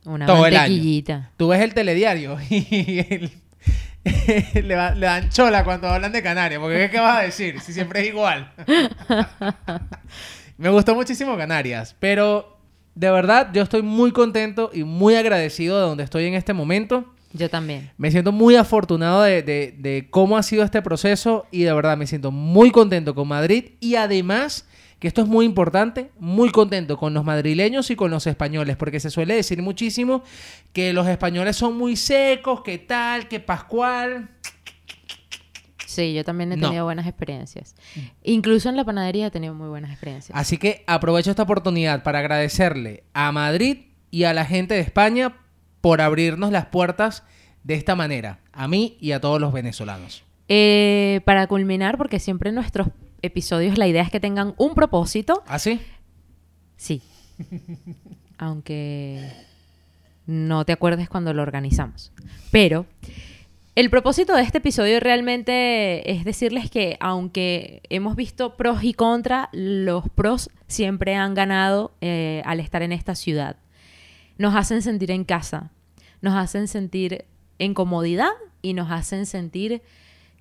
Una 0.05 0.27
Todo 0.27 0.45
el 0.47 0.55
año. 0.59 0.75
Tú 1.39 1.49
ves 1.49 1.63
el 1.63 1.73
telediario 1.73 2.37
y 2.51 2.99
el- 3.09 3.31
le, 4.69 4.75
va- 4.75 4.91
le 4.95 5.07
dan 5.07 5.31
chola 5.31 5.65
cuando 5.65 5.89
hablan 5.89 6.13
de 6.13 6.23
Canarias, 6.23 6.61
porque 6.61 6.91
¿qué 6.91 7.01
vas 7.01 7.19
a 7.21 7.23
decir? 7.23 7.61
Si 7.61 7.73
siempre 7.73 8.03
es 8.03 8.09
igual. 8.09 8.53
Me 10.59 10.69
gustó 10.69 10.95
muchísimo 10.95 11.35
Canarias, 11.39 11.97
pero 11.99 12.59
de 12.95 13.11
verdad 13.11 13.49
yo 13.55 13.63
estoy 13.63 13.81
muy 13.83 14.13
contento 14.13 14.71
y 14.75 14.85
muy 14.85 15.15
agradecido 15.15 15.79
de 15.81 15.87
donde 15.87 16.05
estoy 16.05 16.27
en 16.27 16.35
este 16.35 16.53
momento. 16.53 17.15
Yo 17.33 17.51
también. 17.51 17.91
Me 17.99 18.11
siento 18.11 18.33
muy 18.33 18.57
afortunado 18.57 19.23
de, 19.23 19.43
de- 19.43 19.75
de 19.79 20.09
cómo 20.11 20.37
ha 20.39 20.43
sido 20.43 20.65
este 20.65 20.81
proceso 20.83 21.47
y 21.51 21.63
de 21.63 21.73
verdad 21.73 21.97
me 21.97 22.07
siento 22.07 22.31
muy 22.31 22.71
contento 22.71 23.15
con 23.15 23.29
Madrid 23.29 23.73
y 23.81 23.97
además, 23.97 24.67
que 24.99 25.09
esto 25.09 25.21
es 25.23 25.29
muy 25.29 25.45
importante, 25.45 26.11
muy 26.19 26.51
contento 26.51 26.97
con 26.97 27.13
los 27.15 27.25
madrileños 27.25 27.91
y 27.91 27.97
con 27.97 28.11
los 28.11 28.27
españoles, 28.27 28.77
porque 28.77 28.99
se 28.99 29.11
suele 29.11 29.35
decir 29.35 29.61
muchísimo 29.63 30.23
que 30.73 30.93
los 30.95 31.07
españoles 31.07 31.55
son 31.57 31.77
muy 31.77 31.97
secos, 31.97 32.63
que 32.63 32.79
tal, 32.79 33.29
que 33.29 33.41
pascual. 33.41 34.31
Sí, 35.87 36.13
yo 36.15 36.25
también 36.25 36.53
he 36.53 36.57
No. 36.57 36.67
tenido 36.69 36.85
buenas 36.85 37.07
experiencias. 37.07 37.75
Incluso 38.23 38.69
en 38.69 38.77
la 38.77 38.85
panadería 38.85 39.27
he 39.27 39.31
tenido 39.31 39.55
muy 39.55 39.69
buenas 39.69 39.91
experiencias. 39.91 40.37
Así 40.39 40.59
que 40.59 40.85
aprovecho 40.87 41.31
esta 41.31 41.43
oportunidad 41.45 42.03
para 42.03 42.19
agradecerle 42.21 43.05
a 43.15 43.33
Madrid 43.33 43.79
y 44.11 44.25
a 44.25 44.35
la 44.35 44.45
gente 44.45 44.75
de 44.75 44.81
España 44.81 45.37
por 45.81 46.01
abrirnos 46.01 46.53
las 46.53 46.67
puertas 46.67 47.25
de 47.65 47.75
esta 47.75 47.95
manera, 47.95 48.41
a 48.53 48.69
mí 48.69 48.97
y 49.01 49.13
a 49.13 49.21
todos 49.21 49.41
los 49.41 49.53
venezolanos. 49.53 50.25
Eh, 50.49 51.21
para 51.25 51.47
culminar, 51.47 51.99
porque 51.99 52.19
siempre 52.19 52.49
en 52.49 52.55
nuestros 52.55 52.89
episodios 53.21 53.77
la 53.77 53.87
idea 53.87 54.03
es 54.03 54.11
que 54.11 54.21
tengan 54.21 54.55
un 54.57 54.75
propósito. 54.75 55.43
¿Así? 55.47 55.81
Sí. 56.77 57.03
Aunque 58.39 59.31
no 60.27 60.65
te 60.65 60.73
acuerdes 60.73 61.09
cuando 61.09 61.35
lo 61.35 61.43
organizamos. 61.43 62.13
Pero 62.51 62.87
el 63.75 63.91
propósito 63.91 64.35
de 64.35 64.43
este 64.43 64.59
episodio 64.59 65.01
realmente 65.01 66.11
es 66.11 66.25
decirles 66.25 66.71
que 66.71 66.97
aunque 67.01 67.81
hemos 67.91 68.17
visto 68.17 68.57
pros 68.57 68.83
y 68.85 68.93
contras, 68.93 69.49
los 69.53 70.09
pros 70.09 70.51
siempre 70.67 71.15
han 71.15 71.35
ganado 71.35 71.93
eh, 72.01 72.43
al 72.45 72.61
estar 72.61 72.83
en 72.83 72.93
esta 72.93 73.15
ciudad. 73.15 73.57
Nos 74.39 74.55
hacen 74.55 74.83
sentir 74.83 75.11
en 75.11 75.25
casa, 75.25 75.71
nos 76.23 76.35
hacen 76.35 76.69
sentir 76.69 77.25
en 77.59 77.75
comodidad 77.75 78.31
y 78.63 78.73
nos 78.73 78.91
hacen 78.91 79.27
sentir 79.27 79.83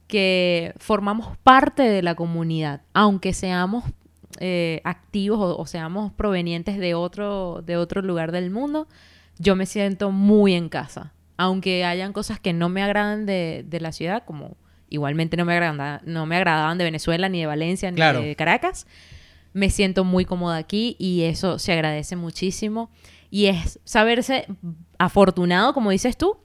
que 0.08 0.74
formamos 0.78 1.36
parte 1.44 1.84
de 1.84 2.02
la 2.02 2.16
comunidad, 2.16 2.82
aunque 2.94 3.34
seamos 3.34 3.84
eh, 4.40 4.82
activos 4.84 5.40
o, 5.40 5.58
o 5.58 5.66
seamos 5.66 6.14
provenientes 6.14 6.78
de 6.78 6.94
otro, 6.94 7.62
de 7.66 7.76
otro 7.78 8.02
lugar 8.02 8.32
del 8.32 8.50
mundo, 8.52 8.88
yo 9.40 9.56
me 9.56 9.66
siento 9.66 10.12
muy 10.12 10.54
en 10.54 10.70
casa. 10.70 11.14
Aunque 11.38 11.86
hayan 11.86 12.14
cosas 12.14 12.40
que 12.40 12.54
no 12.54 12.70
me 12.70 12.82
agradan 12.84 13.26
de, 13.26 13.64
de 13.68 13.80
la 13.80 13.92
ciudad, 13.92 14.24
como 14.26 14.56
igualmente 14.90 15.38
no 15.38 15.46
me, 15.46 15.54
agrada- 15.54 16.02
no 16.06 16.26
me 16.26 16.38
agradaban 16.38 16.78
de 16.78 16.84
Venezuela, 16.86 17.30
ni 17.30 17.40
de 17.42 17.46
Valencia, 17.46 17.92
ni 17.92 17.96
Claro. 17.98 18.22
de 18.22 18.36
Caracas, 18.36 18.88
me 19.54 19.70
siento 19.70 20.04
muy 20.04 20.26
cómoda 20.26 20.58
aquí 20.58 20.96
y 21.00 21.24
eso 21.24 21.60
se 21.60 21.74
agradece 21.74 22.16
muchísimo. 22.16 22.90
Y 23.30 23.48
es 23.48 23.80
saberse 23.84 24.48
afortunado, 24.98 25.74
como 25.74 25.92
dices 25.92 26.18
tú, 26.18 26.38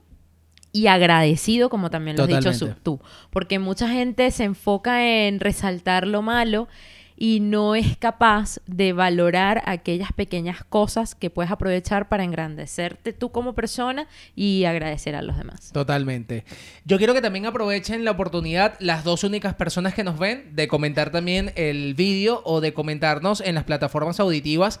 y 0.71 0.87
agradecido, 0.87 1.69
como 1.69 1.89
también 1.89 2.17
lo 2.17 2.23
has 2.23 2.29
dicho 2.29 2.75
tú. 2.81 2.99
Porque 3.29 3.59
mucha 3.59 3.87
gente 3.89 4.29
se 4.31 4.43
enfoca 4.43 5.05
en 5.05 5.39
resaltar 5.39 6.07
lo 6.07 6.21
malo 6.21 6.67
y 7.15 7.39
no 7.39 7.75
es 7.75 7.95
capaz 7.97 8.59
de 8.65 8.91
valorar 8.91 9.61
aquellas 9.65 10.11
pequeñas 10.13 10.63
cosas 10.63 11.15
que 11.15 11.29
puedes 11.29 11.51
aprovechar 11.51 12.09
para 12.09 12.23
engrandecerte 12.23 13.13
tú 13.13 13.31
como 13.31 13.53
persona 13.53 14.07
y 14.35 14.65
agradecer 14.65 15.15
a 15.15 15.21
los 15.21 15.37
demás. 15.37 15.71
Totalmente. 15.71 16.43
Yo 16.85 16.97
quiero 16.97 17.13
que 17.13 17.21
también 17.21 17.45
aprovechen 17.45 18.03
la 18.03 18.11
oportunidad, 18.11 18.75
las 18.79 19.03
dos 19.03 19.23
únicas 19.23 19.53
personas 19.53 19.93
que 19.93 20.03
nos 20.03 20.17
ven, 20.17 20.55
de 20.55 20.67
comentar 20.67 21.11
también 21.11 21.51
el 21.55 21.93
vídeo 21.93 22.41
o 22.45 22.61
de 22.61 22.73
comentarnos 22.73 23.41
en 23.41 23.55
las 23.55 23.63
plataformas 23.63 24.19
auditivas 24.19 24.79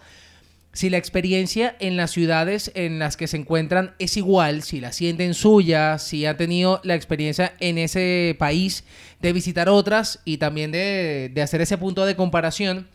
si 0.73 0.89
la 0.89 0.97
experiencia 0.97 1.75
en 1.79 1.97
las 1.97 2.11
ciudades 2.11 2.71
en 2.73 2.97
las 2.97 3.15
que 3.15 3.27
se 3.27 3.37
encuentran 3.37 3.93
es 3.99 4.17
igual, 4.17 4.63
si 4.63 4.81
la 4.81 4.91
sienten 4.91 5.35
suya, 5.35 5.99
si 5.99 6.25
han 6.25 6.35
tenido 6.35 6.81
la 6.83 6.95
experiencia 6.95 7.53
en 7.59 7.77
ese 7.77 8.35
país 8.39 8.83
de 9.21 9.33
visitar 9.33 9.69
otras 9.69 10.19
y 10.25 10.37
también 10.37 10.71
de, 10.71 11.31
de 11.31 11.41
hacer 11.43 11.61
ese 11.61 11.77
punto 11.77 12.07
de 12.07 12.15
comparación. 12.15 12.87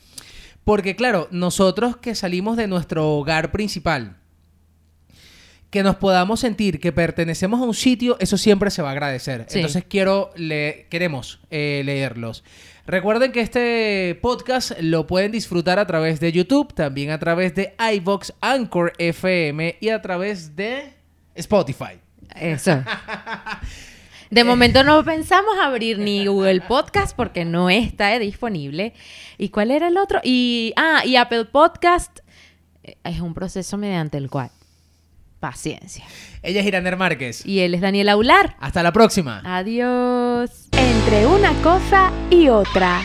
Porque 0.64 0.96
claro, 0.96 1.28
nosotros 1.30 1.96
que 1.96 2.16
salimos 2.16 2.56
de 2.56 2.66
nuestro 2.66 3.16
hogar 3.16 3.52
principal, 3.52 4.16
que 5.70 5.82
nos 5.82 5.96
podamos 5.96 6.40
sentir 6.40 6.80
que 6.80 6.92
pertenecemos 6.92 7.60
a 7.60 7.64
un 7.64 7.74
sitio, 7.74 8.16
eso 8.20 8.38
siempre 8.38 8.70
se 8.70 8.82
va 8.82 8.88
a 8.88 8.92
agradecer. 8.92 9.46
Sí. 9.48 9.58
Entonces 9.58 9.84
quiero 9.88 10.30
le 10.36 10.86
queremos 10.90 11.40
eh, 11.50 11.82
leerlos. 11.84 12.42
Recuerden 12.88 13.32
que 13.32 13.42
este 13.42 14.18
podcast 14.22 14.72
lo 14.80 15.06
pueden 15.06 15.30
disfrutar 15.30 15.78
a 15.78 15.86
través 15.86 16.20
de 16.20 16.32
YouTube, 16.32 16.72
también 16.72 17.10
a 17.10 17.18
través 17.18 17.54
de 17.54 17.74
iVox, 17.96 18.32
Anchor 18.40 18.94
FM 18.96 19.76
y 19.78 19.90
a 19.90 20.00
través 20.00 20.56
de 20.56 20.94
Spotify. 21.34 22.00
Eso. 22.34 22.82
De 24.30 24.42
momento 24.42 24.84
no 24.84 25.04
pensamos 25.04 25.58
abrir 25.60 25.98
ni 25.98 26.24
Google 26.24 26.62
Podcast 26.62 27.14
porque 27.14 27.44
no 27.44 27.68
está 27.68 28.18
disponible. 28.18 28.94
¿Y 29.36 29.50
cuál 29.50 29.70
era 29.70 29.88
el 29.88 29.98
otro? 29.98 30.20
Y 30.24 30.72
ah, 30.76 31.02
y 31.04 31.16
Apple 31.16 31.44
Podcast 31.44 32.20
eh, 32.84 32.96
es 33.04 33.20
un 33.20 33.34
proceso 33.34 33.76
mediante 33.76 34.16
el 34.16 34.30
cual 34.30 34.50
paciencia. 35.40 36.04
Ella 36.42 36.60
es 36.60 36.66
Iraner 36.66 36.96
Márquez. 36.96 37.44
Y 37.46 37.60
él 37.60 37.74
es 37.74 37.80
Daniel 37.80 38.08
Aular. 38.08 38.56
Hasta 38.60 38.82
la 38.82 38.92
próxima. 38.92 39.42
Adiós. 39.44 40.68
Entre 40.72 41.26
una 41.26 41.52
cosa 41.62 42.10
y 42.30 42.48
otra. 42.48 43.00